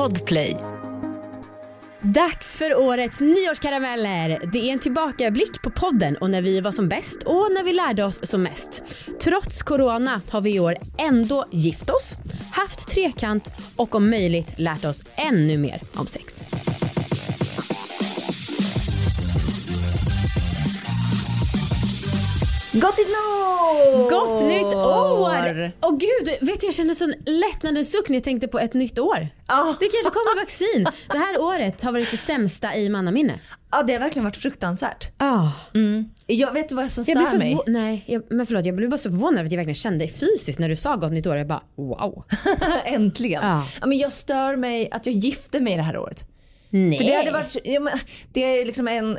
Podplay. 0.00 0.56
Dags 2.00 2.56
för 2.56 2.78
årets 2.78 3.20
nyårskarameller. 3.20 4.50
Det 4.52 4.58
är 4.58 4.72
en 4.72 4.78
tillbakablick 4.78 5.62
på 5.62 5.70
podden 5.70 6.16
och 6.16 6.30
när 6.30 6.42
vi 6.42 6.60
var 6.60 6.72
som 6.72 6.88
bäst 6.88 7.22
och 7.22 7.52
när 7.52 7.64
vi 7.64 7.72
lärde 7.72 8.04
oss 8.04 8.26
som 8.26 8.42
mest. 8.42 8.82
Trots 9.22 9.62
corona 9.62 10.20
har 10.30 10.40
vi 10.40 10.54
i 10.54 10.60
år 10.60 10.76
ändå 10.98 11.44
gift 11.50 11.90
oss, 11.90 12.16
haft 12.52 12.88
trekant 12.88 13.52
och 13.76 13.94
om 13.94 14.10
möjligt 14.10 14.54
lärt 14.56 14.84
oss 14.84 15.02
ännu 15.14 15.58
mer 15.58 15.80
om 15.94 16.06
sex. 16.06 16.40
Gott 22.72 22.98
nytt 22.98 23.08
år! 23.08 24.10
Gott 24.10 24.42
nytt 24.42 24.74
år! 24.74 25.72
Och 25.80 26.00
gud, 26.00 26.48
vet 26.48 26.60
du, 26.60 26.66
jag 26.66 26.74
kände 26.74 26.94
sån 26.94 27.14
lättnadens 27.26 27.92
suck 27.92 28.08
när 28.08 28.16
jag 28.16 28.24
tänkte 28.24 28.48
på 28.48 28.58
ett 28.58 28.74
nytt 28.74 28.98
år. 28.98 29.28
Ja. 29.46 29.76
Det 29.80 29.86
kanske 29.86 30.10
kommer 30.10 30.40
vaccin. 30.40 30.86
Det 31.12 31.18
här 31.18 31.40
året 31.40 31.82
har 31.82 31.92
varit 31.92 32.10
det 32.10 32.16
sämsta 32.16 32.76
i 32.76 32.88
mannaminne. 32.88 33.40
Ja 33.72 33.82
det 33.82 33.92
har 33.92 34.00
verkligen 34.00 34.24
varit 34.24 34.36
fruktansvärt. 34.36 35.10
Ah. 35.16 35.48
Jag 36.26 36.52
vet 36.52 36.72
vad 36.72 36.90
som 36.90 37.04
stör 37.04 37.38
mig. 37.38 37.58
Nej, 37.66 38.04
jag, 38.06 38.22
men 38.28 38.46
förlåt, 38.46 38.66
jag 38.66 38.76
blev 38.76 38.90
bara 38.90 38.98
så 38.98 39.10
förvånad 39.10 39.44
att 39.44 39.52
jag 39.52 39.58
verkligen 39.58 39.74
kände 39.74 40.08
fysiskt 40.08 40.58
när 40.58 40.68
du 40.68 40.76
sa 40.76 40.96
gott 40.96 41.12
nytt 41.12 41.26
år. 41.26 41.36
Jag 41.36 41.46
bara 41.46 41.62
wow. 41.76 42.24
Äntligen. 42.84 43.42
Ja. 43.42 43.66
Ja. 43.80 43.86
men 43.86 43.98
jag 43.98 44.12
stör 44.12 44.56
mig 44.56 44.88
att 44.90 45.06
jag 45.06 45.14
gifte 45.14 45.60
mig 45.60 45.76
det 45.76 45.82
här 45.82 45.96
året. 45.98 46.24
Nej. 46.70 46.98
För 46.98 47.04
det 47.04 47.16
hade 47.16 47.30
varit, 47.30 47.56
ja, 47.64 47.80
men, 47.80 47.98
det 48.32 48.40
är 48.60 48.66
liksom 48.66 48.88
en, 48.88 49.18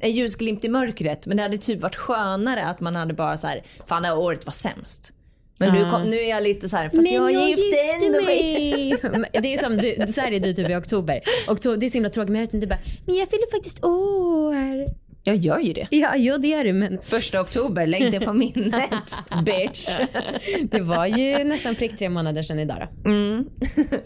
en 0.00 0.10
ljusglimt 0.10 0.64
i 0.64 0.68
mörkret 0.68 1.26
men 1.26 1.36
det 1.36 1.42
hade 1.42 1.58
typ 1.58 1.80
varit 1.80 1.96
skönare 1.96 2.64
att 2.64 2.80
man 2.80 2.96
hade 2.96 3.14
bara 3.14 3.36
så 3.36 3.46
här, 3.46 3.64
fan 3.86 4.02
det 4.02 4.08
här 4.08 4.18
året 4.18 4.46
var 4.46 4.52
sämst. 4.52 5.12
Men 5.58 5.74
nu, 5.74 5.90
kom, 5.90 6.02
nu 6.02 6.16
är 6.16 6.30
jag 6.30 6.42
lite 6.42 6.68
så 6.68 6.76
här, 6.76 6.88
fast 6.88 7.02
Men 7.02 7.12
jag 7.12 7.32
gifte 7.32 8.10
mig. 8.24 8.90
det 9.42 9.54
är 9.54 9.58
som 9.58 9.76
du, 9.76 10.12
så 10.12 10.20
här 10.20 10.32
är 10.32 10.40
du 10.40 10.52
typ 10.52 10.70
i 10.70 10.74
oktober. 10.74 11.20
oktober. 11.48 11.76
Det 11.76 11.86
är 11.86 11.90
så 11.90 11.94
himla 11.94 12.10
tråkigt 12.10 12.32
men 12.32 12.42
inte, 12.42 12.56
du 12.56 12.66
bara, 12.66 12.78
men 13.06 13.16
jag 13.16 13.28
fyller 13.28 13.50
faktiskt 13.50 13.84
år. 13.84 15.05
Jag 15.26 15.36
gör 15.36 15.58
ju 15.58 15.72
det. 15.72 15.86
Ja, 15.90 16.16
jo 16.16 16.38
det 16.38 16.48
gör 16.48 16.64
du 16.64 16.72
men 16.72 16.98
Första 17.02 17.40
oktober, 17.40 17.86
lägg 17.86 18.12
det 18.12 18.20
på 18.20 18.32
minnet 18.44 19.14
bitch. 19.44 19.88
det 20.62 20.80
var 20.80 21.06
ju 21.06 21.44
nästan 21.44 21.74
prick 21.74 21.98
tre 21.98 22.08
månader 22.08 22.42
sedan 22.42 22.58
idag 22.58 22.76
då. 22.80 23.10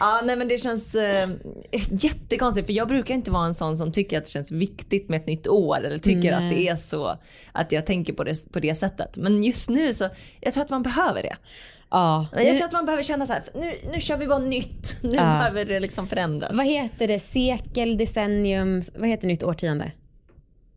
Ja 0.00 0.20
nej 0.24 0.36
men 0.36 0.48
det 0.48 0.58
känns 0.58 0.94
eh, 0.94 1.28
jättekonstigt 1.90 2.66
för 2.66 2.72
jag 2.72 2.88
brukar 2.88 3.14
inte 3.14 3.30
vara 3.30 3.46
en 3.46 3.54
sån 3.54 3.76
som 3.76 3.92
tycker 3.92 4.18
att 4.18 4.24
det 4.24 4.30
känns 4.30 4.52
viktigt 4.52 5.08
med 5.08 5.20
ett 5.20 5.26
nytt 5.26 5.48
år 5.48 5.84
eller 5.84 5.98
tycker 5.98 6.38
Nej. 6.38 6.48
att 6.48 6.50
det 6.50 6.68
är 6.68 6.76
så 6.76 7.18
att 7.52 7.72
jag 7.72 7.86
tänker 7.86 8.12
på 8.12 8.24
det, 8.24 8.52
på 8.52 8.60
det 8.60 8.74
sättet. 8.74 9.16
Men 9.16 9.42
just 9.42 9.68
nu 9.68 9.92
så, 9.92 10.08
jag 10.40 10.54
tror 10.54 10.64
att 10.64 10.70
man 10.70 10.82
behöver 10.82 11.22
det. 11.22 11.36
Ja. 11.90 12.26
Jag 12.32 12.56
tror 12.56 12.64
att 12.64 12.72
man 12.72 12.84
behöver 12.84 13.02
känna 13.02 13.26
så 13.26 13.32
här, 13.32 13.42
nu, 13.54 13.72
nu 13.92 14.00
kör 14.00 14.16
vi 14.16 14.26
bara 14.26 14.38
nytt. 14.38 14.98
Nu 15.02 15.12
behöver 15.12 15.64
det 15.64 15.80
liksom 15.80 16.06
förändras. 16.08 16.52
Vad 16.54 16.66
heter 16.66 17.08
det? 17.08 17.20
Sekel, 17.20 17.98
decennium, 17.98 18.82
vad 18.94 19.08
heter 19.08 19.26
nytt 19.26 19.42
årtionde? 19.42 19.92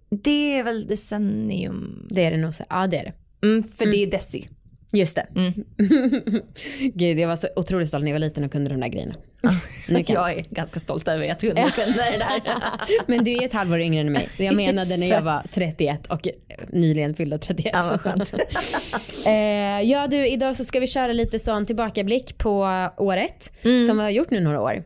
Det 0.09 0.59
är 0.59 0.63
väl 0.63 0.87
decennium. 0.87 2.07
Det 2.09 2.25
är 2.25 2.31
det 2.31 2.37
nog. 2.37 2.53
Ja 2.69 2.87
det 2.87 2.97
är 2.97 3.03
det. 3.03 3.13
Mm, 3.47 3.63
för 3.63 3.85
det 3.85 4.03
är 4.03 4.11
deci. 4.11 4.49
Just 4.93 5.15
det. 5.15 5.27
Gud, 6.93 7.19
jag 7.19 7.27
var 7.27 7.35
så 7.35 7.47
otroligt 7.55 7.87
stolt 7.87 8.03
när 8.03 8.11
jag 8.11 8.15
var 8.15 8.19
liten 8.19 8.43
och 8.43 8.51
kunde 8.51 8.69
de 8.69 8.79
där 8.79 8.87
grejerna. 8.87 9.15
Nu 9.87 10.03
kan. 10.03 10.13
Jag 10.15 10.33
är 10.33 10.45
ganska 10.49 10.79
stolt 10.79 11.07
över 11.07 11.29
att 11.29 11.43
jag 11.43 11.55
kunde 11.55 12.01
det 12.11 12.17
där. 12.17 12.41
Men 13.07 13.23
du 13.23 13.31
är 13.31 13.45
ett 13.45 13.53
halvår 13.53 13.79
yngre 13.79 14.01
än 14.01 14.11
mig. 14.11 14.29
Jag 14.37 14.55
menade 14.55 14.97
när 14.97 15.07
jag 15.07 15.21
var 15.21 15.41
31 15.51 16.07
och 16.07 16.27
nyligen 16.69 17.15
fyllde 17.15 17.39
31. 17.39 17.71
Ja, 17.73 17.87
vad 17.89 18.01
skönt. 18.01 18.33
Eh, 19.25 19.81
ja 19.81 20.07
du, 20.07 20.27
idag 20.27 20.55
så 20.55 20.65
ska 20.65 20.79
vi 20.79 20.87
köra 20.87 21.13
lite 21.13 21.39
sån 21.39 21.65
tillbakablick 21.65 22.37
på 22.37 22.87
året 22.97 23.51
som 23.87 23.97
vi 23.97 24.03
har 24.03 24.09
gjort 24.09 24.29
nu 24.31 24.39
några 24.39 24.61
år. 24.61 24.83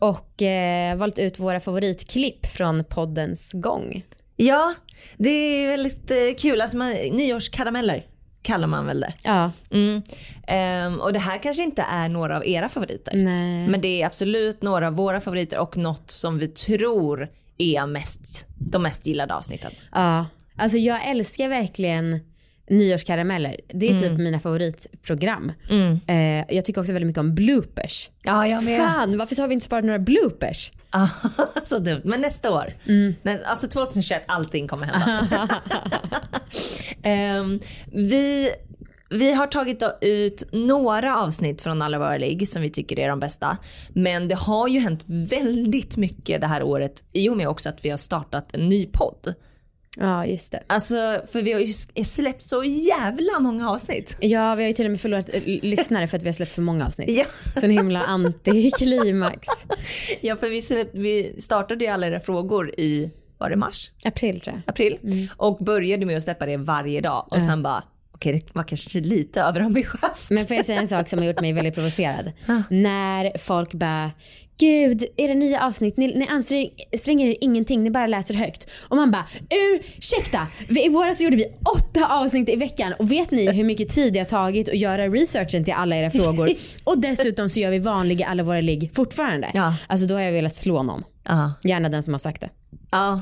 Och 0.00 0.42
eh, 0.42 0.96
valt 0.96 1.18
ut 1.18 1.38
våra 1.38 1.60
favoritklipp 1.60 2.46
från 2.46 2.84
poddens 2.84 3.52
gång. 3.52 4.04
Ja, 4.36 4.74
det 5.16 5.30
är 5.30 5.68
väldigt 5.68 6.10
eh, 6.10 6.16
kul. 6.38 6.60
Alltså 6.60 6.76
man, 6.76 6.90
nyårskarameller 6.92 8.06
kallar 8.42 8.66
man 8.66 8.86
väl 8.86 9.00
det. 9.00 9.14
Ja, 9.22 9.50
Mm. 9.70 10.02
Ehm, 10.46 11.00
och 11.00 11.12
det 11.12 11.18
här 11.18 11.38
kanske 11.38 11.62
inte 11.62 11.82
är 11.82 12.08
några 12.08 12.36
av 12.36 12.46
era 12.46 12.68
favoriter. 12.68 13.12
nej. 13.16 13.68
Men 13.68 13.80
det 13.80 14.02
är 14.02 14.06
absolut 14.06 14.62
några 14.62 14.86
av 14.86 14.94
våra 14.94 15.20
favoriter 15.20 15.58
och 15.58 15.76
något 15.76 16.10
som 16.10 16.38
vi 16.38 16.48
tror 16.48 17.28
är 17.58 17.86
mest, 17.86 18.46
de 18.58 18.82
mest 18.82 19.06
gillade 19.06 19.34
avsnitten. 19.34 19.72
Ja, 19.92 20.26
alltså 20.56 20.78
jag 20.78 21.08
älskar 21.08 21.48
verkligen 21.48 22.20
nyårskarameller. 22.70 23.56
Det 23.68 23.88
är 23.90 23.98
typ 23.98 24.18
mina 24.18 24.40
favoritprogram. 24.40 25.52
Eh, 26.06 26.54
jag 26.56 26.64
tycker 26.64 26.80
också 26.80 26.92
väldigt 26.92 27.06
mycket 27.06 27.20
om 27.20 27.34
bloopers. 27.34 28.10
Ja, 28.22 28.46
jag 28.48 28.64
med. 28.64 28.78
Fan, 28.78 29.18
varför 29.18 29.40
har 29.40 29.48
vi 29.48 29.54
inte 29.54 29.66
sparat 29.66 29.84
några 29.84 29.98
bloopers? 29.98 30.72
Så 31.64 31.78
dumt. 31.78 32.00
Men 32.04 32.20
nästa 32.20 32.50
år. 32.50 32.72
Nä, 33.22 33.38
alltså 33.46 33.68
2021, 33.68 34.24
allting 34.28 34.68
kommer 34.68 34.86
hända. 34.86 35.48
Ehm, 37.02 37.60
vi, 37.92 38.50
vi 39.10 39.32
har 39.32 39.46
tagit 39.46 39.82
ut 40.00 40.42
några 40.52 41.16
avsnitt 41.16 41.62
från 41.62 41.82
alla 41.82 41.98
våra 41.98 42.16
ligg 42.16 42.48
som 42.48 42.62
vi 42.62 42.70
tycker 42.70 42.98
är 42.98 43.08
de 43.08 43.20
bästa. 43.20 43.56
Men 43.88 44.28
det 44.28 44.34
har 44.34 44.68
ju 44.68 44.78
hänt 44.78 45.04
väldigt 45.06 45.96
mycket 45.96 46.40
det 46.40 46.46
här 46.46 46.62
året 46.62 47.04
i 47.12 47.28
och 47.28 47.36
med 47.36 47.48
också 47.48 47.68
att 47.68 47.84
vi 47.84 47.90
har 47.90 47.98
startat 47.98 48.54
en 48.54 48.68
ny 48.68 48.86
podd. 48.86 49.34
Ja, 49.96 50.26
just 50.26 50.52
det. 50.52 50.62
Alltså 50.66 51.22
för 51.32 51.42
vi 51.42 51.52
har 51.52 51.60
ju 51.60 52.04
släppt 52.04 52.42
så 52.42 52.64
jävla 52.64 53.40
många 53.40 53.70
avsnitt. 53.70 54.16
Ja, 54.20 54.54
vi 54.54 54.62
har 54.62 54.68
ju 54.68 54.72
till 54.72 54.84
och 54.84 54.90
med 54.90 55.00
förlorat 55.00 55.30
eh, 55.32 55.42
lyssnare 55.46 56.06
för 56.06 56.16
att 56.16 56.22
vi 56.22 56.28
har 56.28 56.32
släppt 56.34 56.52
för 56.52 56.62
många 56.62 56.86
avsnitt. 56.86 57.08
Ja. 57.18 57.24
Så 57.60 57.64
en 57.64 57.70
himla 57.70 58.00
antiklimax. 58.00 59.48
Ja 60.20 60.36
för 60.36 60.48
vi, 60.48 60.62
släpp, 60.62 60.88
vi 60.92 61.36
startade 61.40 61.84
ju 61.84 61.90
alla 61.90 62.06
era 62.06 62.20
frågor 62.20 62.80
i, 62.80 63.10
var 63.38 63.50
det 63.50 63.56
mars? 63.56 63.90
April 64.04 64.40
tror 64.40 64.54
jag. 64.56 64.62
april 64.70 64.98
och 65.36 65.64
började 65.64 66.06
med 66.06 66.16
att 66.16 66.22
släppa 66.22 66.46
det 66.46 66.56
varje 66.56 67.00
dag 67.00 67.26
och 67.30 67.42
sen 67.42 67.62
bara 67.62 67.82
var 68.52 68.62
kanske 68.62 69.00
lite 69.00 69.40
överambitiöst. 69.40 70.30
Men 70.30 70.46
får 70.46 70.56
jag 70.56 70.66
säga 70.66 70.80
en 70.80 70.88
sak 70.88 71.08
som 71.08 71.18
har 71.18 71.26
gjort 71.26 71.40
mig 71.40 71.52
väldigt 71.52 71.74
provocerad? 71.74 72.32
När 72.70 73.38
folk 73.38 73.74
bara, 73.74 74.10
gud, 74.58 75.04
är 75.16 75.28
det 75.28 75.34
nya 75.34 75.66
avsnitt? 75.66 75.96
Ni, 75.96 76.06
ni 76.06 76.26
anstränger 76.28 77.26
er 77.28 77.36
ingenting, 77.40 77.82
ni 77.84 77.90
bara 77.90 78.06
läser 78.06 78.34
högt. 78.34 78.70
Och 78.88 78.96
man 78.96 79.10
bara, 79.10 79.24
ursäkta! 79.50 80.46
I 80.68 80.88
våras 80.88 81.20
gjorde 81.20 81.36
vi 81.36 81.46
åtta 81.76 82.06
avsnitt 82.06 82.48
i 82.48 82.56
veckan 82.56 82.92
och 82.98 83.12
vet 83.12 83.30
ni 83.30 83.52
hur 83.52 83.64
mycket 83.64 83.88
tid 83.88 84.12
det 84.12 84.18
har 84.18 84.26
tagit 84.26 84.68
att 84.68 84.78
göra 84.78 85.08
researchen 85.08 85.64
till 85.64 85.74
alla 85.74 85.96
era 85.96 86.10
frågor? 86.10 86.50
Och 86.84 86.98
dessutom 86.98 87.48
så 87.50 87.60
gör 87.60 87.70
vi 87.70 87.78
vanliga 87.78 88.26
alla 88.26 88.42
våra 88.42 88.60
ligg 88.60 88.90
fortfarande. 88.94 89.50
Ja. 89.54 89.74
Alltså 89.86 90.06
då 90.06 90.14
har 90.14 90.20
jag 90.20 90.32
velat 90.32 90.54
slå 90.54 90.82
någon. 90.82 91.02
Ja. 91.24 91.52
Gärna 91.64 91.88
den 91.88 92.02
som 92.02 92.14
har 92.14 92.18
sagt 92.18 92.40
det. 92.40 92.50
ja, 92.90 93.20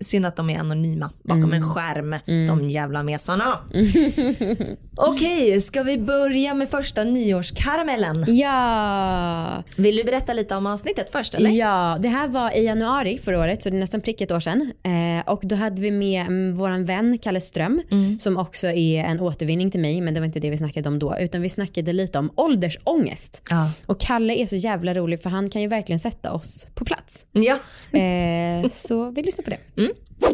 synd 0.00 0.26
att 0.26 0.36
de 0.36 0.50
är 0.50 0.58
anonyma 0.58 1.10
bakom 1.24 1.52
en 1.52 1.70
skärm, 1.74 2.16
de 2.46 2.70
jävla 2.70 3.02
mesarna. 3.02 3.58
Okej, 4.98 5.60
ska 5.60 5.82
vi 5.82 5.98
börja 5.98 6.54
med 6.54 6.68
första 6.68 7.04
nyårskaramellen? 7.04 8.36
Ja! 8.36 9.62
Vill 9.76 9.96
du 9.96 10.04
berätta 10.04 10.32
lite 10.32 10.56
om 10.56 10.66
avsnittet 10.66 11.08
först 11.12 11.34
eller? 11.34 11.50
Ja, 11.50 11.98
det 12.00 12.08
här 12.08 12.28
var 12.28 12.56
i 12.56 12.64
januari 12.64 13.18
förra 13.24 13.38
året 13.38 13.62
så 13.62 13.70
det 13.70 13.76
är 13.76 13.80
nästan 13.80 14.00
prick 14.00 14.20
ett 14.20 14.30
år 14.30 14.40
sedan. 14.40 14.72
Eh, 14.82 15.32
och 15.32 15.40
då 15.44 15.56
hade 15.56 15.82
vi 15.82 15.90
med 15.90 16.20
mm, 16.20 16.56
våran 16.56 16.84
vän 16.84 17.18
Kalle 17.18 17.40
Ström 17.40 17.82
som 18.20 18.36
också 18.36 18.66
är 18.66 19.04
en 19.04 19.20
återvinning 19.20 19.70
till 19.70 19.80
mig 19.80 20.00
men 20.00 20.14
det 20.14 20.20
var 20.20 20.26
inte 20.26 20.40
det 20.40 20.50
vi 20.50 20.56
snackade 20.56 20.88
om 20.88 20.98
då 20.98 21.16
utan 21.20 21.42
vi 21.42 21.48
snackade 21.48 21.92
lite 21.92 22.18
om 22.18 22.30
åldersångest. 22.34 23.42
Ja. 23.50 23.70
Och 23.86 24.00
Kalle 24.00 24.34
är 24.34 24.46
så 24.46 24.56
jävla 24.56 24.94
rolig 24.94 25.22
för 25.22 25.30
han 25.30 25.50
kan 25.50 25.62
ju 25.62 25.68
verkligen 25.68 26.00
sätta 26.00 26.32
oss 26.32 26.66
på 26.74 26.84
plats. 26.84 27.24
Ja. 27.32 27.58
Eh, 27.98 28.70
så 28.72 29.10
vi 29.10 29.22
lyssnar 29.22 29.44
på 29.44 29.50
det. 29.50 29.58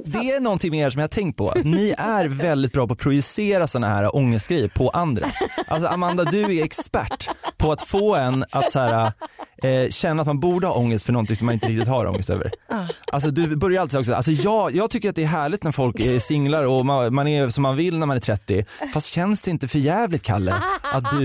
Det 0.04 0.30
är 0.30 0.40
någonting 0.40 0.70
med 0.70 0.86
er 0.86 0.90
som 0.90 0.98
jag 0.98 1.04
har 1.04 1.08
tänkt 1.08 1.36
på. 1.36 1.52
Ni 1.64 1.94
är 1.98 2.28
väldigt 2.28 2.72
bra 2.72 2.86
på 2.86 2.92
att 2.92 2.98
projicera 2.98 3.66
sådana 3.66 3.94
här 3.94 4.16
ångestgrejer 4.16 4.68
på 4.68 4.88
andra. 4.88 5.26
Alltså 5.66 5.88
Amanda, 5.88 6.24
du 6.24 6.58
är 6.58 6.64
expert 6.64 7.28
på 7.58 7.72
att 7.72 7.82
få 7.82 8.14
en 8.16 8.44
att 8.50 8.70
så 8.70 8.78
här, 8.78 9.12
eh, 9.62 9.88
känna 9.90 10.20
att 10.22 10.26
man 10.26 10.40
borde 10.40 10.66
ha 10.66 10.74
ångest 10.74 11.06
för 11.06 11.12
någonting 11.12 11.36
som 11.36 11.46
man 11.46 11.52
inte 11.52 11.66
riktigt 11.66 11.88
har 11.88 12.06
ångest 12.06 12.30
över. 12.30 12.50
Alltså 13.12 13.30
du 13.30 13.56
börjar 13.56 13.82
alltid 13.82 14.00
också, 14.00 14.14
alltså 14.14 14.30
jag, 14.30 14.74
jag 14.74 14.90
tycker 14.90 15.08
att 15.08 15.14
det 15.14 15.22
är 15.22 15.26
härligt 15.26 15.62
när 15.64 15.72
folk 15.72 16.00
är 16.00 16.18
singlar 16.18 16.64
och 16.64 16.86
man, 16.86 17.14
man 17.14 17.28
är 17.28 17.48
som 17.50 17.62
man 17.62 17.76
vill 17.76 17.98
när 17.98 18.06
man 18.06 18.16
är 18.16 18.20
30. 18.20 18.64
Fast 18.94 19.06
känns 19.08 19.42
det 19.42 19.50
inte 19.50 19.68
för 19.68 19.78
jävligt 19.78 20.22
Kalle 20.22 20.54
att 20.82 21.04
du 21.10 21.24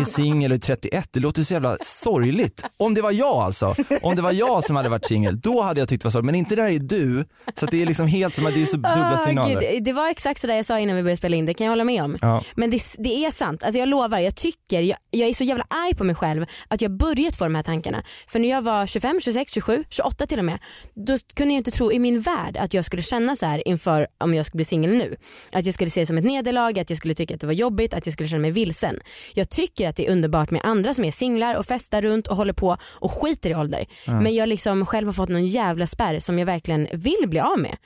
är 0.00 0.04
singel 0.04 0.50
och 0.50 0.56
är 0.56 0.60
31? 0.60 1.08
Det 1.12 1.20
låter 1.20 1.42
så 1.42 1.52
jävla 1.54 1.76
sorgligt. 1.82 2.64
Om 2.76 2.94
det 2.94 3.02
var 3.02 3.12
jag 3.12 3.36
alltså, 3.36 3.74
om 4.02 4.16
det 4.16 4.22
var 4.22 4.32
jag 4.32 4.64
som 4.64 4.76
hade 4.76 4.88
varit 4.88 5.06
singel, 5.06 5.40
då 5.40 5.62
hade 5.62 5.80
jag 5.80 5.88
tyckt 5.88 6.02
det 6.02 6.06
var 6.06 6.10
sorgligt. 6.10 6.26
Men 6.26 6.34
inte 6.34 6.56
det 6.56 6.62
här 6.62 6.68
är 6.70 6.78
du. 6.78 7.24
Så 7.54 7.66
det 7.66 7.82
är 7.82 7.86
liksom 7.86 8.06
helt 8.06 8.34
som 8.34 8.46
att 8.46 8.54
det 8.54 8.62
är 8.62 8.66
så 8.66 8.76
dubbla 8.76 9.14
Ah, 9.14 9.26
signaler. 9.26 9.60
gud, 9.72 9.84
det 9.84 9.92
var 9.92 10.08
exakt 10.10 10.40
så 10.40 10.46
där 10.46 10.54
jag 10.54 10.66
sa 10.66 10.78
innan 10.78 10.96
vi 10.96 11.02
började 11.02 11.16
spela 11.16 11.36
in, 11.36 11.46
det 11.46 11.54
kan 11.54 11.64
jag 11.64 11.72
hålla 11.72 11.84
med 11.84 12.02
om. 12.02 12.18
Ja. 12.20 12.42
Men 12.56 12.70
det, 12.70 12.80
det 12.98 13.24
är 13.24 13.30
sant, 13.30 13.62
alltså 13.62 13.78
jag 13.78 13.88
lovar, 13.88 14.18
jag 14.18 14.34
tycker, 14.36 14.80
jag, 14.80 14.98
jag 15.10 15.28
är 15.28 15.34
så 15.34 15.44
jävla 15.44 15.64
arg 15.68 15.94
på 15.94 16.04
mig 16.04 16.14
själv 16.14 16.46
att 16.68 16.80
jag 16.82 16.90
börjat 16.96 17.36
få 17.36 17.44
de 17.44 17.54
här 17.54 17.62
tankarna 17.62 17.77
tankarna. 17.78 18.02
För 18.28 18.38
när 18.38 18.48
jag 18.48 18.62
var 18.62 18.86
25, 18.86 19.20
26, 19.20 19.52
27, 19.52 19.84
28 19.90 20.26
till 20.26 20.38
och 20.38 20.44
med, 20.44 20.58
då 20.94 21.16
kunde 21.34 21.54
jag 21.54 21.58
inte 21.60 21.70
tro 21.70 21.92
i 21.92 21.98
min 21.98 22.20
värld 22.20 22.56
att 22.56 22.74
jag 22.74 22.84
skulle 22.84 23.02
känna 23.02 23.36
så 23.36 23.46
här 23.46 23.68
inför 23.68 24.06
om 24.20 24.34
jag 24.34 24.46
skulle 24.46 24.58
bli 24.58 24.64
singel 24.64 24.90
nu. 24.90 25.16
Att 25.52 25.64
jag 25.64 25.74
skulle 25.74 25.90
se 25.90 26.00
det 26.00 26.06
som 26.06 26.18
ett 26.18 26.24
nederlag, 26.24 26.78
att 26.78 26.90
jag 26.90 26.96
skulle 26.96 27.14
tycka 27.14 27.34
att 27.34 27.40
det 27.40 27.46
var 27.46 27.54
jobbigt, 27.54 27.94
att 27.94 28.06
jag 28.06 28.12
skulle 28.12 28.28
känna 28.28 28.40
mig 28.42 28.50
vilsen. 28.50 29.00
Jag 29.34 29.48
tycker 29.50 29.88
att 29.88 29.96
det 29.96 30.06
är 30.06 30.12
underbart 30.12 30.50
med 30.50 30.60
andra 30.64 30.94
som 30.94 31.04
är 31.04 31.12
singlar 31.12 31.54
och 31.58 31.66
festar 31.66 32.02
runt 32.02 32.26
och 32.28 32.36
håller 32.36 32.52
på 32.52 32.76
och 33.00 33.12
skiter 33.12 33.50
i 33.50 33.54
ålder. 33.54 33.86
Men 34.06 34.34
jag 34.34 34.48
liksom 34.48 34.86
själv 34.86 35.06
har 35.08 35.12
fått 35.12 35.28
någon 35.28 35.46
jävla 35.46 35.86
spärr 35.86 36.18
som 36.18 36.38
jag 36.38 36.46
verkligen 36.46 36.88
vill 36.92 37.24
bli 37.28 37.40
av 37.40 37.58
med. 37.58 37.76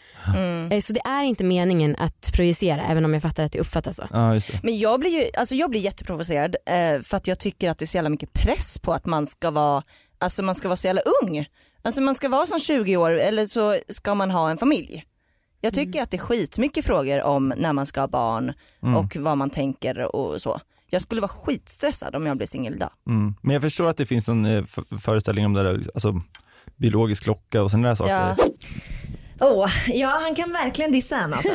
Eh, 0.72 0.80
Så 0.80 0.92
det 0.92 1.00
är 1.04 1.22
inte 1.24 1.44
meningen 1.44 1.96
att 1.98 2.32
projicera 2.32 2.82
även 2.90 3.04
om 3.04 3.12
jag 3.14 3.22
fattar 3.22 3.44
att 3.44 3.52
det 3.52 3.58
uppfattas 3.60 3.96
så. 3.96 4.08
Ja, 4.12 4.34
just 4.34 4.52
det. 4.52 4.60
Men 4.62 4.78
jag 4.78 5.00
blir 5.00 5.10
ju 5.10 5.24
alltså 5.38 5.54
jag 5.54 5.70
blir 5.70 5.80
jätteprovocerad 5.80 6.56
eh, 6.66 7.02
för 7.02 7.16
att 7.16 7.26
jag 7.26 7.38
tycker 7.38 7.70
att 7.70 7.78
det 7.78 7.84
är 7.84 7.86
så 7.86 7.96
jävla 7.98 8.10
mycket 8.10 8.32
press 8.32 8.78
på 8.78 8.92
att 8.92 9.06
man 9.06 9.26
ska 9.26 9.50
vara, 9.50 9.81
alltså 10.22 10.42
man 10.42 10.54
ska 10.54 10.68
vara 10.68 10.76
så 10.76 10.86
jävla 10.86 11.02
ung. 11.22 11.46
Alltså 11.82 12.00
man 12.00 12.14
ska 12.14 12.28
vara 12.28 12.46
som 12.46 12.58
20 12.58 12.96
år 12.96 13.10
eller 13.10 13.46
så 13.46 13.78
ska 13.88 14.14
man 14.14 14.30
ha 14.30 14.50
en 14.50 14.58
familj. 14.58 15.04
Jag 15.60 15.74
tycker 15.74 16.02
att 16.02 16.10
det 16.10 16.16
är 16.16 16.18
skitmycket 16.18 16.84
frågor 16.84 17.22
om 17.22 17.52
när 17.56 17.72
man 17.72 17.86
ska 17.86 18.00
ha 18.00 18.08
barn 18.08 18.52
och 18.96 19.16
vad 19.16 19.38
man 19.38 19.50
tänker 19.50 20.16
och 20.16 20.40
så. 20.40 20.60
Jag 20.86 21.02
skulle 21.02 21.20
vara 21.20 21.28
skitstressad 21.28 22.14
om 22.14 22.26
jag 22.26 22.36
blev 22.36 22.46
singel 22.46 22.74
idag. 22.74 22.90
Mm. 23.06 23.34
Men 23.40 23.54
jag 23.54 23.62
förstår 23.62 23.88
att 23.88 23.96
det 23.96 24.06
finns 24.06 24.28
en 24.28 24.44
eh, 24.44 24.64
föreställning 25.00 25.46
om 25.46 25.52
det 25.52 25.62
där, 25.62 25.82
alltså 25.94 26.20
biologisk 26.76 27.22
klocka 27.22 27.62
och 27.62 27.70
sådana 27.70 27.88
där 27.88 27.94
saker. 27.94 28.12
Ja. 28.12 28.36
Oh, 29.42 29.68
ja 29.86 30.08
han 30.08 30.34
kan 30.34 30.52
verkligen 30.52 30.92
dissa 30.92 31.16
en 31.16 31.34
alltså. 31.34 31.52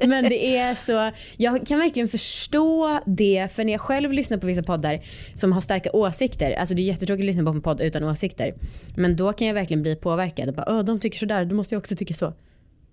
Men 0.06 0.24
det 0.24 0.56
är 0.56 0.74
så, 0.74 1.10
jag 1.36 1.66
kan 1.66 1.78
verkligen 1.78 2.08
förstå 2.08 3.00
det 3.06 3.48
för 3.52 3.64
när 3.64 3.72
jag 3.72 3.80
själv 3.80 4.12
lyssnar 4.12 4.38
på 4.38 4.46
vissa 4.46 4.62
poddar 4.62 5.00
som 5.34 5.52
har 5.52 5.60
starka 5.60 5.90
åsikter, 5.92 6.52
alltså 6.52 6.74
det 6.74 6.82
är 6.82 6.84
jättetråkigt 6.84 7.22
att 7.22 7.26
lyssna 7.26 7.44
på 7.44 7.50
en 7.50 7.62
podd 7.62 7.80
utan 7.80 8.04
åsikter. 8.04 8.54
Men 8.96 9.16
då 9.16 9.32
kan 9.32 9.46
jag 9.46 9.54
verkligen 9.54 9.82
bli 9.82 9.96
påverkad 9.96 10.48
och 10.48 10.54
bara, 10.54 10.82
de 10.82 11.00
tycker 11.00 11.18
sådär, 11.18 11.44
då 11.44 11.54
måste 11.54 11.74
jag 11.74 11.80
också 11.80 11.96
tycka 11.96 12.14
så. 12.14 12.32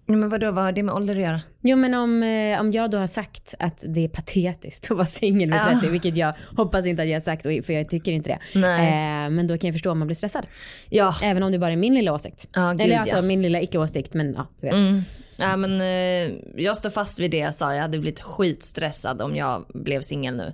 Men 0.10 0.30
vadå, 0.30 0.52
vad 0.52 0.64
har 0.64 0.72
det 0.72 0.84
med 0.84 0.96
ålder 0.96 1.16
att 1.16 1.22
göra? 1.22 1.42
Jo 1.62 1.78
men 1.78 1.94
om, 1.94 2.24
eh, 2.24 2.60
om 2.60 2.72
jag 2.72 2.92
då 2.92 2.98
har 2.98 3.08
sagt 3.08 3.54
att 3.60 3.84
det 3.88 4.04
är 4.04 4.08
patetiskt 4.08 4.92
att 4.92 4.98
vara 4.98 5.06
singel 5.06 5.52
vid 5.52 5.60
30, 5.62 5.90
vilket 5.90 6.18
jag 6.18 6.34
hoppas 6.58 6.86
inte 6.86 7.02
att 7.04 7.10
jag 7.10 7.16
har 7.16 7.22
sagt 7.22 7.44
för 7.44 7.72
jag 7.72 7.90
tycker 7.90 8.12
inte 8.12 8.30
det. 8.30 8.60
Eh, 8.60 9.30
men 9.30 9.48
då 9.48 9.58
kan 9.58 9.68
jag 9.68 9.76
förstå 9.76 9.92
om 9.92 10.00
man 10.00 10.08
blir 10.08 10.16
stressad. 10.16 10.48
Ja, 10.90 11.14
Även 11.24 11.44
om 11.44 11.52
det 11.52 11.60
bara 11.60 11.72
är 11.72 11.76
min 11.76 11.94
lilla 11.94 12.14
åsikt. 12.14 12.48
Ja, 12.54 12.72
gud, 12.72 12.82
Eller 12.82 12.98
alltså 12.98 13.16
ja. 13.16 13.22
min 13.22 13.42
lilla 13.42 13.62
icke-åsikt 13.62 14.14
men 14.14 14.34
ja, 14.34 14.48
du 14.60 14.68
vet. 14.68 14.76
Mm. 14.76 15.02
Ja, 15.38 15.58
men, 15.58 15.82
eh, 15.82 16.36
jag 16.56 16.78
står 16.78 16.90
fast 16.90 17.20
vid 17.20 17.32
det 17.32 17.38
jag 17.38 17.56
sa. 17.56 17.74
Jag 17.76 17.82
hade 17.82 18.00
blivit 18.00 18.22
skitstressad 18.22 19.22
om 19.22 19.36
jag 19.36 19.66
blev 19.74 20.02
singel 20.02 20.36
nu. 20.36 20.54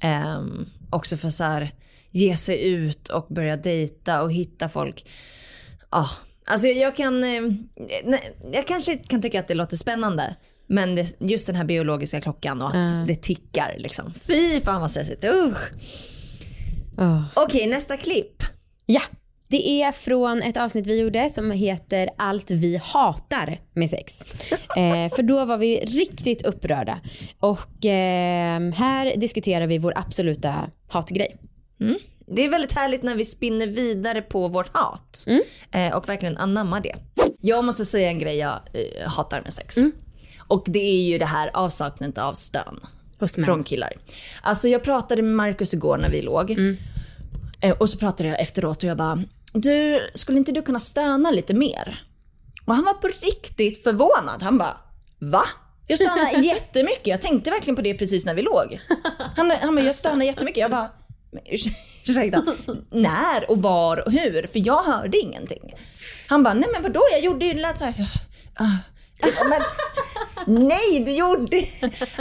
Ehm, 0.00 0.66
också 0.90 1.16
för 1.16 1.30
så 1.30 1.44
här, 1.44 1.70
ge 2.10 2.36
sig 2.36 2.68
ut 2.68 3.08
och 3.08 3.26
börja 3.28 3.56
dejta 3.56 4.22
och 4.22 4.32
hitta 4.32 4.68
folk. 4.68 5.06
Ja, 5.90 6.08
alltså 6.46 6.68
jag 6.68 6.96
kan, 6.96 7.24
eh, 7.24 7.42
jag 8.52 8.66
kanske 8.66 8.96
kan 8.96 9.22
tycka 9.22 9.40
att 9.40 9.48
det 9.48 9.54
låter 9.54 9.76
spännande. 9.76 10.36
Men 10.68 10.94
det, 10.94 11.16
just 11.20 11.46
den 11.46 11.56
här 11.56 11.64
biologiska 11.64 12.20
klockan 12.20 12.62
och 12.62 12.68
att 12.68 13.08
det 13.08 13.16
tickar 13.16 13.74
liksom. 13.78 14.14
Fy 14.26 14.60
fan 14.60 14.80
vad 14.80 14.90
stressigt, 14.90 15.24
usch. 15.24 15.70
Åh. 16.98 17.22
Okej, 17.34 17.66
nästa 17.66 17.96
klipp. 17.96 18.42
Ja, 18.86 19.02
det 19.48 19.82
är 19.82 19.92
från 19.92 20.42
ett 20.42 20.56
avsnitt 20.56 20.86
vi 20.86 21.00
gjorde 21.00 21.30
som 21.30 21.50
heter 21.50 22.10
Allt 22.18 22.50
vi 22.50 22.76
hatar 22.76 23.60
med 23.74 23.90
sex. 23.90 24.24
Eh, 24.76 25.14
för 25.14 25.22
då 25.22 25.44
var 25.44 25.58
vi 25.58 25.76
riktigt 25.76 26.42
upprörda. 26.42 27.00
Och 27.40 27.86
eh, 27.86 28.60
här 28.72 29.16
diskuterar 29.16 29.66
vi 29.66 29.78
vår 29.78 29.92
absoluta 29.96 30.70
hatgrej. 30.88 31.36
Det 32.26 32.44
är 32.44 32.48
väldigt 32.48 32.72
härligt 32.72 33.02
när 33.02 33.14
vi 33.14 33.24
spinner 33.24 33.66
vidare 33.66 34.22
på 34.22 34.48
vårt 34.48 34.76
hat 34.76 35.24
eh, 35.70 35.94
och 35.96 36.08
verkligen 36.08 36.36
anammar 36.38 36.80
det. 36.80 36.94
Jag 37.40 37.64
måste 37.64 37.84
säga 37.84 38.08
en 38.08 38.18
grej 38.18 38.36
jag 38.36 38.60
eh, 38.72 39.08
hatar 39.08 39.42
med 39.42 39.54
sex. 39.54 39.76
Och 40.48 40.64
det 40.66 40.78
är 40.78 41.02
ju 41.02 41.18
det 41.18 41.26
här 41.26 41.50
avsaknaden 41.54 42.24
av 42.24 42.34
stön 42.34 42.80
från 43.44 43.64
killar. 43.64 43.92
Alltså 44.42 44.68
jag 44.68 44.82
pratade 44.82 45.22
med 45.22 45.34
Markus 45.34 45.74
igår 45.74 45.98
när 45.98 46.10
vi 46.10 46.22
låg. 46.22 46.50
Eh, 47.60 47.76
och 47.78 47.90
så 47.90 47.98
pratade 47.98 48.28
jag 48.28 48.40
efteråt 48.40 48.76
och 48.82 48.88
jag 48.88 48.96
bara, 48.96 49.22
du 49.52 50.00
skulle 50.14 50.38
inte 50.38 50.52
du 50.52 50.62
kunna 50.62 50.80
stöna 50.80 51.30
lite 51.30 51.54
mer? 51.54 52.04
Och 52.66 52.74
han 52.74 52.84
var 52.84 52.94
på 52.94 53.08
riktigt 53.08 53.82
förvånad. 53.82 54.42
Han 54.42 54.58
bara, 54.58 54.76
va? 55.18 55.42
Jag 55.86 55.98
stönar 55.98 56.42
jättemycket. 56.44 57.06
Jag 57.06 57.20
tänkte 57.22 57.50
verkligen 57.50 57.76
på 57.76 57.82
det 57.82 57.94
precis 57.94 58.26
när 58.26 58.34
vi 58.34 58.42
låg. 58.42 58.78
Han, 59.36 59.50
han 59.50 59.74
bara, 59.74 59.84
jag 59.84 59.94
stönar 59.94 60.26
jättemycket. 60.26 60.60
Jag 60.60 60.70
bara, 60.70 60.90
ursäkta, 62.08 62.44
när 62.90 63.50
och 63.50 63.62
var 63.62 64.06
och 64.06 64.12
hur? 64.12 64.46
För 64.46 64.66
jag 64.66 64.82
hörde 64.82 65.18
ingenting. 65.18 65.74
Han 66.28 66.42
bara, 66.42 66.54
nej 66.54 66.68
men 66.72 66.82
vadå? 66.82 67.00
Jag 67.12 67.20
gjorde 67.20 67.46
ju, 67.46 67.52
det 67.52 67.60
lät 67.60 67.78
så 67.78 67.84
här. 67.84 68.08
ah. 68.58 68.64
Men, 69.50 69.62
nej, 70.68 71.04
du 71.06 71.12
gjorde 71.12 71.64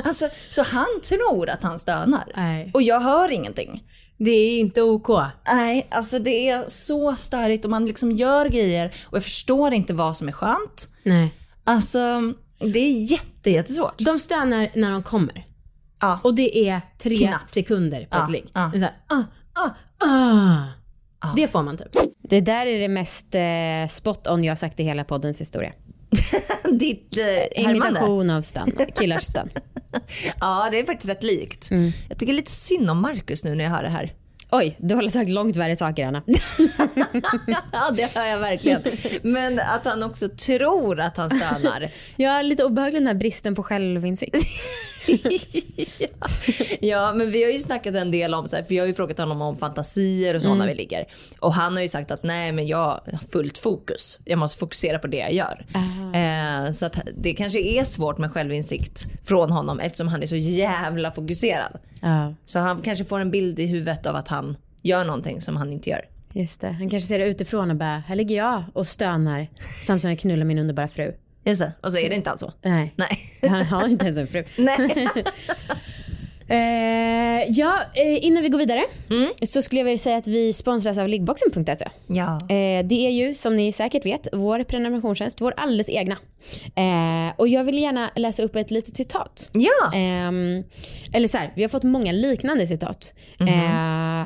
alltså, 0.04 0.30
Så 0.50 0.64
han 0.64 0.88
tror 1.10 1.50
att 1.50 1.64
han 1.64 1.80
stönar. 1.80 2.32
Nej. 2.36 2.72
Och 2.74 2.82
jag 2.82 3.00
hör 3.00 3.32
ingenting. 3.32 3.84
Det 4.18 4.32
är 4.32 4.60
inte 4.60 4.82
OK. 4.82 5.08
Nej, 5.48 5.88
alltså 5.92 6.20
det 6.20 6.50
är 6.50 6.64
så 6.68 7.16
störigt 7.16 7.66
och 7.66 7.72
man 7.72 7.86
liksom 7.86 8.12
gör 8.12 8.46
grejer 8.46 8.94
och 9.06 9.16
jag 9.16 9.24
förstår 9.24 9.74
inte 9.74 9.94
vad 9.94 10.18
som 10.18 10.28
är 10.28 10.32
skönt. 10.32 10.88
Nej. 11.04 11.34
Alltså 11.64 12.34
det 12.60 12.80
är 12.80 13.12
jätte, 13.12 13.50
jättesvårt. 13.50 13.94
De 13.98 14.20
stönar 14.20 14.70
när 14.74 14.92
de 14.92 15.04
kommer. 15.04 15.46
Ja. 16.02 16.20
Och 16.24 16.36
det 16.36 16.68
är 16.70 16.82
tre 16.98 17.18
Knappt. 17.28 17.52
sekunder 17.52 18.02
på 18.02 18.08
Ja, 18.18 18.24
ett 18.26 18.32
ligg. 18.32 18.46
ja. 18.54 18.72
Ah, 19.56 19.70
ah, 20.06 20.64
ah. 21.20 21.34
Det 21.36 21.48
får 21.48 21.64
man 21.64 21.78
typ. 21.78 21.88
Det 22.30 22.42
där 22.42 22.66
är 22.66 22.80
det 22.80 22.88
mest 22.88 23.36
eh, 23.36 23.88
spot 23.90 24.28
on 24.28 24.44
jag 24.44 24.52
har 24.52 24.56
sagt 24.56 24.80
i 24.80 24.84
hela 24.84 25.04
poddens 25.04 25.42
historia. 25.42 25.74
Ditt 26.80 27.18
eh. 27.18 27.64
Imitation 27.64 28.30
av 28.30 28.42
stön. 28.42 28.72
Killars 28.96 29.24
stön. 29.24 29.50
Ja, 30.40 30.68
det 30.72 30.80
är 30.80 30.86
faktiskt 30.86 31.10
rätt 31.10 31.24
likt. 31.24 31.70
Jag 32.10 32.18
tycker 32.18 32.34
lite 32.34 32.52
synd 32.52 32.90
om 32.90 33.02
Markus 33.02 33.46
nu 33.46 33.56
när 33.56 33.64
jag 33.64 33.72
hör 33.72 33.84
det 33.84 33.90
här. 33.90 34.14
Oj, 34.52 34.76
du 34.80 34.96
har 34.96 35.10
sagt 35.10 35.30
långt 35.30 35.56
värre 35.56 35.76
saker 35.76 36.06
Anna. 36.06 36.22
ja, 37.72 37.92
det 37.96 38.16
hör 38.16 38.26
jag 38.26 38.40
verkligen. 38.40 38.82
Men 39.22 39.60
att 39.60 39.86
han 39.86 40.04
också 40.04 40.30
tror 40.30 41.00
att 41.00 41.18
han 41.18 41.30
stönar. 41.30 41.90
Jag 42.16 42.34
är 42.34 42.44
lite 42.44 42.64
obehaglig 42.64 43.02
den 43.02 43.08
här 43.08 43.14
bristen 43.14 43.56
på 43.56 43.64
självinsikt. 43.64 44.38
Ja. 46.80 47.14
men 47.14 47.32
vi 47.32 47.44
har 47.44 47.52
ju 47.52 47.60
snackat 47.60 47.96
en 47.96 48.12
del 48.12 48.34
om, 48.34 48.48
så 48.48 48.56
här, 48.56 48.64
för 48.64 48.76
jag 48.76 48.84
har 48.84 48.88
ju 48.88 48.94
frågat 48.94 49.18
honom 49.18 49.42
om 49.42 49.58
fantasier 49.58 50.36
och 50.36 50.42
så 50.42 50.56
när 50.56 50.68
vi 50.68 50.76
ligger. 50.76 51.06
Och 51.40 51.54
han 51.54 51.74
har 51.74 51.82
ju 51.82 51.88
sagt 51.88 52.12
att 52.12 52.24
nej 52.24 52.52
men 52.52 52.68
jag 52.68 52.78
har 52.78 53.20
fullt 53.32 53.58
fokus. 53.58 54.20
Jag 54.26 54.40
måste 54.40 54.60
fokusera 54.60 55.00
på 55.00 55.08
det 55.08 55.18
jag 55.18 55.34
gör. 55.34 55.66
Eh, 56.16 56.72
så 56.72 56.86
att 56.86 57.00
det 57.18 57.34
kanske 57.34 57.60
är 57.60 57.84
svårt 57.84 58.18
med 58.18 58.32
självinsikt 58.32 59.06
från 59.24 59.52
honom 59.52 59.80
eftersom 59.80 60.08
han 60.08 60.24
är 60.24 60.28
så 60.28 60.36
jävla 60.36 61.12
fokuserad. 61.12 61.78
Ja, 62.02 62.34
Så 62.46 62.60
han 62.60 62.82
kanske 62.82 63.06
får 63.06 63.20
en 63.20 63.32
bild 63.32 63.60
i 63.60 63.66
huvudet 63.66 64.06
av 64.06 64.16
att 64.16 64.28
han 64.28 64.58
gör 64.82 65.06
någonting 65.06 65.42
som 65.42 65.58
han 65.58 65.74
inte 65.74 65.90
gör. 65.90 66.02
just 66.34 66.62
det. 66.62 66.68
Han 66.72 66.90
kanske 66.90 67.08
ser 67.08 67.20
det 67.20 67.26
utifrån 67.26 67.70
och 67.70 67.76
bara, 67.76 68.04
här 68.08 68.16
ligger 68.16 68.36
jag 68.36 68.64
och 68.74 68.88
stönar 68.88 69.48
samtidigt 69.82 70.02
som 70.02 70.10
jag 70.10 70.20
knullar 70.20 70.46
min 70.46 70.60
underbara 70.60 70.88
fru. 70.88 71.14
Just 71.46 71.62
det. 71.62 71.72
Och 71.82 71.92
så 71.92 71.98
är 71.98 72.10
det 72.10 72.16
inte 72.16 72.32
alls 72.32 72.40
så. 72.40 72.54
Nej, 72.62 72.94
Nej. 72.96 73.32
han 73.50 73.66
har 73.66 73.88
inte 73.88 74.06
ens 74.06 74.18
en 74.18 74.28
fru. 74.28 74.44
Nej. 74.58 75.08
Eh, 76.48 77.44
ja, 77.50 77.80
eh, 77.94 78.26
innan 78.26 78.44
vi 78.44 78.50
går 78.50 78.60
vidare 78.60 78.84
så 79.46 79.62
skulle 79.62 79.80
jag 79.80 79.86
vilja 79.86 79.98
säga 79.98 80.18
att 80.18 80.28
vi 80.28 80.54
sponsras 80.54 80.98
av 80.98 81.08
liggboxen.se. 81.08 81.90
Ja. 82.08 82.40
Eh, 82.50 82.86
det 82.86 83.08
är 83.08 83.10
ju 83.10 83.34
som 83.34 83.56
ni 83.56 83.72
säkert 83.72 84.06
vet 84.06 84.28
vår 84.34 84.64
prenumerationstjänst, 84.64 85.42
vår 85.42 85.54
alldeles 85.58 85.90
egna. 85.90 86.18
Eh, 86.76 87.34
och 87.38 87.48
jag 87.48 87.64
vill 87.64 87.80
gärna 87.80 88.10
läsa 88.16 88.44
upp 88.44 88.56
ett 88.56 88.72
litet 88.72 88.98
citat. 88.98 89.50
Ja. 89.54 89.94
Ehm, 89.94 90.64
eller 91.14 91.28
så 91.28 91.38
här, 91.38 91.54
vi 91.56 91.62
har 91.62 91.70
fått 91.70 91.84
många 91.84 92.12
liknande 92.12 92.68
citat. 92.68 93.14
Eh, 93.40 93.46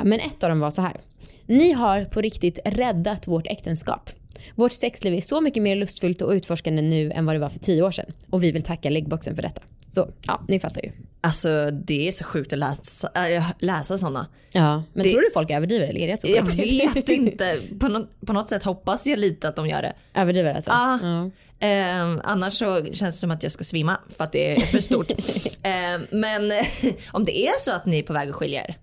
men 0.03 0.13
ett 0.13 0.43
av 0.43 0.49
dem 0.49 0.59
var 0.59 0.71
så 0.71 0.81
här. 0.81 1.01
Ni 1.45 1.71
har 1.71 2.05
på 2.05 2.21
riktigt 2.21 2.59
räddat 2.65 3.27
vårt 3.27 3.47
äktenskap. 3.47 4.09
Vårt 4.55 4.71
sexliv 4.71 5.13
är 5.13 5.21
så 5.21 5.41
mycket 5.41 5.63
mer 5.63 5.75
lustfyllt 5.75 6.21
och 6.21 6.31
utforskande 6.31 6.81
nu 6.81 7.11
än 7.11 7.25
vad 7.25 7.35
det 7.35 7.39
var 7.39 7.49
för 7.49 7.59
tio 7.59 7.83
år 7.83 7.91
sedan. 7.91 8.05
Och 8.29 8.43
vi 8.43 8.51
vill 8.51 8.63
tacka 8.63 8.89
liggboxen 8.89 9.35
för 9.35 9.41
detta. 9.41 9.61
Så 9.87 10.09
ja, 10.21 10.41
ni 10.47 10.59
fattar 10.59 10.81
ju. 10.81 10.91
Alltså 11.21 11.71
det 11.71 12.07
är 12.07 12.11
så 12.11 12.23
sjukt 12.23 12.53
att 12.53 12.59
läsa, 12.59 13.11
äh, 13.29 13.45
läsa 13.59 13.97
sådana. 13.97 14.27
Ja, 14.51 14.83
men 14.93 15.03
Det- 15.03 15.09
tror 15.09 15.21
du 15.21 15.29
folk 15.33 15.51
överdriver 15.51 15.87
eller 15.87 16.01
är 16.01 16.07
det 16.07 16.17
så 16.21 16.27
Jag 16.27 16.43
vet 16.43 17.09
inte. 17.09 17.55
På 17.79 17.87
något, 17.87 18.09
på 18.25 18.33
något 18.33 18.49
sätt 18.49 18.63
hoppas 18.63 19.07
jag 19.07 19.19
lite 19.19 19.47
att 19.49 19.55
de 19.55 19.67
gör 19.67 19.81
det. 19.81 19.93
Överdriver 20.13 20.53
alltså? 20.53 20.69
Ja. 20.71 20.99
Ja. 21.03 21.29
Eh, 21.67 22.19
annars 22.23 22.53
så 22.53 22.85
känns 22.85 23.15
det 23.15 23.19
som 23.19 23.31
att 23.31 23.43
jag 23.43 23.51
ska 23.51 23.63
svimma 23.63 23.97
för 24.17 24.23
att 24.23 24.31
det 24.31 24.51
är 24.51 24.59
för 24.61 24.79
stort. 24.79 25.11
eh, 25.63 26.01
men 26.11 26.51
om 27.11 27.25
det 27.25 27.47
är 27.47 27.59
så 27.59 27.71
att 27.71 27.85
ni 27.85 27.99
är 27.99 28.03
på 28.03 28.13
väg 28.13 28.29
att 28.29 28.35
skilja 28.35 28.61
er. 28.63 28.75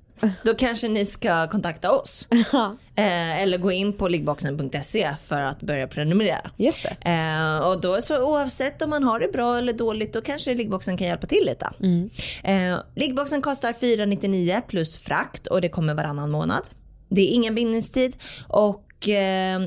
Då 0.44 0.54
kanske 0.54 0.88
ni 0.88 1.04
ska 1.04 1.48
kontakta 1.48 1.92
oss. 1.92 2.28
Eh, 2.98 3.42
eller 3.42 3.58
gå 3.58 3.72
in 3.72 3.92
på 3.92 4.08
liggboxen.se 4.08 5.14
för 5.24 5.40
att 5.40 5.60
börja 5.60 5.86
prenumerera. 5.86 6.50
Just 6.56 6.82
det. 6.82 7.10
Eh, 7.10 7.58
och 7.58 7.80
då 7.80 8.02
så 8.02 8.22
oavsett 8.22 8.82
om 8.82 8.90
man 8.90 9.04
har 9.04 9.20
det 9.20 9.28
bra 9.28 9.58
eller 9.58 9.72
dåligt 9.72 10.12
då 10.12 10.20
kanske 10.20 10.54
liggboxen 10.54 10.96
kan 10.96 11.06
hjälpa 11.06 11.26
till 11.26 11.44
lite. 11.44 11.70
Eh, 12.44 12.78
liggboxen 12.94 13.42
kostar 13.42 13.72
499 13.72 14.62
plus 14.68 14.98
frakt 14.98 15.46
och 15.46 15.60
det 15.60 15.68
kommer 15.68 15.94
varannan 15.94 16.30
månad. 16.30 16.68
Det 17.08 17.20
är 17.20 17.34
ingen 17.34 17.54
bindningstid 17.54 18.16
och 18.48 19.08
eh, 19.08 19.62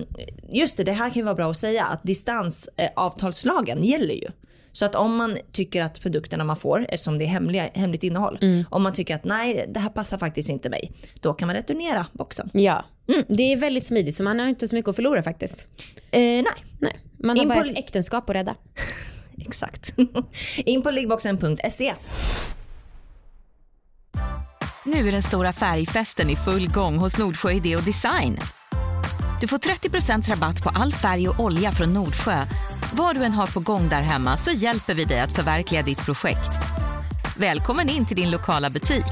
just 0.51 0.77
det, 0.77 0.83
det 0.83 0.93
här 0.93 1.09
kan 1.09 1.15
ju 1.15 1.23
vara 1.23 1.35
bra 1.35 1.51
att 1.51 1.57
säga 1.57 1.85
att 1.85 2.03
distansavtalslagen 2.03 3.83
gäller 3.83 4.15
ju. 4.15 4.27
Så 4.71 4.85
att 4.85 4.95
om 4.95 5.15
man 5.15 5.37
tycker 5.51 5.81
att 5.81 6.01
produkterna 6.01 6.43
man 6.43 6.55
får, 6.55 6.85
eftersom 6.89 7.17
det 7.17 7.25
är 7.25 7.29
hemliga, 7.29 7.69
hemligt 7.73 8.03
innehåll, 8.03 8.39
om 8.69 8.83
man 8.83 8.93
tycker 8.93 9.15
att 9.15 9.23
nej 9.23 9.65
det 9.69 9.79
här 9.79 9.89
passar 9.89 10.17
faktiskt 10.17 10.49
inte 10.49 10.69
mig, 10.69 10.91
då 11.21 11.33
kan 11.33 11.47
man 11.47 11.55
returnera 11.55 12.05
boxen. 12.13 12.49
Ja. 12.53 12.85
Det 13.27 13.53
är 13.53 13.57
väldigt 13.57 13.85
smidigt 13.85 14.15
så 14.15 14.23
man 14.23 14.39
har 14.39 14.47
inte 14.47 14.67
så 14.67 14.75
mycket 14.75 14.89
att 14.89 14.95
förlora 14.95 15.23
faktiskt. 15.23 15.67
Eh, 16.11 16.19
nej, 16.21 16.43
Nej. 16.79 16.99
Man 17.23 17.37
har 17.37 17.43
In 17.43 17.49
bara 17.49 17.59
på- 17.61 17.65
ett 17.69 17.77
äktenskap 17.77 18.29
att 18.29 18.35
rädda. 18.35 18.55
exakt. 19.47 19.95
In 20.57 20.81
på 20.81 20.91
liggboxen.se. 20.91 21.93
Nu 24.85 25.07
är 25.07 25.11
den 25.11 25.23
stora 25.23 25.53
färgfesten 25.53 26.29
i 26.29 26.35
full 26.35 26.67
gång 26.71 26.97
hos 26.97 27.17
Nordsjö 27.17 27.51
Idé 27.51 27.75
och 27.75 27.83
Design. 27.83 28.37
Du 29.39 29.47
får 29.47 29.57
30% 29.57 30.29
rabatt 30.29 30.63
på 30.63 30.69
all 30.69 30.93
färg 30.93 31.29
och 31.29 31.39
olja 31.39 31.71
från 31.71 31.93
Nordsjö. 31.93 32.45
Vad 32.93 33.15
du 33.15 33.23
än 33.23 33.31
har 33.31 33.47
på 33.47 33.59
gång 33.59 33.89
där 33.89 34.01
hemma 34.01 34.37
så 34.37 34.51
hjälper 34.51 34.93
vi 34.93 35.05
dig 35.05 35.19
att 35.19 35.35
förverkliga 35.35 35.81
ditt 35.81 36.05
projekt. 36.05 36.49
Välkommen 37.37 37.89
in 37.89 38.05
till 38.05 38.15
din 38.15 38.31
lokala 38.31 38.69
butik. 38.69 39.05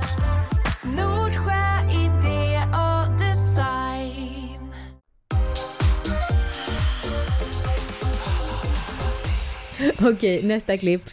Nordsjö 0.83 1.91
idé 1.91 2.61
och 2.73 3.19
design. 3.19 4.71
Okej, 10.13 10.43
nästa 10.43 10.77
klipp. 10.77 11.05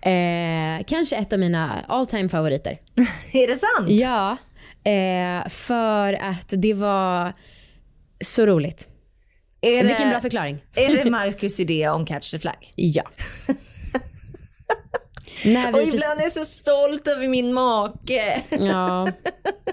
Eh, 0.00 0.84
kanske 0.86 1.16
ett 1.16 1.32
av 1.32 1.38
mina 1.38 1.72
all 1.88 2.06
time 2.06 2.28
favoriter. 2.28 2.78
Är 3.32 3.46
det 3.46 3.56
sant? 3.56 3.88
Ja, 3.90 4.36
eh, 4.90 5.48
för 5.48 6.12
att 6.12 6.48
det 6.56 6.74
var 6.74 7.32
så 8.22 8.46
roligt. 8.46 8.88
Är 9.60 9.84
Vilken 9.84 10.10
bra 10.10 10.20
förklaring. 10.20 10.64
är 10.76 11.04
det 11.04 11.10
Marcus 11.10 11.60
idé 11.60 11.88
om 11.88 12.06
Catch 12.06 12.30
the 12.30 12.38
Flag? 12.38 12.72
Ja. 12.76 13.02
När 15.44 15.72
Och 15.72 15.78
vi 15.78 15.84
precis, 15.84 15.94
ibland 15.94 16.18
är 16.20 16.22
jag 16.22 16.32
så 16.32 16.44
stolt 16.44 17.08
över 17.08 17.28
min 17.28 17.52
make. 17.54 18.42
ja, 18.50 19.08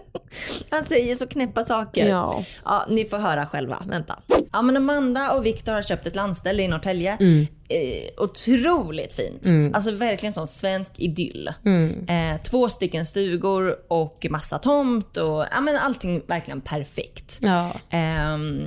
Han 0.69 0.85
säger 0.85 1.15
så 1.15 1.27
knäppa 1.27 1.63
saker. 1.65 2.07
Ja. 2.09 2.43
ja, 2.65 2.85
ni 2.89 3.05
får 3.05 3.17
höra 3.17 3.45
själva. 3.45 3.83
Vänta. 3.87 4.19
Ja 4.51 4.61
men 4.61 4.77
Amanda 4.77 5.31
och 5.31 5.45
Viktor 5.45 5.73
har 5.73 5.81
köpt 5.81 6.07
ett 6.07 6.15
landställe 6.15 6.63
i 6.63 6.67
Norrtälje. 6.67 7.17
Mm. 7.19 7.47
Eh, 7.71 8.23
otroligt 8.23 9.13
fint. 9.13 9.75
Alltså 9.75 9.91
verkligen 9.91 10.33
sån 10.33 10.47
svensk 10.47 10.93
idyll. 10.97 11.53
Mm. 11.65 12.07
Eh, 12.07 12.41
två 12.41 12.69
stycken 12.69 13.05
stugor 13.05 13.75
och 13.87 14.27
massa 14.29 14.59
tomt 14.59 15.17
och 15.17 15.45
ja, 15.51 15.61
men 15.61 15.77
allting 15.77 16.21
verkligen 16.27 16.61
perfekt. 16.61 17.39
ja. 17.41 17.71
Ehm, 17.89 18.63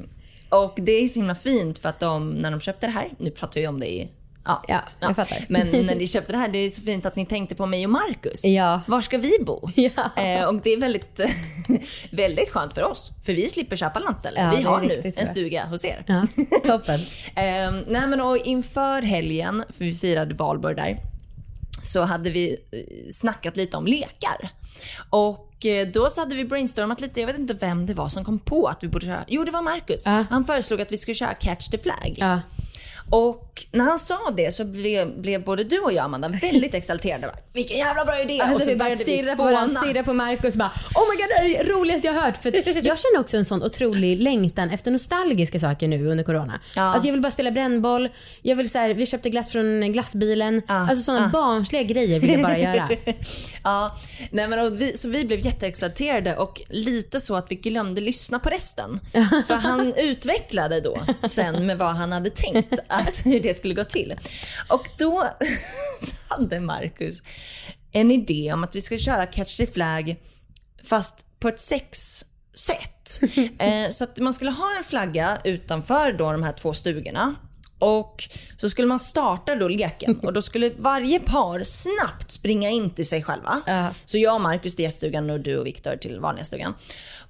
och 0.49 0.75
det 0.77 0.93
är 0.93 1.09
så 1.09 1.15
himla 1.15 1.35
fint 1.35 1.79
för 1.79 1.89
att 1.89 2.01
de, 2.01 2.31
när 2.31 2.51
de 2.51 2.61
köpte 2.61 2.87
det 2.87 2.93
här, 2.93 3.09
nu 3.19 3.31
pratar 3.31 3.61
vi 3.61 3.67
om 3.67 3.81
det 3.81 3.93
i 3.93 4.09
Ja, 4.45 4.65
Ja, 4.69 4.81
jag 5.01 5.17
fattar. 5.17 5.45
Men 5.49 5.67
när 5.87 5.95
ni 5.95 6.07
köpte 6.07 6.33
det 6.33 6.39
här, 6.39 6.49
det 6.49 6.59
är 6.59 6.71
så 6.71 6.83
fint 6.83 7.07
att 7.07 7.17
ni 7.17 7.27
tänkte 7.27 7.55
på 7.55 7.67
mig 7.67 7.85
och 7.87 7.91
Marcus. 7.91 8.45
Ja. 8.45 8.81
Var 8.87 9.01
ska 9.01 9.19
vi 9.19 9.33
bo? 9.41 9.71
Ja. 9.77 10.23
Eh, 10.23 10.45
och 10.45 10.55
det 10.63 10.71
är 10.73 10.81
väldigt, 10.81 11.21
väldigt 12.11 12.51
skönt 12.51 12.75
för 12.75 12.83
oss. 12.83 13.11
För 13.25 13.33
vi 13.33 13.49
slipper 13.49 13.77
köpa 13.77 13.99
landställe. 13.99 14.41
Ja, 14.41 14.53
vi 14.57 14.63
har 14.63 14.81
nu 14.81 15.13
en 15.17 15.27
stuga 15.27 15.65
hos 15.67 15.85
er. 15.85 16.05
ja. 16.07 16.27
Toppen. 16.65 17.01
Eh, 17.37 17.73
nej 17.87 18.07
men 18.07 18.21
och 18.21 18.37
inför 18.37 19.03
helgen, 19.03 19.65
för 19.71 19.85
vi 19.85 19.95
firade 19.95 20.35
valborg 20.35 20.75
där, 20.75 20.99
så 21.83 22.03
hade 22.03 22.31
vi 22.31 22.51
eh, 22.73 22.79
snackat 23.13 23.57
lite 23.57 23.77
om 23.77 23.87
lekar. 23.87 24.49
Och 25.11 25.67
eh, 25.67 25.89
då 25.89 26.11
så 26.11 26.21
hade 26.21 26.35
vi 26.37 26.45
brainstormat 26.45 27.01
lite, 27.01 27.21
jag 27.21 27.27
vet 27.27 27.39
inte 27.39 27.55
vem 27.55 27.87
det 27.87 27.95
var 27.95 28.09
som 28.09 28.25
kom 28.25 28.39
på 28.39 28.67
att 28.67 28.79
vi 28.83 28.89
borde 28.89 29.07
köra, 29.07 29.25
jo 29.29 29.45
det 29.45 29.51
var 29.51 29.63
Marcus. 29.63 30.03
Ja. 30.07 30.25
Han 30.31 30.45
föreslog 30.45 30.81
att 30.81 30.93
vi 30.93 30.99
skulle 30.99 31.15
köra 31.15 31.35
Catch 31.35 31.69
the 31.69 31.79
Flag. 31.79 32.15
Ja. 32.17 32.41
Och 33.11 33.65
när 33.73 33.85
han 33.85 33.99
sa 33.99 34.19
det 34.37 34.55
så 34.55 34.65
blev, 34.65 35.21
blev 35.21 35.45
både 35.45 35.65
du 35.65 35.79
och 35.79 35.93
jag 35.93 36.05
Amanda 36.05 36.29
väldigt 36.29 36.75
exalterade. 36.75 37.33
Vilken 37.53 37.79
jävla 37.79 38.05
bra 38.05 38.21
idé! 38.23 38.39
och 38.43 38.47
Alltså 38.49 38.65
så 38.65 38.71
vi 38.71 38.77
började 38.77 39.05
vi 39.05 39.19
stirrar 39.19 39.37
på 39.37 39.43
varandra, 39.43 39.81
stirrar 39.83 40.03
på 40.03 40.13
Marcus 40.13 40.57
bara 40.57 40.69
Oh 40.95 41.11
my 41.11 41.17
god 41.23 41.29
det 41.29 41.35
här 41.35 41.45
är 41.45 41.65
det 41.67 41.73
roligaste 41.73 42.07
jag 42.07 42.15
hört. 42.15 42.37
För 42.43 42.53
jag 42.87 42.99
känner 42.99 43.21
också 43.21 43.37
en 43.37 43.45
sån 43.45 43.63
otrolig 43.63 44.21
längtan 44.23 44.71
efter 44.71 44.91
nostalgiska 44.91 45.61
saker 45.61 45.89
nu 45.89 46.07
under 46.07 46.25
corona. 46.25 46.61
Ja. 46.77 46.83
Alltså 46.83 47.09
jag 47.09 47.13
vill 47.13 47.23
bara 47.23 47.31
spela 47.33 47.51
brännboll, 47.51 48.09
jag 48.43 48.57
vill 48.57 48.71
så 48.71 48.79
här, 48.79 48.91
vi 48.95 49.07
köpte 49.07 49.31
glass 49.31 49.53
från 49.53 49.93
glassbilen. 49.93 50.63
Ja. 50.69 50.75
Alltså 50.75 51.03
såna 51.03 51.19
Ja. 51.21 51.29
barnsliga 51.33 51.83
grejer 51.83 52.21
vill 52.21 52.31
jag 52.31 52.43
bara 52.43 52.59
göra. 52.69 52.89
ja, 53.65 53.97
nej 54.31 54.49
men 54.49 54.59
och 54.59 54.81
vi, 54.81 54.97
så 54.97 55.09
vi 55.09 55.25
blev 55.25 55.41
jätteexalterade 55.47 56.37
och 56.37 56.63
lite 56.69 57.21
så 57.21 57.37
att 57.37 57.47
vi 57.51 57.55
glömde 57.55 58.01
lyssna 58.01 58.39
på 58.39 58.49
resten. 58.51 59.01
För 59.47 59.55
han 59.55 59.95
utvecklade 59.97 60.81
då 60.81 60.99
sen 61.29 61.67
med 61.67 61.79
vad 61.79 61.89
han 61.97 62.13
hade 62.13 62.31
tänkt 62.31 62.75
att 62.93 63.17
hur 63.27 63.41
det 63.41 63.59
skulle 63.59 63.75
gå 63.75 63.85
till. 63.85 64.15
Och 64.69 64.89
då 64.99 65.29
hade 66.29 66.61
Marcus 66.61 67.23
en 67.93 68.11
idé 68.11 68.53
om 68.53 68.65
att 68.65 68.75
vi 68.75 68.81
skulle 68.81 69.01
köra 69.01 69.27
Catch 69.27 69.57
the 69.57 69.67
Flag 69.67 70.17
fast 70.85 71.27
på 71.41 71.49
ett 71.49 71.61
sexsätt. 71.61 72.29
Eh, 73.59 73.91
så 73.91 74.05
att 74.05 74.19
man 74.19 74.35
skulle 74.35 74.51
ha 74.51 74.77
en 74.79 74.85
flagga 74.85 75.39
utanför 75.45 76.13
då 76.13 76.33
de 76.33 76.43
här 76.43 76.53
två 76.53 76.75
stugorna. 76.75 77.35
Och 77.79 78.29
så 78.57 78.71
skulle 78.71 78.89
man 78.89 79.01
starta 79.01 79.55
då 79.55 79.69
leken 79.69 80.19
och 80.19 80.33
då 80.33 80.43
skulle 80.43 80.71
varje 80.71 81.21
par 81.21 81.63
snabbt 81.63 82.31
springa 82.31 82.71
in 82.71 82.91
till 82.91 83.09
sig 83.09 83.23
själva. 83.23 83.63
Ja. 83.67 83.95
Så 84.05 84.19
jag 84.19 84.35
och 84.35 84.41
Marcus 84.41 84.77
till 84.77 84.85
gäststugan 84.85 85.31
och 85.31 85.41
du 85.41 85.57
och 85.57 85.67
Viktor 85.67 85.97
till 85.97 86.21
vanliga 86.21 86.45
stugan. 86.45 86.75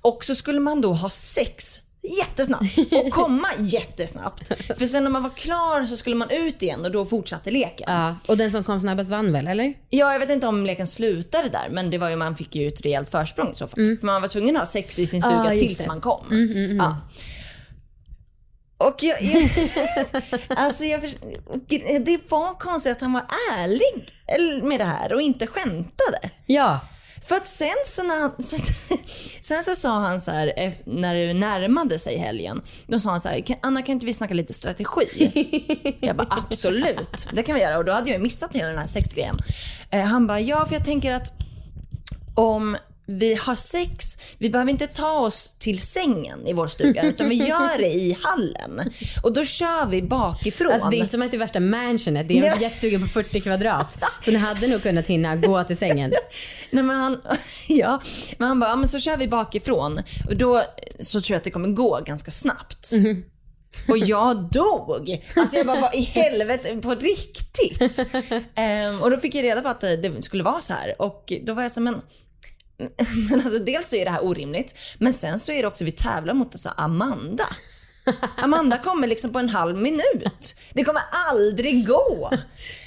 Och 0.01 0.25
så 0.25 0.35
skulle 0.35 0.61
man 0.61 0.81
då 0.81 0.93
ha 0.93 1.11
sex 1.11 1.81
jättesnabbt 2.03 2.79
och 2.93 3.11
komma 3.13 3.49
jättesnabbt. 3.59 4.49
För 4.79 4.87
sen 4.87 5.05
när 5.05 5.11
man 5.11 5.23
var 5.23 5.31
klar 5.31 5.85
så 5.87 5.97
skulle 5.97 6.17
man 6.17 6.31
ut 6.31 6.63
igen 6.63 6.85
och 6.85 6.91
då 6.91 7.07
fortsatte 7.07 7.51
leken. 7.51 7.87
Ja. 7.93 8.17
Och 8.29 8.37
den 8.37 8.51
som 8.53 8.65
kom 8.65 8.81
snabbast 8.81 9.11
vann 9.11 9.33
väl 9.33 9.47
eller? 9.47 9.75
Ja, 9.89 10.13
jag 10.13 10.21
vet 10.21 10.31
inte 10.31 10.47
om 10.47 10.67
leken 10.67 10.87
slutade 10.87 11.49
där, 11.49 11.69
men 11.71 11.91
det 11.91 11.99
var 11.99 12.09
ju, 12.09 12.17
man 12.17 12.37
fick 12.37 12.55
ju 12.55 12.69
ett 12.69 12.85
rejält 12.85 13.11
försprång 13.11 13.53
i 13.53 13.55
så 13.55 13.67
fall. 13.67 13.97
För 14.01 14.07
man 14.07 14.23
var 14.23 14.29
tvungen 14.29 14.57
att 14.57 14.61
ha 14.63 14.67
sex 14.67 14.99
i 14.99 15.07
sin 15.07 15.23
stuga 15.23 15.55
Ja, 15.55 15.61
tills 15.61 15.79
det. 15.79 15.87
man 15.87 16.01
kom. 16.01 16.27
Ja. 16.79 16.97
Och 18.79 19.03
jag, 19.03 19.23
jag, 19.23 19.51
alltså 20.49 20.85
jag, 20.85 21.01
det 22.05 22.21
var 22.31 22.59
konstigt 22.59 22.93
att 22.93 23.01
han 23.01 23.13
var 23.13 23.25
ärlig 23.59 24.63
med 24.63 24.81
det 24.81 24.85
här 24.85 25.13
och 25.13 25.21
inte 25.23 25.47
skämtade. 25.47 26.31
Ja. 26.47 26.81
För 27.25 27.37
att 27.37 27.47
sen 27.47 27.69
så, 27.87 28.03
när 28.03 28.21
han, 28.21 28.43
så, 28.43 28.57
sen 29.41 29.65
så 29.65 29.75
sa 29.75 29.99
han 30.01 30.21
så 30.21 30.31
här, 30.31 30.53
eh, 30.57 30.73
när 30.85 31.15
det 31.15 31.35
närmade 31.35 31.99
sig 31.99 32.17
helgen, 32.19 32.63
då 32.87 32.99
sa 32.99 33.11
han 33.11 33.21
så 33.21 33.29
här, 33.29 33.41
"Kan- 33.41 33.57
Anna 33.63 33.83
kan 33.83 33.93
inte 33.93 34.07
vi 34.07 34.13
snacka 34.13 34.35
lite 34.35 34.53
strategi? 34.53 35.97
Jag 36.01 36.17
bara 36.17 36.29
absolut, 36.31 37.29
det 37.33 37.43
kan 37.43 37.55
vi 37.55 37.61
göra. 37.61 37.79
Och 37.79 37.85
då 37.85 37.93
hade 37.93 38.11
jag 38.11 38.21
missat 38.21 38.53
hela 38.55 38.69
den 38.69 38.79
här 38.79 38.87
sektgrejen. 38.87 39.37
Eh, 39.91 40.01
Han 40.05 40.27
bara, 40.27 40.41
ja 40.41 40.67
för 40.67 40.75
jag 40.75 40.85
tänker 40.85 41.13
att 41.13 41.33
om 42.35 42.77
vi 43.07 43.35
har 43.35 43.57
sex, 43.57 44.19
vi 44.39 44.51
behöver 44.51 44.71
inte 44.71 44.87
ta 44.87 45.13
oss 45.19 45.55
till 45.59 45.81
sängen 45.81 46.47
i 46.47 46.53
vår 46.53 46.67
stuga 46.67 47.03
utan 47.03 47.29
vi 47.29 47.35
gör 47.35 47.79
det 47.79 47.89
i 47.93 48.17
hallen. 48.23 48.93
Och 49.23 49.33
då 49.33 49.45
kör 49.45 49.87
vi 49.87 50.03
bakifrån. 50.03 50.73
Alltså 50.73 50.91
det 50.91 50.97
är 50.97 50.99
inte 50.99 51.11
som 51.13 51.23
att 51.23 51.31
det 51.31 51.37
är 51.37 51.39
värsta 51.39 51.61
mansionet, 51.61 52.29
det 52.29 52.35
är 52.35 52.39
en 52.39 52.45
Ja. 52.45 52.61
jättestuga 52.61 52.99
på 52.99 53.07
40 53.07 53.41
kvadrat. 53.41 53.99
Så 54.21 54.31
ni 54.31 54.37
hade 54.37 54.67
nog 54.67 54.83
kunnat 54.83 55.07
hinna 55.07 55.37
gå 55.37 55.65
till 55.65 55.77
sängen. 55.77 56.13
Nej 56.71 56.83
men 56.85 56.97
han, 56.97 57.21
ja, 57.69 58.01
men 58.39 58.49
han 58.49 58.61
bara, 58.61 58.71
ja, 58.71 58.77
men 58.77 58.89
så 58.89 58.99
kör 58.99 59.17
vi 59.17 59.29
bakifrån 59.29 60.03
och 60.29 60.37
då 60.37 60.63
så 61.01 61.21
tror 61.21 61.35
jag 61.35 61.39
att 61.39 61.45
det 61.45 61.51
kommer 61.51 61.69
gå 61.69 62.01
ganska 62.07 62.31
snabbt. 62.31 62.91
Och 63.89 63.99
jag 63.99 64.37
dog. 64.51 65.25
Alltså 65.37 65.57
jag 65.57 65.67
bara, 65.67 65.81
vad 65.81 65.95
i 65.95 66.01
helvete, 66.01 66.77
på 66.83 66.95
riktigt? 66.95 68.07
Ehm, 68.55 69.03
och 69.03 69.11
då 69.11 69.17
fick 69.17 69.35
jag 69.35 69.45
reda 69.45 69.63
på 69.63 69.69
att 69.69 69.81
det, 69.81 69.97
det 69.97 70.23
skulle 70.23 70.43
vara 70.43 70.61
så 70.61 70.73
här 70.73 71.03
och 71.03 71.33
då 71.43 71.55
var 71.55 71.63
jag 71.63 71.73
så 71.73 71.81
men 71.81 72.01
men 73.31 73.41
alltså 73.41 73.59
dels 73.59 73.89
så 73.89 73.97
är 73.97 74.05
det 74.05 74.11
här 74.11 74.25
orimligt, 74.25 74.75
men 74.99 75.13
sen 75.13 75.39
så 75.39 75.53
är 75.53 75.63
det 75.63 75.69
också 75.69 75.85
vi 75.85 75.93
tävlar 75.93 76.35
mot 76.35 76.55
alltså 76.55 76.69
Amanda. 76.77 77.47
Amanda 78.37 78.79
kommer 78.79 79.07
liksom 79.07 79.33
på 79.33 79.39
en 79.39 79.49
halv 79.49 79.77
minut. 79.77 80.57
Det 80.73 80.85
kommer 80.85 81.03
aldrig 81.31 81.87
gå. 81.87 82.31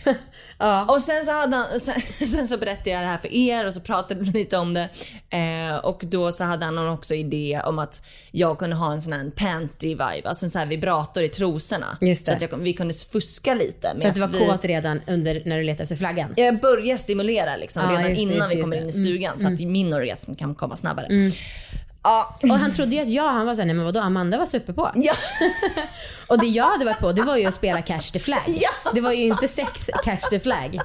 Och 0.87 1.01
sen 1.01 1.25
så, 1.25 1.31
hade 1.31 1.55
han, 1.55 1.79
sen, 1.79 2.01
sen 2.27 2.47
så 2.47 2.57
berättade 2.57 2.89
jag 2.89 3.01
det 3.01 3.07
här 3.07 3.17
för 3.17 3.33
er 3.33 3.65
och 3.67 3.73
så 3.73 3.79
pratade 3.81 4.23
vi 4.23 4.31
lite 4.31 4.57
om 4.57 4.73
det. 4.73 4.89
Eh, 5.29 5.75
och 5.75 6.01
då 6.05 6.31
så 6.31 6.43
hade 6.43 6.65
han 6.65 6.87
också 6.87 7.13
idé 7.15 7.61
om 7.65 7.79
att 7.79 8.05
jag 8.31 8.59
kunde 8.59 8.75
ha 8.75 8.93
en 8.93 9.01
sån 9.01 9.13
här 9.13 9.23
panty-vibe, 9.23 10.27
alltså 10.27 10.45
en 10.45 10.51
sån 10.51 10.59
här 10.59 10.65
vibrator 10.65 11.23
i 11.23 11.29
trosorna. 11.29 11.97
Så 12.25 12.33
att 12.33 12.41
jag, 12.41 12.57
vi 12.57 12.73
kunde 12.73 12.93
fuska 12.93 13.53
lite. 13.53 13.95
Så 14.01 14.07
att 14.07 14.13
du 14.15 14.21
var 14.21 14.27
vi, 14.27 14.39
kåt 14.47 14.65
redan 14.65 15.01
under 15.07 15.41
när 15.45 15.57
du 15.57 15.63
letade 15.63 15.83
efter 15.83 15.95
flaggan. 15.95 16.33
jag 16.37 16.61
börjar 16.61 16.97
stimulera 16.97 17.55
liksom 17.55 17.83
Ja, 17.83 17.89
redan 17.91 18.09
just 18.09 18.21
innan 18.21 18.35
just 18.49 18.57
vi 18.57 18.61
kommer 18.61 18.77
in 18.77 18.83
i 18.83 18.85
det. 18.87 18.93
stugan 18.93 19.39
så 19.39 19.47
att 19.47 19.59
min 19.59 19.93
orgasm 19.93 20.35
kan 20.35 20.55
komma 20.55 20.75
snabbare. 20.75 21.07
Ja. 22.05 22.35
Och 22.41 22.59
han 22.59 22.71
trodde 22.71 22.95
ju 22.95 23.01
att 23.01 23.07
jag, 23.07 23.31
han 23.31 23.45
var 23.45 23.55
såhär, 23.55 23.65
nej 23.65 23.75
men 23.75 23.85
vadå 23.85 23.99
Amanda 23.99 24.37
var 24.37 24.45
superpå. 24.45 24.91
Ja. 24.95 25.13
Och 26.27 26.39
det 26.39 26.45
jag 26.45 26.69
hade 26.69 26.85
varit 26.85 26.99
på 26.99 27.11
det 27.11 27.21
var 27.21 27.37
ju 27.37 27.45
att 27.45 27.53
spela 27.53 27.81
catch 27.81 28.11
the 28.11 28.19
flag. 28.19 28.41
Ja. 28.47 28.91
Det 28.93 29.01
var 29.01 29.11
ju 29.11 29.25
inte 29.25 29.47
sex 29.47 29.89
catch 30.03 30.29
the 30.29 30.39
flag. 30.39 30.79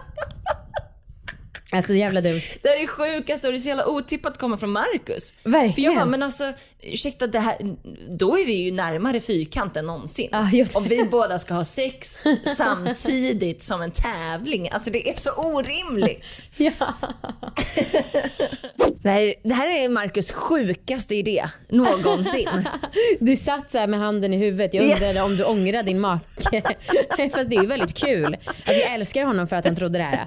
Alltså 1.73 1.95
jävla 1.95 2.21
dumt. 2.21 2.41
Det 2.62 2.69
här 2.69 2.83
är 2.83 2.87
sjukaste 2.87 3.47
och 3.47 3.53
det 3.53 3.59
är 3.59 3.61
så 3.61 3.69
jävla 3.69 3.87
otippat 3.87 4.33
att 4.33 4.39
komma 4.39 4.59
från 4.59 4.71
Marcus. 4.71 5.35
För 5.43 5.50
Verkligen. 5.50 5.93
jag 5.93 6.00
bara, 6.00 6.11
men 6.11 6.23
alltså 6.23 6.53
ursäkta 6.83 7.27
det 7.27 7.39
här, 7.41 7.57
då 8.09 8.39
är 8.39 8.47
vi 8.47 8.53
ju 8.53 8.73
närmare 8.73 9.21
fyrkant 9.21 9.77
än 9.77 9.87
någonsin. 9.87 10.29
Det. 10.53 10.77
Om 10.77 10.85
vi 10.85 11.05
båda 11.05 11.39
ska 11.39 11.55
ha 11.55 11.65
sex 11.65 12.25
samtidigt 12.57 13.62
som 13.62 13.83
en 13.83 13.91
tävling. 13.91 14.69
Alltså 14.71 14.91
det 14.91 15.11
är 15.11 15.17
så 15.17 15.31
orimligt. 15.33 16.45
Ja. 16.57 16.71
Det 19.03 19.11
här, 19.11 19.35
det 19.43 19.55
här 19.55 19.85
är 19.85 19.89
Marcus 19.89 20.33
sjukaste 20.33 21.15
idé 21.15 21.45
någonsin. 21.69 22.49
Du 23.21 23.37
satt 23.37 23.71
så 23.71 23.79
här 23.79 23.87
med 23.87 24.00
handen 24.00 24.35
i 24.35 24.37
huvudet. 24.37 24.75
Jag 24.75 24.85
undrade 24.85 25.23
om 25.23 25.37
du 25.37 25.45
ångrar 25.45 25.83
din 25.83 26.00
make. 26.00 26.25
Fast 27.35 27.50
det 27.50 27.57
är 27.57 27.62
ju 27.62 27.67
väldigt 27.67 27.95
kul. 27.95 28.35
Alltså 28.47 28.73
jag 28.73 28.93
älskar 28.95 29.25
honom 29.25 29.47
för 29.49 29.57
att 29.57 29.65
han 29.65 29.77
trodde 29.77 29.99
det 29.99 30.05
här. 30.05 30.27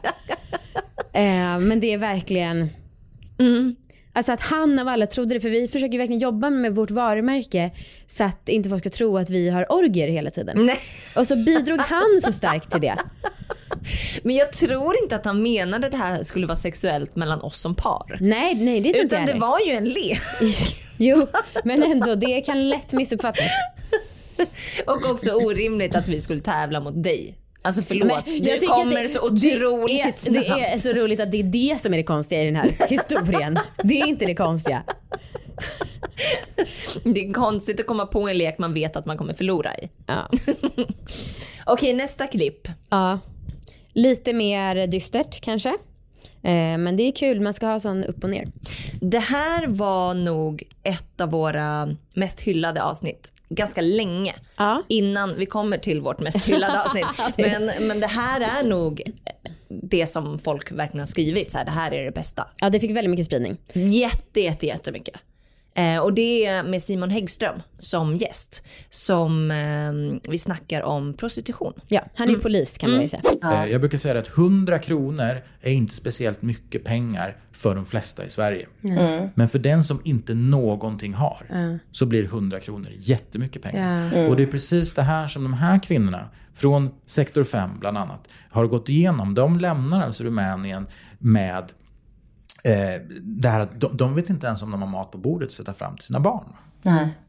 Eh, 1.14 1.60
men 1.60 1.80
det 1.80 1.94
är 1.94 1.98
verkligen... 1.98 2.70
Alltså 4.16 4.32
att 4.32 4.42
han 4.42 4.80
av 4.80 4.88
alla 4.88 5.08
trodde 5.08 5.34
det. 5.34 5.40
För 5.40 5.50
vi 5.50 5.68
försöker 5.68 5.98
verkligen 5.98 6.22
jobba 6.22 6.50
med 6.50 6.76
vårt 6.76 6.92
varumärke 6.92 7.72
så 8.08 8.24
att 8.24 8.50
inte 8.50 8.70
folk 8.70 8.82
ska 8.82 8.90
tro 8.90 9.18
att 9.18 9.30
vi 9.30 9.50
har 9.50 9.72
orger 9.72 10.08
hela 10.08 10.32
tiden. 10.32 10.66
Nej. 10.66 10.80
Och 11.18 11.28
så 11.28 11.36
bidrog 11.36 11.80
han 11.80 12.22
så 12.22 12.32
starkt 12.32 12.72
till 12.72 12.82
det. 12.82 12.98
Men 14.24 14.36
jag 14.36 14.52
tror 14.52 14.96
inte 15.04 15.16
att 15.16 15.26
han 15.26 15.42
menade 15.42 15.86
att 15.86 15.92
det 15.92 15.98
här 15.98 16.24
skulle 16.24 16.48
vara 16.48 16.58
sexuellt 16.58 17.16
mellan 17.16 17.42
oss 17.42 17.60
som 17.60 17.76
par. 17.76 18.18
Nej, 18.20 18.56
nej 18.56 18.82
det 18.82 18.92
tror 18.94 19.04
inte 19.04 19.16
Utan 19.16 19.26
det 19.26 19.34
var 19.34 19.60
ju 19.60 19.72
en 19.72 19.90
lek. 19.90 20.22
Jo, 20.98 21.28
men 21.64 21.84
ändå 21.84 22.16
det 22.16 22.42
kan 22.42 22.70
lätt 22.70 22.94
missuppfattas. 22.94 23.52
Och 24.86 25.10
också 25.10 25.32
orimligt 25.32 25.96
att 25.96 26.08
vi 26.08 26.22
skulle 26.22 26.42
tävla 26.42 26.80
mot 26.80 27.04
dig. 27.04 27.38
Alltså 27.66 27.82
förlåt, 27.82 28.26
Men 28.26 28.44
du 28.44 28.60
kommer 28.60 29.06
att 29.06 29.14
så 29.14 29.26
otroligt 29.28 30.28
det 30.32 30.38
är, 30.38 30.56
det 30.56 30.66
är 30.66 30.78
så 30.78 30.94
roligt 30.94 31.20
att 31.20 31.32
det 31.32 31.40
är 31.40 31.44
det 31.44 31.82
som 31.82 31.94
är 31.94 31.98
det 31.98 32.04
konstiga 32.04 32.42
i 32.42 32.46
den 32.46 32.56
här 32.56 32.72
historien. 32.90 33.60
Det 33.84 34.02
är 34.02 34.08
inte 34.08 34.26
det 34.26 34.36
konstiga. 34.36 34.84
Det 37.04 37.20
är 37.28 37.34
konstigt 37.34 37.80
att 37.80 37.88
komma 37.88 38.06
på 38.06 38.28
en 38.30 38.38
lek 38.38 38.58
man 38.58 38.74
vet 38.74 38.96
att 38.96 39.06
man 39.06 39.18
kommer 39.18 39.34
förlora 39.34 39.78
i. 39.78 39.90
Ja. 40.08 40.30
Okej, 41.66 41.94
nästa 41.94 42.28
klipp. 42.28 42.68
ja. 42.90 43.20
Lite 43.96 44.34
mer 44.34 44.88
dystert 44.88 45.42
kanske. 45.42 45.74
Eh, 46.44 46.78
men 46.78 46.98
det 46.98 47.04
är 47.04 47.12
kul, 47.12 47.42
man 47.42 47.54
ska 47.54 47.68
ha 47.68 47.80
sån 47.80 48.04
upp 48.04 48.24
och 48.24 48.30
ner. 48.30 48.52
Det 49.02 49.20
här 49.20 49.68
var 49.68 50.14
nog 50.14 50.64
ett 50.84 51.22
av 51.22 51.32
våra 51.32 51.96
mest 52.16 52.40
hyllade 52.40 52.84
avsnitt 52.84 53.34
ganska 53.56 53.82
länge. 53.82 54.34
Ja. 54.58 54.84
Innan 54.88 55.36
vi 55.38 55.46
kommer 55.46 55.78
till 55.78 56.02
vårt 56.02 56.20
mest 56.20 56.46
hyllade 56.46 56.84
avsnitt. 56.84 57.06
men, 57.38 57.88
men 57.88 58.00
det 58.00 58.08
här 58.08 58.42
är 58.42 58.64
nog 58.64 59.02
det 59.68 60.08
som 60.08 60.40
folk 60.40 60.72
verkligen 60.72 61.00
har 61.00 61.08
skrivit. 61.08 61.52
Så 61.52 61.58
här, 61.58 61.66
det 61.66 61.72
här 61.72 61.94
är 61.94 62.06
det 62.06 62.12
bästa. 62.12 62.48
Ja, 62.60 62.70
det 62.70 62.80
fick 62.80 62.92
väldigt 62.92 63.12
mycket 63.12 63.26
spridning. 63.26 63.58
Jätte, 63.74 64.42
jätte, 64.42 64.66
jättemycket. 64.66 65.16
Eh, 65.76 66.00
och 66.00 66.14
det 66.14 66.46
är 66.46 66.64
med 66.64 66.82
Simon 66.82 67.10
Häggström 67.10 67.56
som 67.78 68.16
gäst 68.16 68.64
som 68.90 69.52
eh, 69.52 70.30
vi 70.32 70.38
snackar 70.38 70.82
om 70.82 71.14
prostitution. 71.14 71.74
Ja, 71.88 72.02
han 72.16 72.28
är 72.28 72.32
ju 72.34 72.40
polis 72.40 72.78
kan 72.78 72.92
man 72.92 73.02
ju 73.02 73.08
säga. 73.08 73.22
Eh, 73.44 73.66
Jag 73.72 73.82
brukar 73.82 73.98
säga 73.98 74.20
att 74.20 74.28
100 74.38 74.80
kronor 74.80 75.42
är 75.62 75.72
inte 75.72 75.94
speciellt 75.94 76.42
mycket 76.42 76.84
pengar 76.84 77.38
för 77.52 77.76
de 77.76 77.86
flesta 77.86 78.26
i 78.26 78.30
Sverige. 78.30 78.68
Men 79.36 79.50
för 79.50 79.60
den 79.60 79.84
som 79.84 80.02
inte 80.04 80.34
någonting 80.34 81.14
har 81.14 81.46
så 81.92 82.06
blir 82.06 82.24
100 82.24 82.60
kronor 82.60 82.90
jättemycket 82.98 83.62
pengar. 83.62 84.30
Och 84.30 84.36
det 84.36 84.44
är 84.44 84.48
precis 84.48 84.94
det 84.94 85.02
här 85.02 85.28
som 85.28 85.44
de 85.44 85.54
här 85.54 85.80
kvinnorna 85.80 86.30
från 86.56 86.90
sektor 87.06 87.44
5 87.44 87.70
bland 87.80 87.98
annat 87.98 88.28
har 88.52 88.68
gått 88.68 88.90
igenom. 88.90 89.34
De 89.36 89.60
lämnar 89.60 90.02
alltså 90.06 90.24
Rumänien 90.24 90.88
med 91.20 91.72
eh, 92.64 93.02
det 93.22 93.50
här 93.50 93.60
att 93.60 93.82
de, 93.82 93.98
de 93.98 94.16
vet 94.16 94.30
inte 94.30 94.48
ens 94.48 94.62
om 94.62 94.72
de 94.72 94.82
har 94.82 94.90
mat 94.90 95.12
på 95.12 95.18
bordet 95.18 95.46
att 95.46 95.52
sätta 95.52 95.74
fram 95.74 95.96
till 95.96 96.06
sina 96.06 96.20
barn. 96.20 96.46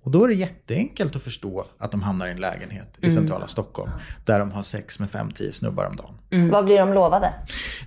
Och 0.03 0.11
då 0.11 0.25
är 0.25 0.29
det 0.29 0.35
jätteenkelt 0.35 1.17
att 1.17 1.23
förstå 1.23 1.65
att 1.79 1.91
de 1.91 2.03
hamnar 2.03 2.27
i 2.27 2.31
en 2.31 2.41
lägenhet 2.41 2.99
i 3.01 3.11
centrala 3.11 3.47
Stockholm 3.47 3.91
där 4.25 4.39
de 4.39 4.51
har 4.51 4.63
sex 4.63 4.99
med 4.99 5.09
5-10 5.09 5.51
snubbar 5.51 5.85
om 5.85 5.97
dagen. 5.97 6.51
Vad 6.51 6.65
blir 6.65 6.79
de 6.79 6.93
lovade? 6.93 7.33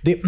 Det, 0.02 0.20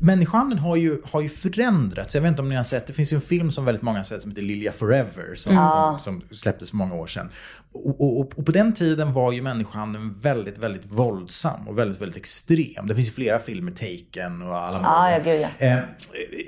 människohandeln 0.00 0.60
har 0.60 0.76
ju, 0.76 1.02
har 1.04 1.20
ju 1.20 1.28
förändrats. 1.28 2.14
Jag 2.14 2.22
vet 2.22 2.28
inte 2.28 2.42
om 2.42 2.48
ni 2.48 2.56
har 2.56 2.62
sett, 2.62 2.86
det 2.86 2.92
finns 2.92 3.12
ju 3.12 3.14
en 3.14 3.20
film 3.20 3.50
som 3.50 3.64
väldigt 3.64 3.82
många 3.82 3.98
har 3.98 4.04
sett 4.04 4.22
som 4.22 4.30
heter 4.30 4.42
Lilja 4.42 4.72
Forever 4.72 5.34
som, 5.34 5.68
som, 5.68 5.98
som 5.98 6.36
släpptes 6.36 6.70
för 6.70 6.76
många 6.76 6.94
år 6.94 7.06
sedan. 7.06 7.28
Och, 7.72 8.00
och, 8.00 8.38
och 8.38 8.46
på 8.46 8.52
den 8.52 8.72
tiden 8.72 9.12
var 9.12 9.32
ju 9.32 9.42
människohandeln 9.42 10.14
väldigt, 10.20 10.58
väldigt 10.58 10.92
våldsam 10.92 11.68
och 11.68 11.78
väldigt, 11.78 12.00
väldigt 12.00 12.16
extrem. 12.16 12.86
Det 12.86 12.94
finns 12.94 13.08
ju 13.08 13.12
flera 13.12 13.38
filmer, 13.38 13.72
Taken 13.72 14.42
och 14.42 14.56
alla 14.56 14.80
Ja, 14.82 15.10
ja, 15.10 15.18
gud, 15.24 15.40
ja. 15.40 15.66
Eh, 15.66 15.78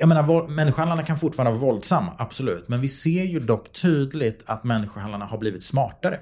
jag 0.01 0.09
menar, 0.09 0.49
människohandlarna 0.49 1.03
kan 1.03 1.19
fortfarande 1.19 1.59
vara 1.59 1.73
våldsamma, 1.73 2.13
absolut. 2.19 2.69
Men 2.69 2.81
vi 2.81 2.89
ser 2.89 3.25
ju 3.25 3.41
dock 3.41 3.73
tydligt 3.73 4.32
att 4.47 4.65
människohandlarna 4.65 5.25
har 5.25 5.39
blivit 5.39 5.65
smartare 5.65 6.19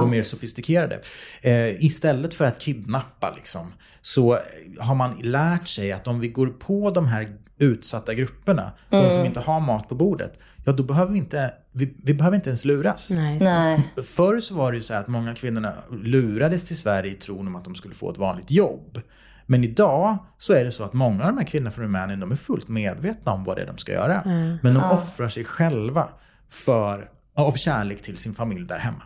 och 0.00 0.08
mer 0.08 0.22
sofistikerade. 0.22 1.00
Eh, 1.42 1.84
istället 1.84 2.34
för 2.34 2.44
att 2.44 2.60
kidnappa 2.60 3.32
liksom, 3.36 3.72
så 4.00 4.38
har 4.80 4.94
man 4.94 5.14
lärt 5.22 5.68
sig 5.68 5.92
att 5.92 6.06
om 6.06 6.20
vi 6.20 6.28
går 6.28 6.46
på 6.46 6.90
de 6.90 7.06
här 7.06 7.36
utsatta 7.58 8.14
grupperna, 8.14 8.72
de 8.88 9.10
som 9.10 9.24
inte 9.24 9.40
har 9.40 9.60
mat 9.60 9.88
på 9.88 9.94
bordet, 9.94 10.38
ja 10.64 10.72
då 10.72 10.82
behöver 10.82 11.12
vi 11.12 11.18
inte, 11.18 11.54
vi, 11.72 11.94
vi 12.04 12.14
behöver 12.14 12.36
inte 12.36 12.48
ens 12.48 12.64
luras. 12.64 13.10
Nej. 13.10 13.38
Nej. 13.38 13.92
Förr 14.04 14.40
så 14.40 14.54
var 14.54 14.72
det 14.72 14.76
ju 14.76 14.82
så 14.82 14.94
här 14.94 15.00
att 15.00 15.08
många 15.08 15.34
kvinnorna 15.34 15.74
lurades 15.90 16.64
till 16.64 16.76
Sverige 16.76 17.10
i 17.10 17.14
tron 17.14 17.46
om 17.46 17.56
att 17.56 17.64
de 17.64 17.74
skulle 17.74 17.94
få 17.94 18.10
ett 18.10 18.18
vanligt 18.18 18.50
jobb. 18.50 19.00
Men 19.46 19.64
idag 19.64 20.16
så 20.38 20.52
är 20.52 20.64
det 20.64 20.70
så 20.70 20.84
att 20.84 20.92
många 20.92 21.24
av 21.24 21.28
de 21.28 21.38
här 21.38 21.46
kvinnorna 21.46 21.70
från 21.70 21.84
Rumänien 21.84 22.20
de 22.20 22.32
är 22.32 22.36
fullt 22.36 22.68
medvetna 22.68 23.32
om 23.32 23.44
vad 23.44 23.56
det 23.56 23.62
är 23.62 23.66
de 23.66 23.78
ska 23.78 23.92
göra. 23.92 24.22
Men 24.62 24.74
de 24.74 24.84
offrar 24.84 25.28
sig 25.28 25.44
själva 25.44 26.08
för, 26.50 27.08
av 27.34 27.52
kärlek 27.52 28.02
till 28.02 28.16
sin 28.16 28.34
familj 28.34 28.66
där 28.66 28.78
hemma. 28.78 29.02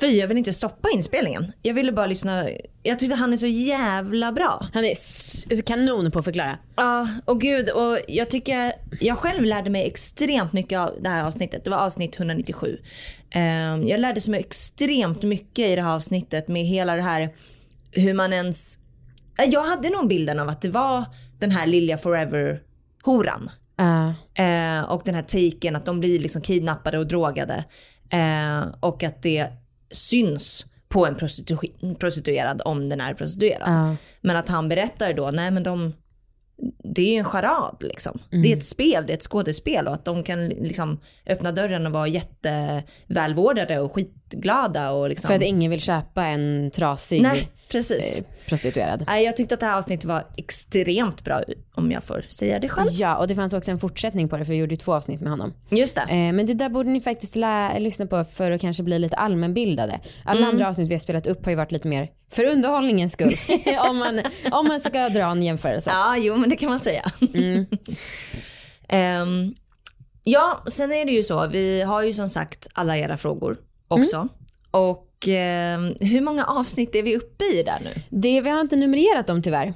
Fy, 0.00 0.06
jag 0.06 0.28
vill 0.28 0.38
inte 0.38 0.52
stoppa 0.52 0.88
inspelningen. 0.94 1.52
Jag 1.62 1.74
ville 1.74 1.92
bara 1.92 2.06
lyssna. 2.06 2.48
Jag 2.82 2.98
tyckte 2.98 3.16
han 3.16 3.32
är 3.32 3.36
så 3.36 3.46
jävla 3.46 4.32
bra. 4.32 4.60
Han 4.72 4.84
är 4.84 5.62
kanon 5.62 6.10
på 6.10 6.18
att 6.18 6.24
förklara. 6.24 6.58
Ja, 6.76 7.08
och 7.24 7.40
gud. 7.40 7.70
Och 7.70 7.98
jag 8.08 8.30
tycker, 8.30 8.72
jag 9.00 9.18
själv 9.18 9.44
lärde 9.44 9.70
mig 9.70 9.86
extremt 9.86 10.52
mycket 10.52 10.78
av 10.78 10.90
det 11.02 11.08
här 11.08 11.24
avsnittet. 11.24 11.64
Det 11.64 11.70
var 11.70 11.78
avsnitt 11.78 12.16
197. 12.16 12.78
Ehm, 13.30 13.86
jag 13.86 14.00
lärde 14.00 14.20
mig 14.30 14.40
extremt 14.40 15.22
mycket 15.22 15.66
i 15.66 15.76
det 15.76 15.82
här 15.82 15.94
avsnittet 15.94 16.48
med 16.48 16.64
hela 16.66 16.96
det 16.96 17.02
här 17.02 17.34
hur 17.92 18.14
man 18.14 18.32
ens... 18.32 18.78
Ja, 19.36 19.44
Jag 19.44 19.62
hade 19.62 19.90
nog 19.90 20.08
bilden 20.08 20.38
av 20.38 20.48
att 20.48 20.62
det 20.62 20.68
var 20.68 21.04
den 21.38 21.50
här 21.50 21.66
Lilja 21.66 21.98
Forever-horan. 21.98 23.50
Ja. 23.80 24.14
Eh, 24.44 24.82
och 24.82 25.02
den 25.04 25.14
här 25.14 25.22
taken 25.22 25.76
att 25.76 25.86
de 25.86 26.00
blir 26.00 26.18
liksom 26.18 26.42
kidnappade 26.42 26.98
och 26.98 27.06
drogade. 27.06 27.64
Eh, 28.10 28.60
och 28.80 29.02
att 29.02 29.22
det 29.22 29.46
syns 29.90 30.66
på 30.88 31.06
en 31.06 31.16
prostitu- 31.16 31.94
prostituerad 31.94 32.62
om 32.64 32.88
den 32.88 33.00
är 33.00 33.14
prostituerad. 33.14 33.62
Ja. 33.66 33.96
Men 34.20 34.36
att 34.36 34.48
han 34.48 34.68
berättar 34.68 35.12
då, 35.12 35.30
nej 35.30 35.50
men 35.50 35.62
de, 35.62 35.92
det 36.84 37.02
är 37.02 37.12
ju 37.12 37.18
en 37.18 37.24
charad 37.24 37.76
liksom. 37.80 38.18
Mm. 38.32 38.42
Det 38.42 38.52
är 38.52 38.56
ett 38.56 38.64
spel, 38.64 39.04
det 39.06 39.12
är 39.12 39.16
ett 39.16 39.22
skådespel 39.22 39.86
och 39.86 39.94
att 39.94 40.04
de 40.04 40.22
kan 40.22 40.48
liksom 40.48 41.00
öppna 41.26 41.52
dörren 41.52 41.86
och 41.86 41.92
vara 41.92 42.06
jättevälvårdade 42.06 43.80
och 43.80 43.92
skitglada 43.94 44.90
och 44.90 45.08
liksom. 45.08 45.28
För 45.28 45.34
att 45.34 45.42
ingen 45.42 45.70
vill 45.70 45.80
köpa 45.80 46.24
en 46.24 46.70
trasig 46.70 47.22
Nej, 47.22 47.50
precis. 47.70 48.18
eh, 48.18 48.24
prostituerad. 48.50 49.04
Nej, 49.06 49.24
jag 49.24 49.36
tyckte 49.36 49.54
att 49.54 49.60
det 49.60 49.66
här 49.66 49.78
avsnittet 49.78 50.04
var 50.04 50.24
extremt 50.36 51.24
bra 51.24 51.42
om 51.74 51.90
jag 51.92 52.04
får 52.04 52.24
säga 52.28 52.58
det 52.58 52.68
själv. 52.68 52.88
Ja, 52.92 53.16
och 53.16 53.28
det 53.28 53.34
fanns 53.34 53.54
också 53.54 53.70
en 53.70 53.78
fortsättning 53.78 54.28
på 54.28 54.36
det 54.36 54.44
för 54.44 54.52
vi 54.52 54.58
gjorde 54.58 54.76
två 54.76 54.94
avsnitt 54.94 55.20
med 55.20 55.30
honom. 55.30 55.52
Just 55.70 55.94
det. 55.94 56.00
Eh, 56.02 56.32
men 56.32 56.46
det 56.46 56.54
där 56.54 56.68
borde 56.68 56.90
ni 56.90 57.00
faktiskt 57.00 57.36
lä- 57.36 57.78
lyssna 57.78 58.06
på 58.06 58.24
för 58.24 58.50
att 58.50 58.60
kanske 58.60 58.82
bli 58.82 58.98
lite 58.98 59.16
allmänbildade. 59.16 60.00
Alla 60.24 60.38
Mm. 60.40 60.50
andra 60.50 60.68
avsnitt 60.68 60.88
vi 60.88 60.94
har 60.94 60.98
spelat 60.98 61.26
upp 61.26 61.44
har 61.44 61.50
ju 61.52 61.56
varit 61.56 61.72
lite 61.72 61.88
mer 61.88 62.08
för 62.30 62.44
underhållningens 62.44 63.12
skull. 63.12 63.36
om, 63.90 63.96
man, 63.98 64.20
om 64.52 64.68
man 64.68 64.80
ska 64.80 65.08
dra 65.08 65.22
en 65.30 65.42
jämförelse. 65.42 65.90
Ja, 65.90 66.16
jo 66.16 66.36
men 66.36 66.50
det 66.50 66.56
kan 66.56 66.68
man 66.70 66.80
säga. 66.80 67.02
Ehm, 68.88 69.54
ja, 70.24 70.62
sen 70.66 70.92
är 70.92 71.04
det 71.04 71.12
ju 71.12 71.22
så, 71.22 71.46
vi 71.46 71.82
har 71.82 72.02
ju 72.02 72.12
som 72.12 72.28
sagt 72.28 72.66
alla 72.72 72.96
era 72.98 73.16
frågor 73.16 73.56
också. 73.88 74.28
Och 74.70 74.98
ehm, 74.98 75.09
hur 76.00 76.20
många 76.20 76.44
avsnitt 76.44 76.94
är 76.94 77.02
vi 77.02 77.16
uppe 77.16 77.44
i 77.44 77.62
där 77.62 77.78
nu? 77.84 77.90
Det, 78.08 78.40
vi 78.40 78.50
har 78.50 78.60
inte 78.60 78.76
numrerat 78.76 79.26
dem 79.26 79.42
tyvärr. 79.42 79.74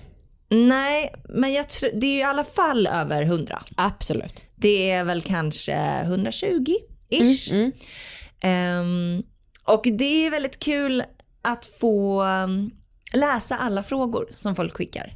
Nej, 0.50 1.14
men 1.28 1.52
jag 1.52 1.68
tror, 1.68 1.90
det 1.94 2.06
är 2.06 2.12
ju 2.12 2.18
i 2.18 2.22
alla 2.22 2.44
fall 2.44 2.86
över 2.86 3.22
100. 3.22 3.62
Absolut. 3.76 4.44
Det 4.56 4.90
är 4.90 5.04
väl 5.04 5.22
kanske 5.22 5.74
120-ish. 6.04 7.72
Ehm, 8.40 9.22
och 9.64 9.82
det 9.84 10.26
är 10.26 10.30
väldigt 10.30 10.58
kul 10.58 11.02
att 11.42 11.64
få 11.64 12.24
um, 12.24 12.70
läsa 13.12 13.56
alla 13.56 13.82
frågor 13.82 14.28
som 14.32 14.56
folk 14.56 14.72
skickar. 14.76 15.12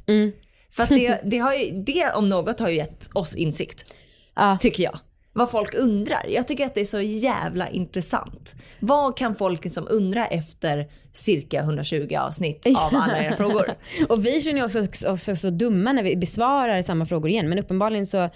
För 0.71 0.83
att 0.83 0.89
det, 0.89 1.21
det, 1.25 1.37
har 1.37 1.53
ju, 1.53 1.71
det 1.81 2.11
om 2.11 2.29
något 2.29 2.59
har 2.59 2.69
ju 2.69 2.75
gett 2.75 3.09
oss 3.13 3.35
insikt, 3.35 3.95
Ja. 4.35 4.57
tycker 4.61 4.83
jag. 4.83 4.99
Vad 5.39 5.51
folk 5.51 5.73
undrar. 5.73 6.25
Jag 6.29 6.47
tycker 6.47 6.65
att 6.65 6.75
det 6.75 6.81
är 6.81 6.85
så 6.85 7.01
jävla 7.01 7.69
intressant. 7.69 8.53
Vad 8.79 9.17
kan 9.17 9.35
folk 9.35 9.63
liksom 9.63 9.87
undra 9.89 10.27
efter 10.27 10.87
cirka 11.13 11.59
120 11.59 12.15
avsnitt 12.19 12.67
av 12.67 12.95
alla 13.01 13.23
era 13.23 13.35
frågor? 13.35 13.75
Och 14.09 14.25
vi 14.25 14.41
känner 14.41 14.65
oss 14.65 14.75
också, 14.75 15.07
också 15.07 15.35
så 15.35 15.49
dumma 15.49 15.93
när 15.93 16.03
vi 16.03 16.15
besvarar 16.15 16.81
samma 16.81 17.05
frågor 17.05 17.29
igen. 17.29 17.49
Men 17.49 17.59
uppenbarligen 17.59 18.05
så 18.05 18.29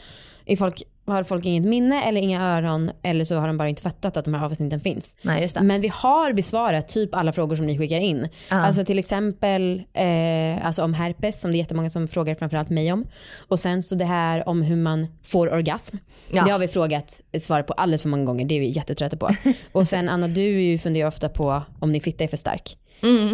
är 0.45 0.57
folk, 0.57 0.83
har 1.05 1.23
folk 1.23 1.45
inget 1.45 1.65
minne 1.65 2.03
eller 2.03 2.21
inga 2.21 2.41
öron 2.41 2.91
eller 3.03 3.25
så 3.25 3.35
har 3.35 3.47
de 3.47 3.57
bara 3.57 3.69
inte 3.69 3.81
fattat 3.81 4.17
att 4.17 4.25
de 4.25 4.33
här 4.33 4.45
avsnitten 4.45 4.79
finns. 4.79 5.17
Nej. 5.21 5.47
Men 5.61 5.81
vi 5.81 5.87
har 5.87 6.33
besvarat 6.33 6.87
typ 6.87 7.15
alla 7.15 7.33
frågor 7.33 7.55
som 7.55 7.65
ni 7.65 7.77
skickar 7.77 7.99
in. 7.99 8.29
Alltså 8.49 8.85
till 8.85 8.99
exempel 8.99 9.83
eh, 9.93 10.65
alltså 10.65 10.83
om 10.83 10.93
herpes 10.93 11.41
som 11.41 11.51
det 11.51 11.57
är 11.57 11.59
jättemånga 11.59 11.89
som 11.89 12.07
frågar 12.07 12.35
framförallt 12.35 12.69
mig 12.69 12.93
om. 12.93 13.05
Och 13.47 13.59
sen 13.59 13.83
så 13.83 13.95
det 13.95 14.05
här 14.05 14.49
om 14.49 14.61
hur 14.61 14.75
man 14.75 15.07
får 15.23 15.53
orgasm. 15.53 15.97
Ja. 16.31 16.43
Det 16.43 16.51
har 16.51 16.59
vi 16.59 16.67
frågat 16.67 17.21
svarat 17.39 17.67
på 17.67 17.73
alldeles 17.73 18.01
för 18.01 18.09
många 18.09 18.25
gånger. 18.25 18.45
Det 18.45 18.55
är 18.55 18.59
vi 18.59 18.69
jättetrötta 18.69 19.17
på. 19.17 19.29
Och 19.71 19.87
sen 19.87 20.09
Anna 20.09 20.27
du 20.27 20.77
funderar 20.77 21.07
ofta 21.07 21.29
på 21.29 21.61
om 21.79 21.93
din 21.93 22.01
fitta 22.01 22.23
är 22.23 22.27
för 22.27 22.37
stark. 22.37 22.77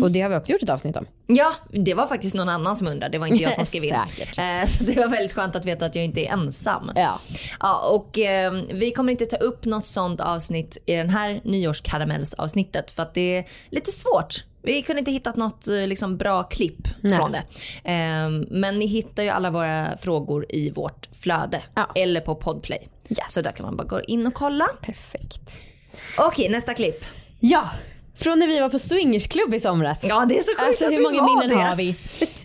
Och 0.04 0.12
det 0.12 0.22
har 0.22 0.30
vi 0.30 0.36
också 0.36 0.52
gjort 0.52 0.64
ett 0.64 0.70
avsnitt 0.70 0.96
om. 0.96 1.06
Ja, 1.28 1.54
det 1.72 1.94
var 1.94 2.08
faktiskt 2.08 2.36
någon 2.36 2.50
annan 2.50 2.76
som 2.76 2.88
undrade. 2.88 3.12
Det 3.12 3.18
var 3.18 3.28
inte 3.28 3.44
jag 3.44 3.54
som 3.54 3.66
skrev 3.66 3.84
in. 3.84 3.94
Eh, 4.38 4.66
Så 4.66 4.84
det 4.84 4.96
var 4.96 5.08
väldigt 5.08 5.34
skönt 5.34 5.56
att 5.56 5.66
veta 5.66 5.86
att 5.86 5.96
jag 5.96 6.06
inte 6.06 6.22
är 6.22 6.32
ensam. 6.34 6.92
Ja. 6.96 7.20
Ja, 7.60 7.80
och 7.90 8.20
eh, 8.20 8.54
vi 8.74 8.92
kommer 8.92 9.12
inte 9.12 9.26
ta 9.26 9.38
upp 9.38 9.66
något 9.66 9.86
sånt 9.86 10.22
avsnitt 10.22 10.78
i 10.86 10.94
den 10.94 11.10
här 11.10 11.42
nyårskaramellsavsnittet 11.44 12.92
för 12.92 13.04
att 13.04 13.14
det 13.14 13.38
är 13.38 13.46
lite 13.70 13.92
svårt. 13.92 14.46
Vi 14.62 14.82
kunde 14.82 15.00
inte 15.00 15.12
hitta 15.12 15.32
något 15.36 15.68
eh, 15.68 15.88
liksom, 15.88 16.18
bra 16.18 16.44
klipp 16.44 16.88
Nej. 17.02 17.18
från 17.18 17.32
det. 17.32 17.44
Eh, 17.84 18.30
men 18.50 18.80
ni 18.80 18.86
hittar 18.86 19.24
ju 19.24 19.30
alla 19.30 19.50
våra 19.52 19.98
frågor 19.98 20.46
i 20.50 20.72
vårt 20.72 21.10
flöde 21.14 21.62
Ja. 21.76 21.88
eller 21.96 22.22
på 22.22 22.36
Podplay. 22.36 22.88
Yes. 23.10 23.18
Så 23.28 23.42
där 23.42 23.52
kan 23.52 23.66
man 23.66 23.78
bara 23.78 23.88
gå 23.88 24.02
in 24.02 24.28
och 24.28 24.34
kolla. 24.34 24.66
Perfekt. 24.82 25.62
Okej, 26.18 26.50
nästa 26.50 26.74
klipp. 26.74 27.06
Ja, 27.40 27.70
från 28.20 28.40
när 28.40 28.48
vi 28.48 28.60
var 28.60 28.70
på 28.70 28.80
swingersklubb 28.80 29.54
i 29.54 29.60
somras. 29.60 30.06
Ja, 30.10 30.26
det 30.30 30.38
är 30.38 30.42
så 30.42 30.52
sjukt 30.52 30.68
Alltså 30.68 30.86
att 30.86 30.92
hur 30.92 30.98
vi 30.98 31.04
många 31.04 31.22
var 31.22 31.42
minnen 31.44 31.58
det. 31.58 31.64
har 31.64 31.76
vi? 31.76 31.90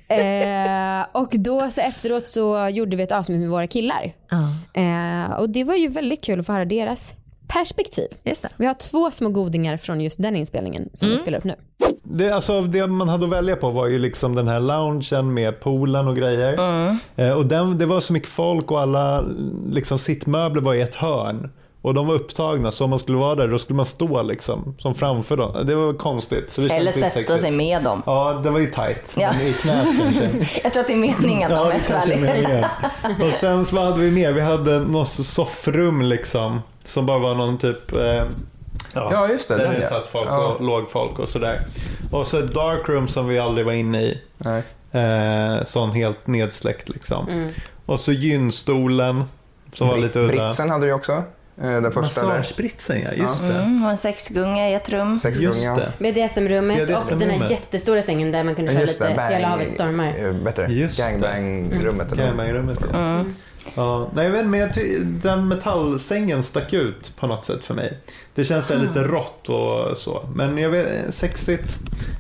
eh, 0.08 1.06
och 1.22 1.28
då 1.32 1.70
så 1.70 1.80
efteråt 1.80 2.28
så 2.28 2.68
gjorde 2.68 2.96
vi 2.96 3.02
ett 3.02 3.12
avsnitt 3.12 3.40
med 3.40 3.48
våra 3.50 3.66
killar. 3.66 4.12
Ja, 4.30 4.37
Eh, 4.80 5.32
och 5.40 5.50
det 5.50 5.64
var 5.64 5.74
ju 5.74 5.88
väldigt 5.88 6.24
kul 6.24 6.40
att 6.40 6.46
få 6.46 6.52
höra 6.52 6.64
deras 6.64 7.14
perspektiv. 7.48 8.08
just 8.24 8.42
det. 8.42 8.48
Vi 8.56 8.66
har 8.66 8.74
två 8.74 9.10
små 9.10 9.28
godingar 9.28 9.76
från 9.76 10.00
just 10.00 10.22
den 10.22 10.37
inspelningen 10.37 10.88
som 10.94 11.06
Mm. 11.06 11.16
vi 11.16 11.22
spelar 11.22 11.38
upp 11.38 11.44
nu. 11.44 11.54
Det, 12.02 12.30
alltså, 12.30 12.60
det 12.60 12.87
man 12.87 13.08
hade 13.08 13.24
att 13.24 13.30
välja 13.32 13.56
på 13.56 13.70
var 13.70 13.87
ju 13.87 13.98
liksom 13.98 14.34
den 14.34 14.48
här 14.48 14.60
loungen 14.60 15.34
med 15.34 15.60
poolen 15.60 16.08
och 16.08 16.16
grejer. 16.16 16.58
Eh, 17.16 17.30
och 17.32 17.46
den, 17.46 17.78
det 17.78 17.87
var 17.87 18.00
så 18.00 18.12
mycket 18.12 18.28
folk 18.28 18.70
och 18.70 18.80
alla 18.80 19.24
liksom, 19.70 19.98
sittmöbler 19.98 20.62
var 20.62 20.74
i 20.74 20.80
ett 20.80 20.94
hörn. 20.94 21.50
Och 21.85 21.94
de 21.94 22.07
var 22.07 22.14
upptagna 22.14 22.70
så 22.70 22.85
om 22.85 22.90
man 22.90 22.99
skulle 22.99 23.18
vara 23.18 23.35
där 23.35 23.49
då 23.49 23.59
skulle 23.59 23.77
man 23.77 23.87
stå 23.87 24.23
liksom 24.23 24.75
som 24.79 24.94
framför 24.94 25.37
dem. 25.37 25.66
Det 25.66 25.75
var 25.75 25.92
konstigt. 25.92 26.51
Så 26.51 26.61
det 26.61 26.75
Eller 26.75 26.92
sätta 26.92 27.11
sexigt. 27.11 27.40
sig 27.40 27.51
med 27.51 27.83
dem. 27.83 28.03
Ja, 28.07 28.40
det 28.44 28.51
var 28.51 28.59
ju 28.59 28.66
tight. 28.66 29.14
Ja. 29.16 29.31
I 29.42 29.53
knät 29.53 29.87
kanske. 29.99 30.31
Jag 30.62 30.73
tror 30.73 30.81
att 30.81 30.87
det 30.87 30.92
är 30.92 30.97
meningen 30.97 31.53
om 31.53 31.59
Ja, 31.59 31.73
jag 31.73 31.81
ska 31.81 31.94
vara 31.94 32.03
ärlig. 32.05 32.64
Och 33.27 33.33
sen 33.40 33.64
så 33.64 33.77
vad 33.77 33.85
hade 33.85 34.01
vi 34.01 34.11
mer? 34.11 34.33
Vi 34.33 34.40
hade 34.40 34.81
något 34.81 35.09
soffrum 35.09 36.03
liksom. 36.03 36.61
Som 36.85 37.07
bara 37.07 37.18
var 37.18 37.35
någon 37.35 37.59
typ 37.59 37.92
eh, 37.92 38.25
Ja, 38.94 39.29
just 39.29 39.49
det, 39.49 39.57
Där 39.57 39.64
den 39.64 39.75
det 39.75 39.81
ja. 39.83 39.88
satt 39.88 40.07
folk 40.07 40.29
Ja. 40.29 40.47
och 40.47 40.64
låg 40.64 40.90
folk 40.90 41.18
och 41.18 41.29
sådär. 41.29 41.66
Och 42.12 42.27
så 42.27 42.38
ett 42.38 42.55
darkroom 42.55 43.09
som 43.09 43.29
vi 43.29 43.38
aldrig 43.38 43.66
var 43.66 43.73
inne 43.73 44.03
i. 44.03 44.20
Nej. 44.38 44.62
Eh, 44.92 45.64
sån 45.64 45.90
helt 45.90 46.27
nedsläckt 46.27 46.88
liksom. 46.88 47.49
Och 47.87 48.01
så 48.01 48.12
gynstolen 48.12 49.25
som 49.73 49.88
var 49.88 49.97
lite 49.97 50.18
udda. 50.20 50.33
Britsen 50.33 50.70
hade 50.70 50.83
du 50.85 50.87
ju 50.88 50.94
också. 50.94 51.23
Eh, 51.62 51.71
Den 51.83 51.93
första 51.93 52.21
där. 52.27 52.38
Massagebritsen 52.38 53.01
ja, 53.03 53.11
just 53.12 53.43
det. 53.43 53.53
Mm, 53.55 53.85
och 53.85 53.90
en 53.90 53.97
sexgunga 53.97 54.69
i 54.71 54.75
ett 54.75 54.88
rum. 54.88 55.19
Sex 55.19 55.38
Just 55.38 55.61
gunga. 55.61 55.77
det. 55.77 55.93
BDSM-rummet 55.99 56.81
och 56.83 57.19
den 57.19 57.31
här 57.31 57.51
jättestora 57.51 58.03
sängen 58.03 58.33
där 58.33 58.45
man 58.45 58.55
kunde 58.55 58.73
köra 58.73 58.85
lite. 58.85 59.12
Bang, 59.17 59.33
Hela 59.33 59.49
havet 59.49 59.71
stormar. 59.71 60.07
eh. 60.07 60.87
Gangbang-rummet. 60.97 62.12
eller? 62.12 62.25
Gangbang-rummet 62.27 62.79
ja. 62.93 63.25
ja. 63.75 64.11
Nej 64.14 64.29
men, 64.31 64.51
men 64.51 64.61
jag 64.61 64.75
ty- 64.75 64.99
den 65.05 65.49
metallsängen 65.49 66.43
stack 66.43 66.73
ut 66.73 67.17
på 67.21 67.27
något 67.27 67.45
sätt 67.45 67.64
för 67.64 67.75
mig. 67.75 67.99
Det 68.35 68.45
känns 68.45 68.67
så 68.67 68.75
här 68.75 68.81
lite 68.81 69.03
rått 69.03 69.49
och 69.49 69.99
så. 69.99 70.29
Men 70.35 70.59
jag 70.59 70.71
vet, 70.71 71.14
sexigt. 71.14 71.79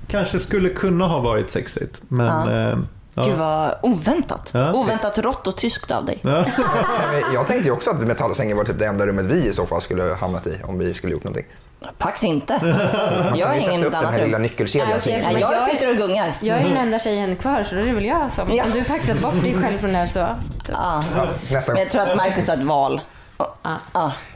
Kanske 0.08 0.38
skulle 0.38 0.68
kunna 0.68 1.06
ha 1.06 1.20
varit 1.20 1.50
sexigt. 1.50 2.02
Men 2.08 2.50
Ja. 2.50 2.78
Ja. 3.14 3.24
Gud 3.24 3.36
vad 3.38 3.74
oväntat. 3.82 4.50
Ja. 4.54 4.72
Oväntat 4.72 5.18
rått 5.18 5.46
och 5.46 5.56
tyskt 5.56 5.90
av 5.90 6.04
dig. 6.04 6.18
Ja. 6.22 6.44
Jag 7.34 7.46
tänkte 7.46 7.68
ju 7.68 7.70
också 7.70 7.90
att 7.90 8.00
metallsängen 8.00 8.56
var 8.56 8.64
typ 8.64 8.78
det 8.78 8.86
enda 8.86 9.06
rummet 9.06 9.24
vi 9.26 9.46
i 9.48 9.52
så 9.52 9.66
fall 9.66 9.82
skulle 9.82 10.02
ha 10.02 10.14
hamnat 10.14 10.46
i 10.46 10.60
om 10.64 10.78
vi 10.78 10.94
skulle 10.94 11.12
gjort 11.12 11.24
någonting. 11.24 11.46
Pax 11.98 12.24
inte. 12.24 12.52
Jag 13.36 13.46
har 13.46 13.54
ingen 13.54 13.84
upp 13.84 13.92
den 13.92 14.00
annat 14.00 14.12
här 14.12 14.24
lilla 14.24 14.38
nyckelkedjan. 14.38 14.88
Ja, 14.90 15.10
ingen- 15.10 15.32
Nej, 15.32 15.40
jag 15.40 15.70
sitter 15.70 15.90
och 15.90 15.96
gungar. 15.96 16.38
Jag 16.40 16.58
är 16.58 16.64
den 16.64 16.76
enda 16.76 16.98
tjejen 16.98 17.36
kvar 17.36 17.64
så 17.64 17.74
då 17.74 17.80
är 17.80 17.84
det 17.86 17.92
väl 17.92 18.04
jag 18.04 18.32
som, 18.32 18.52
Ja. 18.52 18.64
om 18.64 18.70
du 18.70 18.84
paxat 18.84 19.20
bort 19.20 19.42
dig 19.42 19.54
själv 19.62 19.78
från 19.78 19.92
det 19.92 19.98
här 19.98 20.06
så. 20.06 20.28
Ja. 20.68 21.02
Nästa 21.50 21.72
Men 21.72 21.82
jag 21.82 21.90
tror 21.90 22.02
att 22.02 22.16
Marcus 22.16 22.48
har 22.48 22.56
ett 22.56 22.62
val. 22.62 23.00
Ja. 23.36 23.48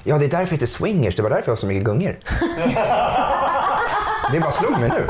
Ja, 0.05 0.19
det 0.19 0.25
är 0.25 0.29
därför 0.29 0.45
det 0.45 0.51
heter 0.51 0.67
swingers. 0.67 1.17
Det 1.17 1.23
var 1.23 1.31
därför 1.31 1.45
jag 1.47 1.53
har 1.53 1.57
så 1.57 1.67
mycket 1.67 1.85
gungor. 1.85 2.19
det 4.33 4.41
bara 4.41 4.53
slog 4.53 4.81
mig 4.81 4.89
nu. 4.89 5.07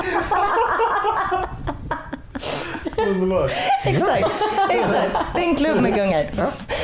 Underbart. 2.96 3.50
Exakt. 3.84 4.26
Exakt. 4.70 5.16
Det 5.34 5.40
är 5.40 5.44
en 5.48 5.56
klubb 5.56 5.80
med 5.80 5.94
gungar. 5.94 6.30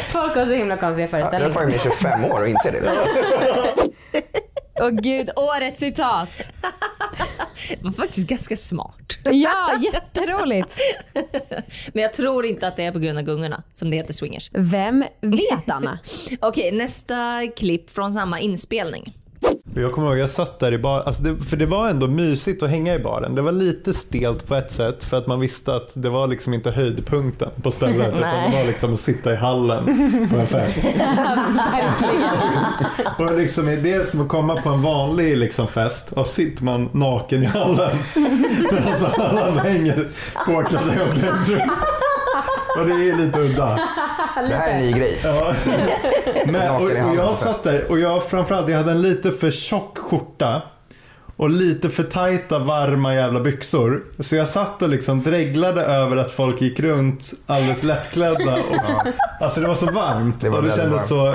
Folk 0.09 0.35
har 0.37 0.46
så 0.46 0.52
himla 0.52 0.76
konstiga 0.76 1.09
Ja, 1.12 1.18
det 1.18 1.22
har 1.22 1.50
föreställningar. 1.50 1.52
tagit 1.52 2.02
mig 2.02 2.18
25 2.20 2.24
år 2.24 2.42
att 2.42 2.48
inse 2.48 2.70
det. 2.70 2.83
Åh 4.80 4.88
gud, 4.90 5.30
årets 5.37 5.80
citat. 5.80 6.52
Det 7.68 7.85
var 7.85 7.90
faktiskt 7.92 8.26
ganska 8.28 8.57
smart. 8.57 9.18
Ja, 9.24 9.70
jätteroligt. 9.92 10.78
Men 11.92 12.02
jag 12.02 12.12
tror 12.12 12.46
inte 12.46 12.68
att 12.68 12.76
det 12.76 12.85
är 12.85 12.92
på 12.92 12.98
grund 12.98 13.18
av 13.18 13.24
gungorna 13.24 13.62
som 13.74 13.90
det 13.90 13.96
heter 13.96 14.12
swingers. 14.12 14.50
Vem 14.52 15.04
vet 15.20 15.70
Anna? 15.70 15.98
Okej, 16.40 16.72
nästa 16.72 17.42
klipp 17.57 17.90
från 17.90 18.12
samma 18.12 18.40
inspelning. 18.40 19.14
Jag 19.76 19.92
kommer 19.92 20.08
ihåg, 20.08 20.18
jag 20.18 20.30
satt 20.30 20.58
där 20.58 20.72
i 20.72 20.78
baren, 20.78 21.02
alltså 21.06 21.22
för 21.48 21.56
det 21.56 21.66
var 21.66 21.88
ändå 21.88 22.08
mysigt 22.08 22.62
att 22.62 22.70
hänga 22.70 22.94
i 22.94 22.98
baren. 22.98 23.34
Det 23.34 23.42
var 23.42 23.52
lite 23.52 23.94
stelt 23.94 24.46
på 24.46 24.54
ett 24.54 24.72
sätt 24.72 25.04
för 25.04 25.16
att 25.16 25.26
man 25.26 25.40
visste 25.40 25.76
att 25.76 25.90
det 25.94 26.10
var 26.10 26.26
liksom 26.26 26.54
inte 26.54 26.70
höjdpunkten 26.70 27.50
på 27.62 27.70
stället. 27.70 28.08
utan 28.08 28.50
det 28.50 28.56
var 28.58 28.64
liksom 28.66 28.94
att 28.94 29.00
sitta 29.00 29.32
i 29.32 29.37
hallen 29.37 29.84
på 30.30 30.37
en 30.37 30.46
fest. 30.46 30.78
Och 33.18 33.38
liksom 33.38 33.68
är 33.68 33.76
det 33.76 34.06
som 34.06 34.20
att 34.20 34.28
komma 34.28 34.62
på 34.62 34.68
en 34.68 34.82
vanlig 34.82 35.37
liksom 35.37 35.68
fest 35.68 36.06
och 36.12 36.26
sitter 36.26 36.64
man 36.64 36.88
naken 36.92 37.42
i 37.42 37.46
hallen 37.46 37.98
medan 38.14 39.20
alla 39.20 39.60
hänger 39.62 40.08
påklädda 40.46 40.96
i 40.96 41.00
omklädningsrum. 41.08 41.70
Och 42.78 42.87
det 42.87 42.92
är 42.92 43.16
lite 43.16 43.38
udda. 43.40 43.78
Det 44.48 44.54
här 44.54 44.70
är 44.70 44.74
en 44.74 44.80
ny 44.80 44.92
grej. 44.92 45.20
Ja. 45.24 45.54
Men, 46.46 46.70
och, 46.70 46.82
och 46.82 47.16
jag 47.16 47.37
satt 47.37 47.62
där 47.62 47.90
och 47.90 47.98
jag 47.98 48.22
framförallt 48.22 48.68
jag 48.68 48.76
hade 48.76 48.90
en 48.90 49.02
lite 49.02 49.30
för 49.30 49.50
tjock 49.50 49.98
skjorta 49.98 50.62
och 51.37 51.50
lite 51.50 51.90
för 51.90 52.02
tajta 52.02 52.58
varma 52.58 53.14
jävla 53.14 53.40
byxor. 53.40 54.04
Så 54.20 54.37
jag 54.37 54.48
satt 54.48 54.82
och 54.82 54.88
liksom 54.88 55.22
dreglade 55.22 55.84
över 55.84 56.16
att 56.16 56.30
folk 56.30 56.60
gick 56.60 56.80
runt 56.80 57.32
alldeles 57.46 57.82
lättklädda. 57.82 58.54
Och, 58.54 59.06
Alltså 59.40 59.60
det 59.60 59.66
var 59.66 59.74
så 59.74 59.87
varmt 59.87 60.40
Det 60.40 60.48
var 60.48 60.58
och 60.58 60.64
det 60.64 60.72
kändes 60.72 61.08
så 61.08 61.34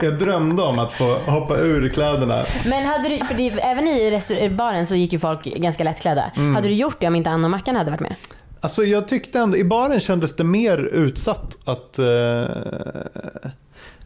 jag 0.00 0.18
drömde 0.18 0.62
om 0.62 0.78
att 0.78 0.92
få 0.92 1.14
hoppa 1.14 1.56
ur 1.56 1.88
kläderna. 1.88 2.44
Men 2.66 2.86
hade 2.86 3.08
du, 3.08 3.24
för 3.24 3.34
det, 3.34 3.48
även 3.48 3.88
i 3.88 4.50
baren 4.50 4.86
så 4.86 4.94
gick 4.94 5.12
ju 5.12 5.18
folk 5.18 5.44
ganska 5.44 5.84
lättklädda. 5.84 6.30
Mm. 6.36 6.54
Hade 6.54 6.68
du 6.68 6.74
gjort 6.74 6.96
det 7.00 7.06
om 7.06 7.14
inte 7.14 7.30
Anna 7.30 7.46
och 7.46 7.50
Mackan 7.50 7.76
hade 7.76 7.90
varit 7.90 8.00
med? 8.00 8.14
Alltså 8.60 8.84
jag 8.84 9.08
tyckte 9.08 9.38
ändå, 9.38 9.56
i 9.56 9.64
baren 9.64 10.00
kändes 10.00 10.36
det 10.36 10.44
mer 10.44 10.78
utsatt 10.78 11.56
att... 11.64 11.98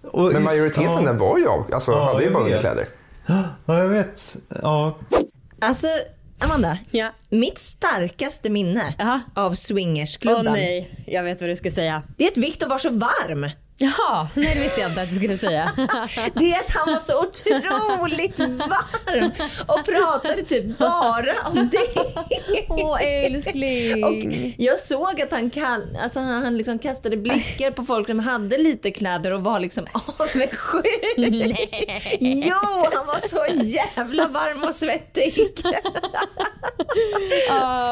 och 0.02 0.22
Men 0.22 0.32
just- 0.32 0.44
majoriteten 0.44 0.84
ja. 0.92 1.00
där 1.00 1.12
var 1.12 1.38
ju 1.38 1.48
av, 1.48 1.70
alltså 1.74 1.90
Ja, 1.90 2.04
hade 2.04 2.24
ju 2.24 2.30
bara 2.30 2.44
underkläder. 2.44 2.84
Ja, 3.66 3.78
jag 3.78 3.88
vet. 3.88 4.36
Ja. 4.62 4.98
Alltså, 5.60 5.86
Amanda. 6.38 6.78
Ja. 6.90 7.08
Mitt 7.28 7.58
starkaste 7.58 8.50
minne 8.50 8.94
Jaha. 8.98 9.20
av 9.34 9.54
swingersklubben, 9.54 10.46
Åh 10.48 10.52
nej, 10.52 11.04
jag 11.06 11.22
vet 11.22 11.40
vad 11.40 11.50
du 11.50 11.56
ska 11.56 11.70
säga. 11.70 12.02
det 12.16 12.24
är 12.24 12.30
att 12.30 12.36
Viktor 12.36 12.68
var 12.68 12.78
så 12.78 12.90
varm. 12.90 13.50
Jaha, 13.78 14.28
nej 14.34 14.54
det 14.54 14.60
visste 14.60 14.80
jag 14.80 14.90
inte 14.90 15.02
att 15.02 15.08
du 15.08 15.14
skulle 15.14 15.38
säga. 15.38 15.72
Det 16.34 16.52
är 16.52 16.60
att 16.60 16.70
han 16.70 16.92
var 16.94 17.00
så 17.00 17.20
otroligt 17.20 18.38
varm 18.38 19.30
och 19.66 19.84
pratade 19.84 20.42
typ 20.42 20.78
bara 20.78 21.34
om 21.46 21.70
det. 21.72 22.02
Åh 22.68 23.02
älskling. 23.04 24.04
Och 24.04 24.14
jag 24.56 24.78
såg 24.78 25.20
att 25.20 25.30
han, 25.30 25.50
kan, 25.50 25.96
alltså 26.02 26.20
han 26.20 26.44
han 26.44 26.58
liksom 26.58 26.78
kastade 26.78 27.16
blickar 27.16 27.70
på 27.70 27.82
folk 27.84 28.06
som 28.06 28.18
hade 28.18 28.58
lite 28.58 28.90
kläder 28.90 29.32
och 29.32 29.44
var 29.44 29.60
liksom 29.60 29.86
avundsjuk. 29.92 30.50
Jo, 32.20 32.86
han 32.92 33.06
var 33.06 33.20
så 33.20 33.46
jävla 33.62 34.28
varm 34.28 34.64
och 34.64 34.74
svettig. 34.74 35.34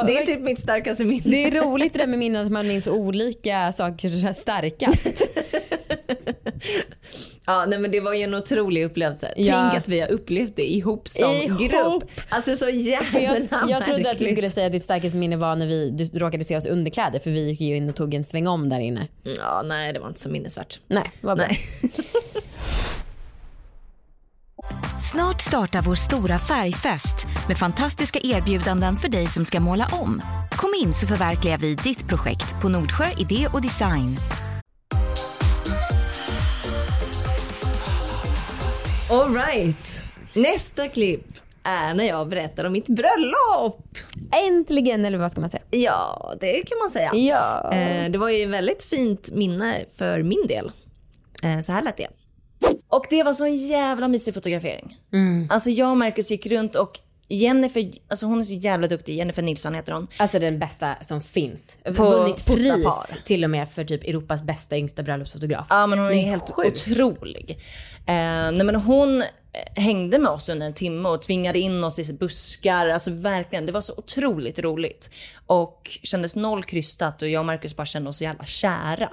Det 0.06 0.18
är 0.18 0.26
typ 0.26 0.40
mitt 0.40 0.60
starkaste 0.60 1.04
minne. 1.04 1.22
Det 1.24 1.44
är 1.44 1.50
roligt 1.62 1.92
det 1.92 1.98
där 1.98 2.06
med 2.06 2.18
minnen 2.18 2.46
att 2.46 2.52
man 2.52 2.68
minns 2.68 2.88
olika 2.88 3.72
saker 3.72 4.32
starkast. 4.32 5.30
Ja, 7.46 7.64
nej, 7.68 7.78
men 7.78 7.90
det 7.90 8.00
var 8.00 8.14
ju 8.14 8.22
en 8.22 8.34
otrolig 8.34 8.84
upplevelse. 8.84 9.32
Ja. 9.36 9.60
Tänk 9.70 9.82
att 9.82 9.88
vi 9.88 10.00
har 10.00 10.10
upplevt 10.10 10.56
det 10.56 10.72
ihop 10.72 11.08
som 11.08 11.30
Ihop. 11.30 11.60
grupp. 11.60 12.10
Alltså 12.28 12.56
så 12.56 12.68
jävla 12.68 13.20
jag, 13.20 13.48
jag 13.68 13.84
trodde 13.84 14.10
att 14.10 14.18
du 14.18 14.26
skulle 14.26 14.50
säga 14.50 14.66
att 14.66 14.72
ditt 14.72 14.84
starkaste 14.84 15.18
minne 15.18 15.36
var 15.36 15.56
när 15.56 15.66
vi, 15.66 15.90
du 15.90 16.18
råkade 16.18 16.44
se 16.44 16.56
oss 16.56 16.66
underkläder 16.66 17.18
för 17.18 17.30
vi 17.30 17.48
gick 17.48 17.60
ju 17.60 17.76
in 17.76 17.88
och 17.88 17.96
tog 17.96 18.14
en 18.14 18.24
sväng 18.24 18.46
om 18.46 18.68
där 18.68 18.80
inne. 18.80 19.08
Ja, 19.22 19.62
nej 19.64 19.92
det 19.92 20.00
var 20.00 20.08
inte 20.08 20.20
så 20.20 20.30
minnesvärt. 20.30 20.80
Nej, 20.88 21.10
vad 21.20 21.36
bra. 21.36 21.46
Nej. 21.46 21.58
Snart 25.12 25.40
startar 25.40 25.82
vår 25.82 25.94
stora 25.94 26.38
färgfest 26.38 27.26
med 27.48 27.58
fantastiska 27.58 28.18
erbjudanden 28.22 28.96
för 28.96 29.08
dig 29.08 29.26
som 29.26 29.44
ska 29.44 29.60
måla 29.60 29.88
om. 29.92 30.22
Kom 30.50 30.70
in 30.82 30.92
så 30.92 31.06
förverkligar 31.06 31.58
vi 31.58 31.74
ditt 31.74 32.08
projekt 32.08 32.60
på 32.62 32.68
Nordsjö 32.68 33.04
Idé 33.18 33.46
och 33.52 33.62
Design. 33.62 34.18
All 39.12 39.34
right. 39.34 40.04
Nästa 40.34 40.88
klipp 40.88 41.26
är 41.62 41.94
när 41.94 42.04
jag 42.04 42.28
berättar 42.28 42.64
om 42.64 42.72
mitt 42.72 42.88
bröllop. 42.88 43.98
Äntligen, 44.48 45.04
eller 45.04 45.18
vad 45.18 45.32
ska 45.32 45.40
man 45.40 45.50
säga? 45.50 45.62
Ja, 45.70 46.34
det 46.40 46.52
kan 46.52 46.78
man 46.78 46.90
säga. 46.90 47.14
Ja. 47.14 47.72
Eh, 47.72 48.10
det 48.10 48.18
var 48.18 48.28
ju 48.28 48.42
ett 48.44 48.50
väldigt 48.50 48.82
fint 48.82 49.30
minne 49.30 49.84
för 49.94 50.22
min 50.22 50.46
del. 50.48 50.72
Eh, 51.42 51.60
så 51.60 51.72
här 51.72 51.82
lät 51.82 51.96
det. 51.96 52.08
Och 52.88 53.06
det 53.10 53.22
var 53.22 53.32
så 53.32 53.44
en 53.44 53.56
jävla 53.56 54.08
mysig 54.08 54.34
fotografering. 54.34 54.98
Alltså 55.50 55.70
jag 55.70 55.90
och 55.90 55.96
Marcus 55.96 56.30
gick 56.30 56.46
runt 56.46 56.74
och 56.74 57.00
Jennifer, 57.36 57.90
alltså 58.08 58.26
hon 58.26 58.40
är 58.40 58.44
så 58.44 58.52
jävla 58.52 58.86
duktig, 58.88 59.16
Jennifer 59.16 59.42
Nilsson 59.42 59.74
heter 59.74 59.92
hon. 59.92 60.06
Alltså 60.16 60.38
den 60.38 60.58
bästa 60.58 60.94
som 61.00 61.22
finns. 61.22 61.78
På 61.84 62.10
Vunnit 62.10 62.46
pris 62.46 62.84
par. 62.84 63.22
till 63.24 63.44
och 63.44 63.50
med 63.50 63.68
för 63.70 63.84
typ 63.84 64.04
Europas 64.04 64.42
bästa 64.42 64.76
yngsta 64.76 65.02
bröllopsfotograf. 65.02 65.66
Ja 65.70 65.86
men 65.86 65.98
hon 65.98 66.08
är 66.08 66.12
är 66.12 66.16
helt 66.16 66.50
sjukt. 66.50 66.88
otrolig. 66.88 67.50
Eh, 68.06 68.14
nej 68.14 68.64
men 68.64 68.74
hon 68.74 69.22
hängde 69.76 70.18
med 70.18 70.30
oss 70.30 70.48
under 70.48 70.66
en 70.66 70.74
timme 70.74 71.08
och 71.08 71.22
tvingade 71.22 71.58
in 71.58 71.84
oss 71.84 71.98
i 71.98 72.12
buskar. 72.12 72.88
Alltså 72.88 73.10
verkligen, 73.10 73.66
det 73.66 73.72
var 73.72 73.80
så 73.80 73.94
otroligt 73.96 74.58
roligt. 74.58 75.10
Och 75.46 75.98
kändes 76.02 76.36
noll 76.36 76.64
krystat 76.64 77.22
och 77.22 77.28
jag 77.28 77.40
och 77.40 77.46
Marcus 77.46 77.76
bara 77.76 77.86
kände 77.86 78.10
oss 78.10 78.16
så 78.16 78.24
jävla 78.24 78.44
kära. 78.44 79.08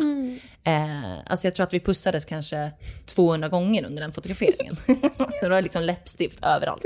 Eh, 0.63 1.19
alltså 1.25 1.47
jag 1.47 1.56
tror 1.56 1.63
att 1.63 1.73
vi 1.73 1.80
pussades 1.80 2.25
kanske 2.25 2.71
200 3.06 3.49
gånger 3.49 3.86
under 3.86 4.02
den 4.02 4.13
fotograferingen. 4.13 4.75
det 5.41 5.49
var 5.49 5.62
liksom 5.62 5.84
läppstift 5.84 6.45
överallt. 6.45 6.84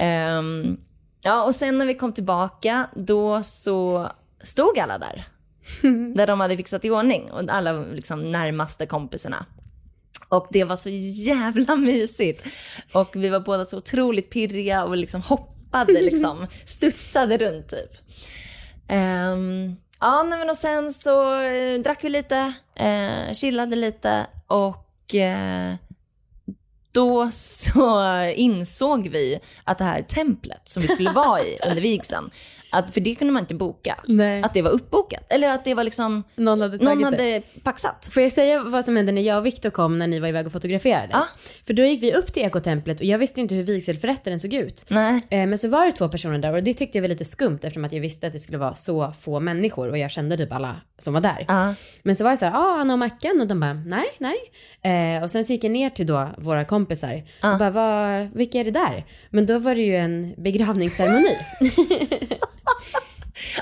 Ehm, 0.00 0.80
ja 1.22 1.44
och 1.44 1.54
sen 1.54 1.78
när 1.78 1.86
vi 1.86 1.94
kom 1.94 2.12
tillbaka 2.12 2.88
då 2.94 3.42
så 3.42 4.08
stod 4.42 4.78
alla 4.78 4.98
där. 4.98 5.24
Där 6.14 6.26
de 6.26 6.40
hade 6.40 6.56
fixat 6.56 6.84
i 6.84 6.90
ordning 6.90 7.30
och 7.30 7.42
alla 7.48 7.72
liksom 7.72 8.32
närmaste 8.32 8.86
kompisarna. 8.86 9.46
Och 10.28 10.46
det 10.50 10.64
var 10.64 10.76
så 10.76 10.88
jävla 11.22 11.76
mysigt. 11.76 12.44
Och 12.92 13.10
vi 13.16 13.28
var 13.28 13.40
båda 13.40 13.66
så 13.66 13.78
otroligt 13.78 14.30
pirriga 14.30 14.84
och 14.84 14.96
liksom 14.96 15.22
hoppade 15.22 16.00
liksom, 16.00 16.46
studsade 16.64 17.38
runt 17.38 17.68
typ. 17.68 17.90
Ehm, 18.88 19.76
ja, 20.00 20.22
nej, 20.22 20.38
men 20.38 20.50
och 20.50 20.56
sen 20.56 20.92
så 20.92 21.40
eh, 21.40 21.80
drack 21.80 22.04
vi 22.04 22.08
lite, 22.08 22.52
eh, 22.74 23.34
chillade 23.34 23.76
lite 23.76 24.26
och 24.46 25.14
eh, 25.14 25.74
då 26.92 27.28
så 27.32 28.22
insåg 28.36 29.08
vi 29.08 29.38
att 29.64 29.78
det 29.78 29.84
här 29.84 30.02
templet 30.02 30.60
som 30.64 30.82
vi 30.82 30.88
skulle 30.88 31.10
vara 31.10 31.40
i 31.40 31.58
under 31.68 31.82
vigseln, 31.82 32.30
att, 32.78 32.94
för 32.94 33.00
det 33.00 33.14
kunde 33.14 33.32
man 33.32 33.42
inte 33.42 33.54
boka, 33.54 34.00
Nej. 34.06 34.42
att 34.42 34.54
det 34.54 34.62
var 34.62 34.70
uppbokat. 34.70 35.32
Eller 35.32 35.48
att 35.48 35.64
det 35.64 35.74
var 35.74 35.84
liksom, 35.84 36.22
Någon 36.36 36.60
hade 36.60 36.84
någon 36.84 37.04
hade 37.04 37.42
paxat. 37.62 38.08
Får 38.12 38.22
jag 38.22 38.32
säga 38.32 38.62
vad 38.64 38.84
som 38.84 38.96
hände 38.96 39.12
när 39.12 39.22
jag 39.22 39.38
och 39.38 39.46
Viktor 39.46 39.70
kom 39.70 39.98
när 39.98 40.06
ni 40.06 40.20
var 40.20 40.28
iväg 40.28 40.46
och 40.46 40.52
fotograferades? 40.52 41.10
Ja. 41.12 41.24
För 41.66 41.74
då 41.74 41.82
gick 41.82 42.02
vi 42.02 42.12
upp 42.14 42.32
till 42.32 42.42
ekotemplet 42.42 43.00
och 43.00 43.06
jag 43.06 43.18
visste 43.18 43.40
inte 43.40 43.54
hur 43.54 43.62
vigselförrättaren 43.62 44.40
såg 44.40 44.54
ut. 44.54 44.84
Nej. 44.88 45.20
Eh, 45.30 45.46
Men 45.46 45.58
så 45.58 45.68
var 45.68 45.86
det 45.86 45.92
två 45.92 46.08
personer 46.08 46.38
där 46.38 46.52
och 46.52 46.62
det 46.62 46.74
tyckte 46.74 46.98
jag 46.98 47.02
var 47.02 47.08
lite 47.08 47.24
skumt 47.24 47.58
eftersom 47.62 47.84
att 47.84 47.92
jag 47.92 48.00
visste 48.00 48.26
att 48.26 48.32
det 48.32 48.38
skulle 48.40 48.58
vara 48.58 48.74
så 48.74 49.12
få 49.20 49.40
människor 49.40 49.90
och 49.90 49.98
jag 49.98 50.10
kände 50.10 50.36
typ 50.36 50.52
alla 50.52 50.76
som 50.98 51.14
var 51.14 51.20
där. 51.20 51.44
Ja. 51.48 51.74
Men 52.02 52.16
så 52.16 52.24
var 52.24 52.30
jag 52.30 52.38
så 52.38 52.44
här, 52.44 52.52
ah, 52.54 52.80
Anna 52.80 52.92
och 52.92 52.98
Mackan 52.98 53.40
och 53.40 53.46
de 53.46 53.60
bara, 53.60 53.74
nej, 53.74 54.04
nej. 54.18 54.36
Eh, 55.16 55.22
och 55.22 55.30
sen 55.30 55.44
så 55.44 55.52
gick 55.52 55.64
jag 55.64 55.70
ner 55.70 55.90
till 55.90 56.06
då 56.06 56.28
våra 56.38 56.64
kompisar 56.64 57.22
och 57.42 57.58
bara, 57.58 58.22
vilka 58.34 58.58
är 58.60 58.64
det 58.64 58.70
där? 58.70 59.06
Men 59.30 59.46
då 59.46 59.58
var 59.58 59.74
det 59.74 59.80
ju 59.82 59.96
en 59.96 60.34
begravningsceremoni. 60.36 61.36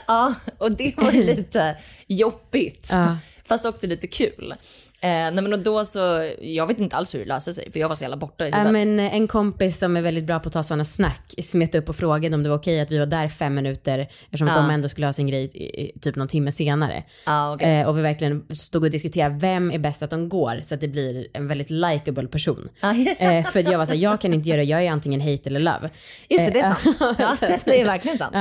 Ja, 0.08 0.34
och 0.58 0.72
det 0.72 0.94
var 0.96 1.12
lite 1.36 1.76
jobbigt. 2.06 2.88
Ja. 2.92 3.16
Fast 3.48 3.66
också 3.66 3.86
lite 3.86 4.06
kul. 4.06 4.54
Eh, 5.00 5.08
nej 5.10 5.32
men 5.32 5.52
och 5.52 5.58
då 5.58 5.84
så, 5.84 6.30
jag 6.40 6.66
vet 6.66 6.78
inte 6.78 6.96
alls 6.96 7.14
hur 7.14 7.18
det 7.18 7.24
löste 7.24 7.52
sig 7.52 7.72
för 7.72 7.80
jag 7.80 7.88
var 7.88 7.96
så 7.96 8.04
jävla 8.04 8.16
borta 8.16 8.46
i 8.46 8.50
Ja, 8.50 8.58
huvudet. 8.58 8.86
men 8.86 9.00
eh, 9.00 9.14
en 9.14 9.28
kompis 9.28 9.78
som 9.78 9.96
är 9.96 10.02
väldigt 10.02 10.24
bra 10.24 10.38
på 10.40 10.46
att 10.48 10.52
ta 10.52 10.62
sådana 10.62 10.84
snack 10.84 11.34
smet 11.42 11.74
upp 11.74 11.88
och 11.88 11.96
frågade 11.96 12.34
om 12.34 12.42
det 12.42 12.48
var 12.48 12.56
okej 12.56 12.80
att 12.80 12.90
vi 12.90 12.98
var 12.98 13.06
där 13.06 13.28
fem 13.28 13.54
minuter 13.54 14.08
eftersom 14.24 14.48
att 14.48 14.56
Ja. 14.56 14.62
de 14.62 14.70
ändå 14.70 14.88
skulle 14.88 15.06
ha 15.06 15.12
sin 15.12 15.26
grej 15.26 15.44
i, 15.54 15.64
i, 15.82 15.98
typ 16.00 16.16
någon 16.16 16.28
timme 16.28 16.52
senare. 16.52 17.02
Ja, 17.26 17.54
okej. 17.54 17.80
eh, 17.80 17.88
och 17.88 17.98
vi 17.98 18.02
verkligen 18.02 18.44
stod 18.50 18.84
och 18.84 18.90
diskuterade 18.90 19.34
vem 19.38 19.70
är 19.70 19.78
bäst 19.78 20.02
att 20.02 20.10
de 20.10 20.28
går 20.28 20.60
så 20.62 20.74
att 20.74 20.80
det 20.80 20.88
blir 20.88 21.26
en 21.32 21.48
väldigt 21.48 21.70
likable 21.70 22.26
person. 22.28 22.68
Ja, 22.80 22.94
eh, 23.18 23.44
för 23.44 23.70
jag 23.70 23.78
var 23.78 23.86
såhär, 23.86 23.98
jag 24.00 24.20
kan 24.20 24.34
inte 24.34 24.48
göra 24.48 24.58
det, 24.60 24.64
jag 24.64 24.84
är 24.84 24.90
antingen 24.90 25.20
hate 25.20 25.42
eller 25.44 25.60
love. 25.60 25.90
Just 26.28 26.46
det, 26.46 26.50
det 26.52 26.60
är 26.60 26.70
Eh, 26.70 26.76
sant. 26.76 27.16
Ja, 27.18 27.58
det 27.64 27.80
är 27.80 27.84
verkligen 27.84 28.18
sant. 28.18 28.36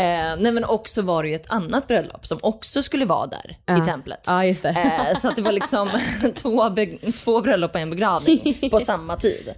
Ja. 0.00 0.32
Eh, 0.32 0.36
nej 0.38 0.52
men 0.52 0.64
också 0.64 1.02
var 1.02 1.22
det 1.22 1.28
ju 1.28 1.34
ett 1.34 1.50
annat 1.50 1.88
bröllop 1.88 2.26
som 2.26 2.38
också 2.42 2.82
skulle 2.82 3.04
vara 3.04 3.26
där 3.26 3.56
i 3.78 3.86
templet. 3.86 4.20
Ja, 4.26 4.44
just 4.44 4.62
det. 4.62 4.68
Eh, 4.68 5.18
så 5.18 5.28
att 5.28 5.36
det 5.36 5.42
var 5.42 5.52
liksom 5.52 5.90
två, 6.34 6.76
två 7.24 7.40
bröllop 7.40 7.74
och 7.74 7.80
en 7.80 7.90
begravning 7.90 8.58
på 8.70 8.80
samma 8.80 9.16
tid. 9.16 9.54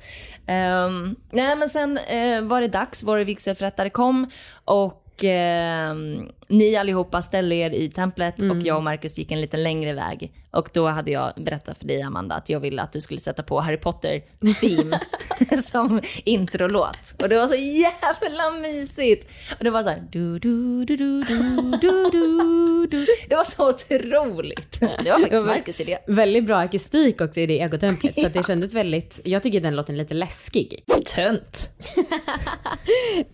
Ehm, 0.46 1.16
nej 1.30 1.56
men 1.56 1.68
sen 1.68 1.98
eh, 1.98 2.40
var 2.40 2.60
det 2.60 2.68
dags, 2.68 3.02
vår 3.02 3.18
vigselförrättare 3.18 3.90
kom 3.90 4.30
och 4.64 5.24
ehm, 5.24 6.28
ni 6.48 6.76
allihopa 6.76 7.22
ställde 7.22 7.54
er 7.54 7.70
i 7.70 7.88
templet 7.90 8.42
och 8.42 8.56
jag 8.56 8.76
och 8.76 8.82
Marcus 8.82 9.18
gick 9.18 9.30
en 9.30 9.40
lite 9.40 9.56
längre 9.56 9.92
väg. 9.92 10.32
Och 10.52 10.68
då 10.72 10.88
hade 10.88 11.10
jag 11.10 11.32
berättat 11.36 11.78
för 11.78 11.86
dig 11.86 12.02
Amanda 12.02 12.34
att 12.34 12.48
jag 12.48 12.60
ville 12.60 12.82
att 12.82 12.92
du 12.92 13.00
skulle 13.00 13.20
sätta 13.20 13.42
på 13.42 13.60
Harry 13.60 13.76
Potter 13.76 14.22
theme 14.60 15.00
som 15.62 16.00
introlåt. 16.24 17.14
Och 17.18 17.28
det 17.28 17.36
var 17.36 17.46
så 17.46 17.54
jävla 17.54 18.50
mysigt! 18.50 19.30
Och 19.58 19.64
det 19.64 19.70
var 19.70 19.82
så 19.82 19.88
Det 23.28 23.34
var 23.34 23.44
så 23.44 23.68
otroligt. 23.68 24.80
Det 24.80 25.10
var 25.10 25.20
faktiskt 25.20 25.46
Marcus 25.46 25.80
idé. 25.80 25.98
Väldigt 26.06 26.44
bra 26.44 26.56
akustik 26.56 27.20
också 27.20 27.40
i 27.40 27.46
det 27.46 27.58
egotemplet. 27.58 28.12
ja. 28.16 28.22
Så 28.22 28.28
det 28.28 28.46
kändes 28.46 28.74
väldigt, 28.74 29.20
jag 29.24 29.42
tycker 29.42 29.60
den 29.60 29.76
låten 29.76 29.94
är 29.94 29.98
lite 29.98 30.14
läskig. 30.14 30.84
Tönt! 31.06 31.70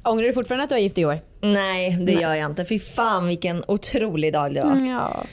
Ångrar 0.04 0.26
du 0.26 0.32
fortfarande 0.32 0.64
att 0.64 0.70
du 0.70 0.74
har 0.74 0.80
gift 0.80 0.98
i 0.98 1.04
år? 1.04 1.18
Nej, 1.40 1.90
det 1.90 2.04
Nej. 2.04 2.22
gör 2.22 2.34
jag 2.34 2.50
inte. 2.50 2.64
Fy 2.64 2.78
fan 2.78 3.26
vilken 3.26 3.64
otrolig 3.68 4.32
dag 4.32 4.54
det 4.54 4.62
var. 4.62 4.72
Mm, 4.72 4.86
ja. 4.86 5.24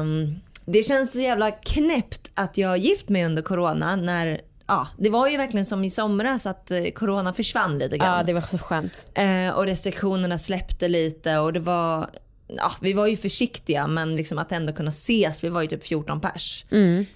Um, 0.00 0.40
det 0.72 0.82
känns 0.82 1.12
så 1.12 1.20
jävla 1.20 1.50
knäppt 1.50 2.30
att 2.34 2.58
jag 2.58 2.78
gift 2.78 3.08
mig 3.08 3.24
under 3.24 3.42
corona 3.42 3.96
när 3.96 4.40
Ja, 4.66 4.88
det 4.98 5.10
var 5.10 5.28
ju 5.28 5.36
verkligen 5.36 5.66
som 5.66 5.84
i 5.84 5.90
somras 5.90 6.46
att 6.46 6.70
eh, 6.70 6.84
corona 6.94 7.32
försvann 7.32 7.78
lite 7.78 7.98
grann. 7.98 8.16
Ja, 8.16 8.22
det 8.22 8.32
var 8.32 8.40
så 8.40 8.58
skönt. 8.58 9.06
Eh, 9.14 9.50
och 9.50 9.64
restriktionerna 9.64 10.38
släppte 10.38 10.88
lite 10.88 11.38
och 11.38 11.52
det 11.52 11.60
var, 11.60 12.10
ja 12.46 12.72
vi 12.80 12.92
var 12.92 13.06
ju 13.06 13.16
försiktiga 13.16 13.86
men 13.86 14.16
liksom 14.16 14.38
att 14.38 14.52
ändå 14.52 14.72
kunna 14.72 14.88
ses, 14.90 15.44
vi 15.44 15.48
var 15.48 15.62
ju 15.62 15.68
typ 15.68 15.84
14 15.84 16.20
pers. 16.20 16.64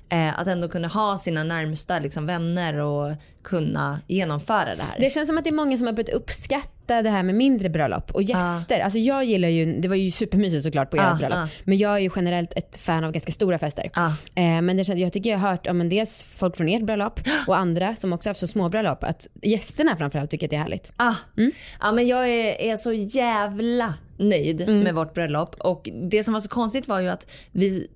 Eh, 0.09 0.39
att 0.39 0.47
ändå 0.47 0.69
kunna 0.69 0.89
ha 0.89 1.19
sina 1.19 1.45
närmsta 1.45 1.99
liksom, 1.99 2.27
vänner 2.27 2.75
och 2.75 3.13
kunna 3.45 4.01
genomföra 4.07 4.75
det 4.77 4.83
här. 4.83 4.99
Det 5.01 5.11
känns 5.11 5.29
som 5.29 5.39
att 5.39 5.45
det 5.45 5.51
är 5.51 5.55
många 5.55 5.79
som 5.79 5.87
har 5.87 5.95
börjat 5.95 6.09
uppskatta 6.09 7.03
det 7.03 7.11
här 7.11 7.23
med 7.23 7.35
mindre 7.35 7.69
bröllop 7.71 8.11
och 8.11 8.23
gäster. 8.23 8.81
Alltså 8.81 8.99
jag 8.99 9.25
gillar 9.25 9.49
ju, 9.49 9.81
det 9.81 9.89
var 9.89 9.97
ju 9.97 10.11
supermysigt 10.11 10.65
såklart 10.65 10.91
på 10.91 10.97
ert 10.97 11.03
Ja, 11.03 11.15
bröllop. 11.19 11.39
ja. 11.39 11.49
Men 11.65 11.79
jag 11.79 11.95
är 11.95 11.99
ju 11.99 12.11
generellt 12.17 12.53
ett 12.57 12.77
fan 12.79 13.05
av 13.05 13.13
ganska 13.13 13.33
stora 13.33 13.59
fester. 13.59 13.91
Eh, 14.35 14.63
men 14.63 14.77
det 14.77 14.85
känns, 14.85 15.01
jag 15.01 15.13
tycker 15.13 15.31
jag 15.31 15.39
har 15.39 15.51
hört, 15.51 15.67
ja, 15.67 15.73
men 15.73 15.89
dels 15.89 16.23
folk 16.23 16.57
från 16.57 16.69
ert 16.69 16.83
bröllop 16.83 17.21
och 17.47 17.57
andra 17.57 17.97
som 17.97 18.13
också 18.13 18.29
har 18.29 18.31
haft 18.31 18.41
så 18.41 18.47
små 18.47 18.69
bröllop 18.69 19.05
att 19.05 19.27
gästerna 19.43 19.97
framförallt 19.97 20.31
tycker 20.31 20.47
att 20.47 20.51
det 20.51 20.57
är 20.57 20.61
härligt. 20.61 20.93
Ah, 20.97 21.15
Mm. 21.37 21.53
ja, 21.81 21.93
men 21.93 22.07
jag 22.07 22.29
är, 22.29 22.61
är 22.73 22.77
så 22.77 22.93
jävla 22.93 23.95
nöjd 24.19 24.61
Mm. 24.61 24.81
med 24.81 24.95
vårt 24.95 25.15
bröllop 25.15 25.57
och 25.59 25.89
det 26.11 26.25
som 26.25 26.35
var 26.35 26.41
så 26.41 26.49
konstigt 26.49 26.89
var 26.89 27.01
ju 27.01 27.09
att 27.09 27.27
vi 27.53 27.89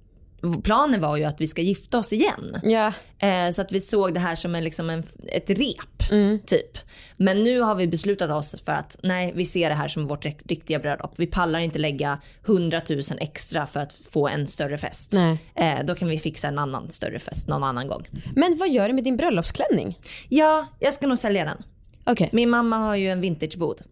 Planen 0.65 1.01
var 1.01 1.17
ju 1.17 1.25
att 1.25 1.41
vi 1.41 1.49
ska 1.49 1.63
gifta 1.63 1.99
oss 1.99 2.13
igen. 2.13 2.57
Ja. 2.63 2.93
Eh, 3.19 3.51
så 3.51 3.63
att 3.63 3.73
vi 3.73 3.81
såg 3.81 4.15
det 4.15 4.21
här 4.21 4.37
som 4.37 4.55
en, 4.55 4.65
liksom 4.65 4.91
en, 4.91 5.03
ett 5.27 5.51
rep. 5.51 6.11
Mm. 6.11 6.39
Typ. 6.47 6.79
Men 7.17 7.45
nu 7.45 7.61
har 7.61 7.75
vi 7.75 7.87
beslutat 7.87 8.31
oss 8.31 8.63
för 8.65 8.73
att 8.73 8.99
nej, 9.03 9.33
vi 9.35 9.45
ser 9.45 9.69
det 9.69 9.75
här 9.75 9.89
som 9.89 10.07
vårt 10.07 10.25
rik- 10.25 10.43
riktiga 10.49 10.79
bröllop. 10.79 11.13
Vi 11.17 11.27
pallar 11.27 11.59
inte 11.59 11.79
lägga 11.79 12.19
100 12.47 12.81
000 12.91 13.01
extra 13.21 13.67
för 13.67 13.81
att 13.81 13.93
få 14.11 14.29
en 14.29 14.47
större 14.47 14.79
fest. 14.79 15.13
Nej. 15.15 15.39
Eh, 15.55 15.85
då 15.85 15.95
kan 15.95 16.09
vi 16.09 16.19
fixa 16.19 16.49
en 16.49 16.59
annan 16.59 16.91
större 16.91 17.19
fest 17.19 17.49
någon 17.49 17.65
annan 17.65 17.89
gång. 17.89 18.07
Men 18.37 18.57
vad 18.59 18.69
gör 18.71 18.89
du 18.89 18.95
med 18.95 19.05
din 19.05 19.17
bröllopsklänning? 19.17 19.99
Ja, 20.29 20.67
jag 20.79 20.95
ska 20.95 21.07
nog 21.07 21.19
sälja 21.19 21.45
den. 21.45 21.63
Okej. 22.09 22.29
Min 22.33 22.51
mamma 22.51 22.77
har 22.77 22.97
ju 22.97 23.11
en 23.11 23.21
vintagebod. 23.21 23.83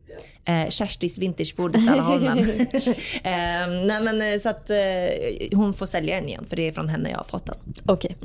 Eh, 0.45 0.69
Kerstis 0.69 1.19
vintagebod 1.19 1.77
i 1.77 1.79
Salaholmen. 1.79 2.39
eh, 3.25 3.69
nej 3.87 4.03
men 4.03 4.23
eh, 4.23 4.39
så 4.41 4.49
att 4.49 4.71
eh, 4.71 4.77
hon 5.53 5.75
får 5.75 5.87
sälja 5.87 6.15
den 6.15 6.29
igen 6.29 6.45
för 6.49 6.57
det 6.57 6.69
är 6.69 6.73
från 6.73 6.89
henne 6.89 7.11
jag 7.11 7.17
har 7.17 7.25
fått 7.25 7.47
den. 7.47 7.57
Okej. 7.87 8.17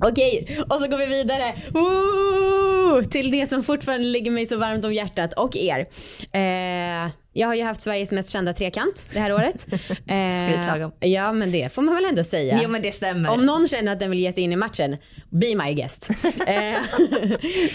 Okej, 0.00 0.58
och 0.68 0.80
så 0.80 0.88
går 0.88 0.98
vi 0.98 1.06
vidare 1.06 1.54
Woo! 1.70 3.04
till 3.04 3.30
det 3.30 3.46
som 3.46 3.62
fortfarande 3.62 4.06
ligger 4.06 4.30
mig 4.30 4.46
så 4.46 4.56
varmt 4.56 4.84
om 4.84 4.94
hjärtat 4.94 5.32
och 5.32 5.56
er. 5.56 5.86
Eh, 6.32 7.10
jag 7.32 7.48
har 7.48 7.54
ju 7.54 7.62
haft 7.62 7.80
Sveriges 7.80 8.12
mest 8.12 8.30
kända 8.30 8.52
trekant 8.52 9.08
det 9.12 9.20
här 9.20 9.32
året. 9.32 9.66
Eh, 10.06 10.44
Skrytlagom. 10.44 10.92
Ja 11.00 11.32
men 11.32 11.52
det 11.52 11.74
får 11.74 11.82
man 11.82 11.94
väl 11.94 12.04
ändå 12.04 12.24
säga. 12.24 12.60
Jo 12.62 12.68
men 12.68 12.82
det 12.82 12.92
stämmer. 12.92 13.30
Om 13.30 13.46
någon 13.46 13.68
känner 13.68 13.92
att 13.92 14.00
den 14.00 14.10
vill 14.10 14.20
ge 14.20 14.32
sig 14.32 14.42
in 14.42 14.52
i 14.52 14.56
matchen, 14.56 14.96
be 15.30 15.54
my 15.54 15.74
guest. 15.74 16.10
Eh, 16.46 16.80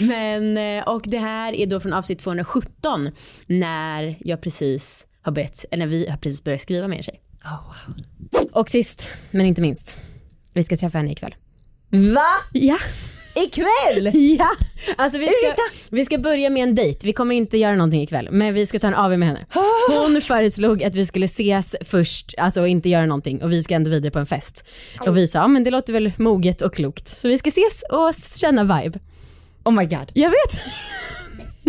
Men, 0.00 0.56
eh, 0.56 0.88
och 0.88 1.02
det 1.04 1.18
här 1.18 1.52
är 1.52 1.66
då 1.66 1.80
från 1.80 1.92
avsnitt 1.92 2.18
217 2.18 3.10
när 3.46 4.16
jag 4.20 4.40
precis 4.40 5.06
har 5.22 5.32
börjat, 5.32 5.64
eller 5.70 5.86
när 5.86 5.90
vi 5.90 6.08
har 6.08 6.16
precis 6.16 6.44
börjat 6.44 6.60
skriva 6.60 6.88
med 6.88 6.96
en 6.96 7.02
tjej. 7.02 7.20
Och 8.52 8.68
sist 8.70 9.08
men 9.30 9.46
inte 9.46 9.60
minst, 9.60 9.96
vi 10.52 10.64
ska 10.64 10.76
träffa 10.76 10.98
henne 10.98 11.12
ikväll. 11.12 11.34
Va? 11.90 12.26
Ja. 12.52 12.76
Ikväll? 13.34 14.10
Ja, 14.38 14.50
alltså 14.96 15.18
vi 15.18 15.26
ska, 15.26 15.54
vi 15.90 16.04
ska 16.04 16.18
börja 16.18 16.50
med 16.50 16.62
en 16.62 16.74
dejt. 16.74 17.06
Vi 17.06 17.12
kommer 17.12 17.34
inte 17.34 17.58
göra 17.58 17.76
någonting 17.76 18.02
ikväll, 18.02 18.28
men 18.30 18.54
vi 18.54 18.66
ska 18.66 18.78
ta 18.78 18.86
en 18.86 18.94
AW 18.94 19.16
med 19.16 19.28
henne. 19.28 19.46
Hon 19.88 20.20
föreslog 20.22 20.84
att 20.84 20.94
vi 20.94 21.06
skulle 21.06 21.26
ses 21.26 21.76
först, 21.84 22.34
alltså 22.38 22.60
och 22.60 22.68
inte 22.68 22.88
göra 22.88 23.06
någonting 23.06 23.42
och 23.42 23.52
vi 23.52 23.62
ska 23.62 23.74
ändå 23.74 23.90
vidare 23.90 24.10
på 24.10 24.18
en 24.18 24.26
fest. 24.26 24.64
Och 25.00 25.16
vi 25.16 25.28
sa, 25.28 25.38
ja, 25.38 25.48
men 25.48 25.64
det 25.64 25.70
låter 25.70 25.92
väl 25.92 26.12
moget 26.18 26.60
och 26.62 26.74
klokt. 26.74 27.08
Så 27.08 27.28
vi 27.28 27.38
ska 27.38 27.48
ses 27.48 27.82
och 27.90 28.14
känna 28.40 28.62
vibe. 28.80 28.98
Oh 29.64 29.72
my 29.72 29.84
god. 29.84 30.10
Jag 30.14 30.30
vet. 30.30 30.60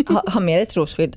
Ha, 0.07 0.23
ha 0.27 0.39
med 0.39 0.59
dig 0.59 0.65
trosskydd. 0.65 1.15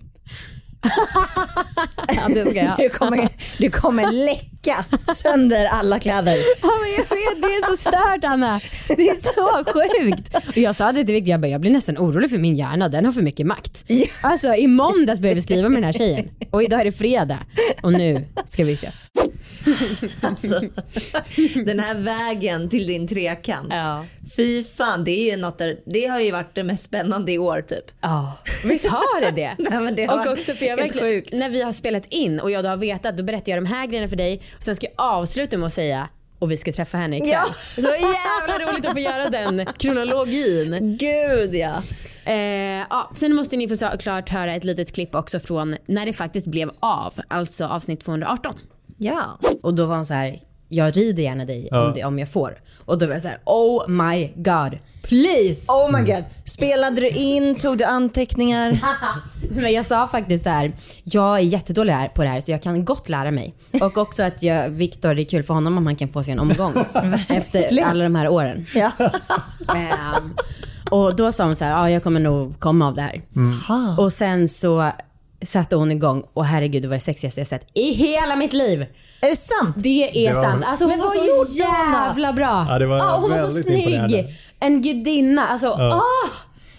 Ja, 2.09 2.29
det 2.29 2.51
ska 2.51 2.59
jag. 2.59 2.75
Du 2.79 2.89
kommer, 2.89 3.29
du 3.59 3.71
kommer 3.71 4.13
läcka 4.13 4.85
sönder 5.15 5.65
alla 5.67 6.01
kläder. 6.01 6.37
Ja, 6.63 6.71
men 6.83 6.91
jag 6.91 6.99
vet, 7.17 7.43
det 7.43 7.47
är 7.47 7.71
så 7.71 7.77
stört 7.77 8.25
Anna. 8.25 8.61
Det 8.89 9.09
är 9.09 9.17
så 9.17 9.65
sjukt. 9.73 10.49
Och 10.49 10.57
jag 10.57 10.77
sa 10.77 10.93
det 10.93 11.05
till 11.05 11.15
Victor, 11.15 11.31
jag, 11.31 11.41
bara, 11.41 11.49
jag 11.49 11.61
blir 11.61 11.71
nästan 11.71 11.99
orolig 11.99 12.31
för 12.31 12.39
min 12.39 12.57
hjärna, 12.57 12.89
den 12.89 13.05
har 13.05 13.13
för 13.13 13.23
mycket 13.23 13.47
makt. 13.47 13.85
Alltså 14.23 14.55
i 14.55 14.67
måndags 14.67 15.21
började 15.21 15.35
vi 15.35 15.43
skriva 15.43 15.69
med 15.69 15.77
den 15.77 15.85
här 15.85 15.93
tjejen 15.93 16.29
och 16.53 16.63
idag 16.63 16.81
är 16.81 16.85
det 16.85 16.93
fredag 16.93 17.39
och 17.83 17.93
nu 17.93 18.25
ska 18.47 18.65
vi 18.65 18.73
ses. 18.73 18.95
Alltså, 20.23 20.61
den 21.65 21.81
här 21.81 21.95
vägen 21.95 22.69
till 22.69 22.87
din 22.87 23.09
trekant. 23.09 23.69
Ja. 23.71 24.05
Fy 24.37 24.65
fan, 24.65 25.05
det 25.05 25.11
är 25.11 25.31
ju 25.31 25.37
något 25.37 25.59
där, 25.59 25.79
det 25.87 26.07
har 26.07 26.21
ju 26.21 26.31
varit 26.31 26.55
det 26.55 26.65
mest 26.65 26.85
spännande 26.85 27.33
i 27.33 27.39
år 27.39 27.61
typ. 27.69 27.85
Ja, 28.01 28.33
visst 28.65 28.89
har 28.89 29.21
det 29.21 29.31
det? 29.31 29.55
Nej, 29.71 29.93
det 29.93 30.09
och 30.09 30.27
också 30.27 30.53
för 30.53 30.67
jag 30.67 30.77
verkligen, 30.77 31.25
när 31.33 31.51
vi 31.51 31.63
har 31.63 31.73
spelat 31.73 32.07
in 32.07 32.41
och 32.41 32.51
jag 32.51 32.65
då 32.65 32.69
har 32.69 32.77
vetat, 32.77 33.17
då 33.17 33.23
berättar 33.23 33.53
jag 33.53 33.63
de 33.63 33.67
här 33.67 33.87
grejerna 33.87 34.09
för 34.09 34.17
dig 34.17 34.43
och 34.57 34.63
sen 34.63 34.77
ska 34.77 34.87
jag 34.87 34.95
avsluta 34.97 35.59
med 35.59 35.67
att 35.67 35.73
säga 35.73 36.09
och 36.39 36.51
vi 36.51 36.57
ska 36.57 36.73
träffa 36.73 36.99
henne 36.99 37.17
ikväll. 37.17 37.31
Ja. 37.31 37.55
Så 37.75 37.89
jävla 37.89 38.67
roligt 38.67 38.87
att 38.87 38.93
få 38.93 38.99
göra 38.99 39.31
den 39.31 39.67
kronologin. 39.79 40.99
Gud 41.01 41.55
ja. 41.55 41.83
Eh, 42.25 42.87
ja, 42.91 43.11
sen 43.15 43.35
måste 43.35 43.57
ni 43.57 43.69
få 43.69 43.77
såklart 43.77 44.29
höra 44.29 44.55
ett 44.55 44.65
litet 44.65 44.95
klipp 44.95 45.15
också 45.15 45.41
från 45.41 45.77
när 45.87 46.07
det 46.07 46.13
faktiskt 46.13 46.47
blev 46.47 46.71
av, 46.81 47.15
alltså 47.29 47.65
avsnitt 47.65 48.01
218. 48.01 48.55
Ja. 49.05 49.39
Och 49.63 49.75
då 49.75 49.87
var 49.87 49.97
hon 49.97 50.07
så 50.07 50.15
här, 50.15 50.39
jag 50.69 50.97
rider 50.97 51.23
gärna 51.23 51.45
dig 51.45 51.69
Ja. 51.71 51.87
om, 51.87 51.93
det, 51.95 52.05
om 52.05 52.19
jag 52.19 52.29
får. 52.29 52.59
Och 52.85 52.99
då 52.99 53.07
var 53.07 53.13
jag 53.13 53.23
så 53.23 53.29
här, 53.29 53.39
oh 53.45 53.89
my 53.89 54.27
god, 54.37 54.79
please! 55.03 55.67
Oh 55.73 55.93
my 55.99 56.13
god. 56.13 56.25
Spelade 56.45 57.01
du 57.01 57.09
in, 57.09 57.55
tog 57.55 57.79
du 57.79 57.85
anteckningar? 57.85 58.81
Men 59.51 59.73
jag 59.73 59.87
sa 59.87 60.09
faktiskt 60.09 60.45
så 60.45 60.51
här, 60.51 60.73
jag 61.05 61.35
är 61.39 61.43
jättedålig 61.43 61.93
här 61.93 62.09
på 62.09 62.23
det 62.23 62.29
här 62.29 62.41
så 62.41 62.51
jag 62.51 62.63
kan 62.63 62.85
gott 62.85 63.09
lära 63.09 63.31
mig. 63.31 63.55
Och 63.81 63.99
också 63.99 64.23
att 64.23 64.43
jag, 64.43 64.69
Viktor, 64.71 65.15
det 65.15 65.23
är 65.23 65.25
kul 65.25 65.43
för 65.43 65.55
honom 65.55 65.79
om 65.79 65.87
han 65.87 65.97
kan 65.97 66.09
få 66.09 66.23
sig 66.25 66.33
en 66.33 66.39
omgång 66.39 66.73
efter 67.29 67.83
alla 67.85 68.05
de 68.05 68.15
här 68.15 68.29
åren. 68.29 68.67
Ja. 68.75 68.91
Ehm, 69.77 70.35
och 70.91 71.17
då 71.17 71.33
sa 71.33 71.45
hon 71.45 71.57
så 71.57 71.65
här, 71.65 71.71
ja 71.73 71.91
jag 71.91 72.03
kommer 72.03 72.21
nog 72.21 72.61
komma 72.61 72.87
av 72.89 72.95
det 72.95 73.03
här. 73.03 73.21
Och 73.99 74.13
sen 74.13 74.49
så 74.49 74.91
satte 75.47 75.77
hon 75.77 75.91
igång 75.93 76.25
och 76.35 76.45
herregud 76.45 76.83
det 76.83 76.89
var 76.89 76.95
det 76.95 77.01
sexigaste 77.01 77.41
jag 77.41 77.49
sett 77.49 77.67
i 77.75 77.93
hela 77.93 78.37
mitt 78.37 78.53
liv. 78.53 78.87
Är 79.21 79.31
det 79.31 79.37
sant? 79.37 79.75
Det 79.79 80.27
är 80.27 80.29
Det 80.31 80.35
var- 80.37 80.43
sant. 80.45 80.65
Alltså 80.67 80.85
hon 80.85 80.91
Men 80.91 80.99
var 80.99 81.07
vad 81.39 81.47
så 81.49 81.53
jävla 81.59 82.33
bra. 82.33 82.67
Ja, 82.69 82.79
det 82.79 82.87
var 82.87 83.21
hon 83.21 83.31
var 83.31 83.39
så 83.39 83.51
snygg. 83.51 84.37
En 84.61 84.83
gudinna. 84.83 85.45
Alltså, 85.47 85.67
åh! 85.69 86.03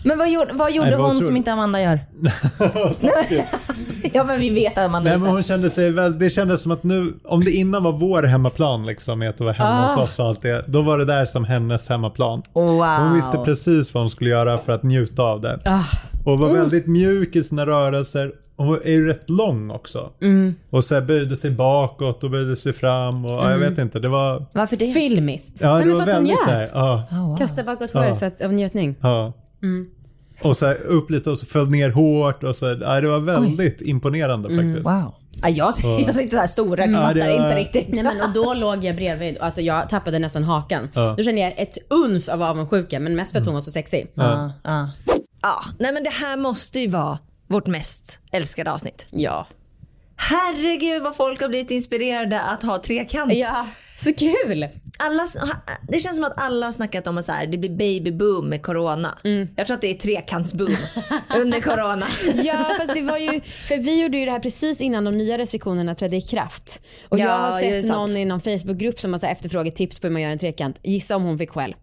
Men 0.03 0.17
vad 0.17 0.29
gjorde, 0.31 0.53
vad 0.53 0.71
gjorde 0.71 0.89
Nej, 0.89 0.99
hon 0.99 1.13
så- 1.13 1.21
som 1.21 1.37
inte 1.37 1.53
Amanda 1.53 1.81
gör? 1.81 1.99
ja 4.13 4.23
men 4.23 4.39
vi 4.39 4.49
vet 4.49 4.77
att 4.77 4.85
Amanda 4.85 5.09
Nej, 5.09 5.19
men 5.19 5.29
hon 5.29 5.43
kände 5.43 5.69
sig 5.69 5.91
väl, 5.91 6.19
det 6.19 6.29
kändes 6.29 6.61
som 6.61 6.71
att 6.71 6.83
nu, 6.83 7.13
om 7.23 7.43
det 7.43 7.51
innan 7.51 7.83
var 7.83 7.91
vår 7.91 8.23
hemmaplan 8.23 8.85
liksom, 8.85 9.21
att 9.21 9.39
vara 9.39 9.51
hemma 9.51 9.87
hos 9.87 9.97
oss 9.97 10.19
och 10.19 10.25
allt 10.25 10.41
det, 10.41 10.65
då 10.67 10.81
var 10.81 10.97
det 10.97 11.05
där 11.05 11.25
som 11.25 11.45
hennes 11.45 11.89
hemmaplan. 11.89 12.43
Wow. 12.53 12.85
Hon 12.85 13.15
visste 13.15 13.37
precis 13.37 13.93
vad 13.93 14.03
hon 14.03 14.09
skulle 14.09 14.29
göra 14.29 14.57
för 14.57 14.73
att 14.73 14.83
njuta 14.83 15.21
av 15.23 15.41
det. 15.41 15.59
Ah. 15.65 15.81
Och 16.25 16.39
var 16.39 16.53
väldigt 16.53 16.87
mjuk 16.87 17.35
i 17.35 17.43
sina 17.43 17.65
rörelser. 17.65 18.31
Hon 18.57 18.75
är 18.83 18.91
ju 18.91 19.07
rätt 19.07 19.29
lång 19.29 19.71
också. 19.71 20.11
Och 20.69 20.85
så 20.85 20.95
här 20.95 21.01
böjde 21.01 21.35
sig 21.35 21.51
bakåt 21.51 22.23
och 22.23 22.31
böjde 22.31 22.55
sig 22.55 22.73
fram 22.73 23.25
och 23.25 23.31
ja, 23.31 23.51
jag 23.51 23.57
vet 23.57 23.77
inte, 23.77 23.99
det 23.99 24.07
var, 24.09 24.45
Varför 24.53 24.77
det? 24.77 24.91
Filmiskt. 24.91 25.61
ja 25.61 25.73
Nej, 25.73 25.79
det 25.81 25.85
men 25.87 25.97
var 25.97 26.03
för 26.03 26.11
att 26.11 26.17
hon 26.17 26.25
väldigt 26.25 26.43
så 26.43 26.49
här, 26.49 26.57
njöt. 26.57 27.07
ja, 27.11 27.35
Kasta 27.39 27.63
bakåt 27.63 27.91
håret 27.91 28.09
Ja. 28.09 28.15
för 28.15 28.25
att, 28.25 28.41
av 28.41 28.53
njutning. 28.53 28.95
ja. 29.01 29.33
Och 30.43 30.57
så 30.57 30.65
här, 30.65 30.77
upp 30.87 31.09
lite 31.09 31.29
och 31.29 31.37
så 31.37 31.45
föll 31.45 31.69
ner 31.69 31.89
hårt 31.89 32.43
och 32.43 32.55
så, 32.55 32.65
ja, 32.65 33.01
det 33.01 33.07
var 33.07 33.19
väldigt 33.19 33.81
imponerande 33.81 34.49
faktiskt. 34.49 34.85
Wow. 34.85 35.13
Ja, 35.41 35.49
jag, 35.49 35.73
jag 36.05 36.15
sitter 36.15 36.37
här 36.37 36.47
storögt, 36.47 36.89
Ja, 36.95 37.01
fattar 37.01 37.13
det 37.13 37.21
var- 37.21 37.45
inte 37.45 37.55
riktigt. 37.55 37.87
Nej, 37.95 38.03
men, 38.03 38.27
och 38.29 38.33
då 38.33 38.53
låg 38.53 38.83
jag 38.83 38.95
bredvid, 38.95 39.37
alltså 39.37 39.61
jag 39.61 39.89
tappade 39.89 40.19
nästan 40.19 40.43
hakan. 40.43 40.89
Ja. 40.93 41.13
Då 41.17 41.23
kände 41.23 41.41
jag 41.41 41.53
ett 41.57 41.77
uns 41.89 42.29
av 42.29 42.41
avundsjuka 42.43 42.99
men 42.99 43.15
mest 43.15 43.31
för 43.31 43.39
att 43.39 43.45
hon 43.45 43.53
var 43.53 43.61
så 43.61 43.71
sexig. 43.71 44.11
Ja, 44.15 44.51
ja. 44.63 44.89
Ja, 45.41 45.63
nej 45.79 45.93
men 45.93 46.03
det 46.03 46.09
här 46.09 46.37
måste 46.37 46.79
ju 46.79 46.87
vara 46.87 47.17
vårt 47.47 47.67
mest 47.67 48.19
älskade 48.31 48.71
avsnitt. 48.71 49.07
Ja. 49.11 49.47
Herregud 50.17 51.03
vad 51.03 51.15
folk 51.15 51.41
har 51.41 51.49
blivit 51.49 51.71
inspirerade 51.71 52.41
att 52.41 52.63
ha 52.63 52.81
trekant. 52.81 53.33
Ja, 53.33 53.67
så 53.97 54.13
kul! 54.13 54.67
Alla, 54.99 55.25
det 55.87 55.99
känns 55.99 56.15
som 56.15 56.23
att 56.23 56.39
alla 56.41 56.65
har 56.67 56.71
snackat 56.71 57.07
om 57.07 57.17
att 57.17 57.25
så 57.25 57.31
här, 57.31 57.47
det 57.47 57.57
blir 57.57 57.69
baby 57.69 58.11
boom 58.11 58.49
med 58.49 58.63
corona. 58.63 59.17
Jag 59.55 59.67
tror 59.67 59.75
att 59.75 59.81
det 59.81 59.91
är 59.91 59.93
trekantsboom 59.97 60.75
under 61.37 61.61
corona. 61.61 62.05
Ja 62.43 62.75
fast 62.79 62.93
det 62.93 63.01
var 63.01 63.17
ju, 63.17 63.41
för 63.41 63.77
vi 63.77 64.01
gjorde 64.01 64.17
ju 64.17 64.25
det 64.25 64.31
här 64.31 64.39
precis 64.39 64.81
innan 64.81 65.03
de 65.03 65.17
nya 65.17 65.37
restriktionerna 65.37 65.95
trädde 65.95 66.15
i 66.15 66.21
kraft. 66.21 66.81
Och 67.09 67.19
Ja, 67.19 67.25
jag 67.25 67.37
har 67.37 67.51
sett 67.59 67.81
sant. 67.87 67.93
någon 67.93 68.17
i 68.17 68.25
någon 68.25 68.41
Facebookgrupp 68.41 68.99
som 68.99 69.13
har 69.13 69.25
efterfrågat 69.25 69.75
tips 69.75 69.99
på 69.99 70.07
hur 70.07 70.11
man 70.13 70.21
gör 70.21 70.29
en 70.31 70.37
trekant. 70.39 70.79
Gissa 70.83 71.15
om 71.15 71.23
hon 71.23 71.37
fick 71.37 71.49
skäll. 71.51 71.75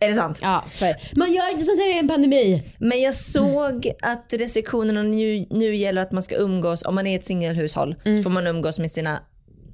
Är 0.00 0.08
det 0.08 0.14
sant? 0.14 0.38
Ja, 0.42 0.64
för 0.72 0.96
man 1.18 1.32
gör 1.32 1.50
inte 1.52 1.64
sånt 1.64 1.80
här 1.80 1.94
i 1.94 1.98
en 1.98 2.08
pandemi. 2.08 2.62
Men 2.78 3.00
jag 3.00 3.14
såg 3.14 3.92
att 4.02 4.34
restriktionerna 4.38 5.02
nu, 5.02 5.46
nu 5.50 5.76
gäller 5.76 6.02
att 6.02 6.12
man 6.12 6.22
ska 6.22 6.34
umgås, 6.36 6.84
om 6.84 6.94
man 6.94 7.06
är 7.06 7.16
ett 7.16 7.24
singelhushåll 7.24 7.94
så 8.16 8.22
får 8.22 8.30
man 8.30 8.46
umgås 8.46 8.78
med 8.78 8.90
sina 8.90 9.20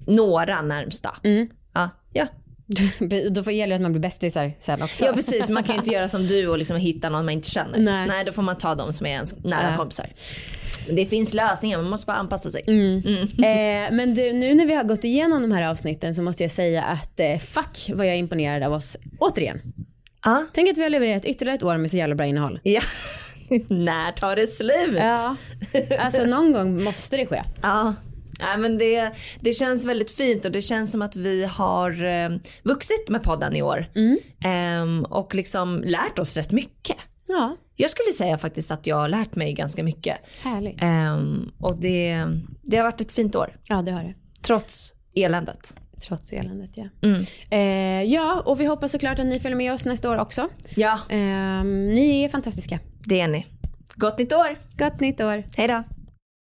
några 0.06 0.62
närmsta. 0.62 1.10
Ja, 1.74 1.90
ja. 2.12 2.26
Då 3.30 3.42
får 3.42 3.52
gäller 3.52 3.68
det 3.70 3.76
att 3.76 3.82
man 3.82 3.92
blir 3.92 4.02
bästisar 4.02 4.52
sen 4.60 4.82
också. 4.82 5.04
ja 5.04 5.12
precis, 5.12 5.48
man 5.48 5.64
kan 5.64 5.74
ju 5.74 5.78
inte 5.78 5.90
göra 5.94 6.08
som 6.08 6.26
du 6.26 6.48
och 6.48 6.58
liksom 6.58 6.76
hitta 6.76 7.08
någon 7.08 7.24
man 7.24 7.34
inte 7.34 7.50
känner. 7.50 7.78
Nej. 8.06 8.24
då 8.26 8.32
får 8.32 8.42
man 8.42 8.58
ta 8.58 8.74
de 8.74 8.92
som 8.92 9.06
är 9.06 9.10
ens 9.10 9.44
nära 9.44 9.70
Ja. 9.70 9.76
kompisar. 9.76 10.06
Det 10.90 11.06
finns 11.06 11.34
lösningar, 11.34 11.78
man 11.78 11.90
måste 11.90 12.06
bara 12.06 12.16
anpassa 12.16 12.50
sig. 12.50 12.62
Eh, 13.38 13.92
men 13.94 14.14
du, 14.14 14.32
nu 14.32 14.54
när 14.54 14.66
vi 14.66 14.74
har 14.74 14.84
gått 14.84 15.04
igenom 15.04 15.42
de 15.42 15.52
här 15.52 15.68
avsnitten 15.70 16.14
så 16.14 16.22
måste 16.22 16.42
jag 16.42 16.50
säga 16.52 16.82
att 16.82 17.20
eh, 17.20 17.38
fuck 17.38 17.90
vad 17.94 18.06
jag 18.06 18.14
är 18.14 18.18
imponerad 18.18 18.62
av 18.62 18.72
oss 18.72 18.96
återigen. 19.18 19.60
Ja. 20.24 20.44
Tänk 20.52 20.70
att 20.70 20.76
vi 20.76 20.82
har 20.82 20.90
levererat 20.90 21.24
ytterligare 21.24 21.56
ett 21.56 21.62
år 21.62 21.76
med 21.76 21.90
så 21.90 21.96
jävla 21.96 22.14
bra 22.14 22.26
innehåll. 22.26 22.60
Ja. 22.62 22.80
När 23.68 24.12
tar 24.12 24.36
det 24.36 24.46
slut? 24.46 24.94
Ja, 24.98 25.36
alltså 25.98 26.24
någon 26.24 26.52
gång 26.52 26.84
måste 26.84 27.16
det 27.16 27.26
ske. 27.26 27.42
Ja. 27.62 27.94
Nej, 28.40 28.58
men 28.58 28.78
det, 28.78 29.12
det 29.40 29.54
känns 29.54 29.84
väldigt 29.84 30.10
fint 30.10 30.44
och 30.44 30.52
det 30.52 30.62
känns 30.62 30.92
som 30.92 31.02
att 31.02 31.16
vi 31.16 31.44
har 31.44 32.04
eh, 32.04 32.30
vuxit 32.62 33.08
med 33.08 33.22
podden 33.22 33.56
i 33.56 33.62
år. 33.62 33.86
Ehm, 34.44 35.04
och 35.04 35.34
liksom 35.34 35.82
lärt 35.86 36.18
oss 36.18 36.36
rätt 36.36 36.50
mycket. 36.52 36.96
Ja, 37.26 37.56
Jag 37.76 37.90
skulle 37.90 38.12
säga 38.12 38.38
faktiskt 38.38 38.70
att 38.70 38.86
jag 38.86 38.96
har 38.96 39.08
lärt 39.08 39.34
mig 39.34 39.52
ganska 39.52 39.82
mycket. 39.82 40.16
härligt. 40.42 40.82
Ehm, 40.82 41.50
och 41.58 41.76
det, 41.76 42.26
det 42.62 42.76
har 42.76 42.84
varit 42.84 43.00
ett 43.00 43.12
fint 43.12 43.36
år. 43.36 43.56
Ja, 43.68 43.82
det 43.82 43.90
har 43.92 44.02
det. 44.02 44.14
Trots 44.42 44.92
eländet. 45.14 45.74
Trots 46.08 46.32
eländet 46.32 46.70
ja. 46.74 46.84
Mm. 47.02 47.22
Eh, 47.50 48.12
ja, 48.12 48.42
och 48.46 48.60
vi 48.60 48.64
hoppas 48.66 48.92
såklart 48.92 49.18
att 49.18 49.26
ni 49.26 49.40
följer 49.40 49.56
med 49.56 49.72
oss 49.72 49.86
nästa 49.86 50.10
år 50.10 50.16
också. 50.18 50.48
Ja, 50.76 50.98
Eh, 51.08 51.64
ni 51.64 52.22
är 52.24 52.28
fantastiska. 52.28 52.78
det 53.04 53.20
är 53.20 53.28
ni. 53.28 53.46
Gott 53.94 54.18
nytt 54.18 54.32
år. 54.32 54.58
Gott 54.78 55.00
nytt 55.00 55.20
år. 55.20 55.44
Hej 55.56 55.68
då. 55.68 55.84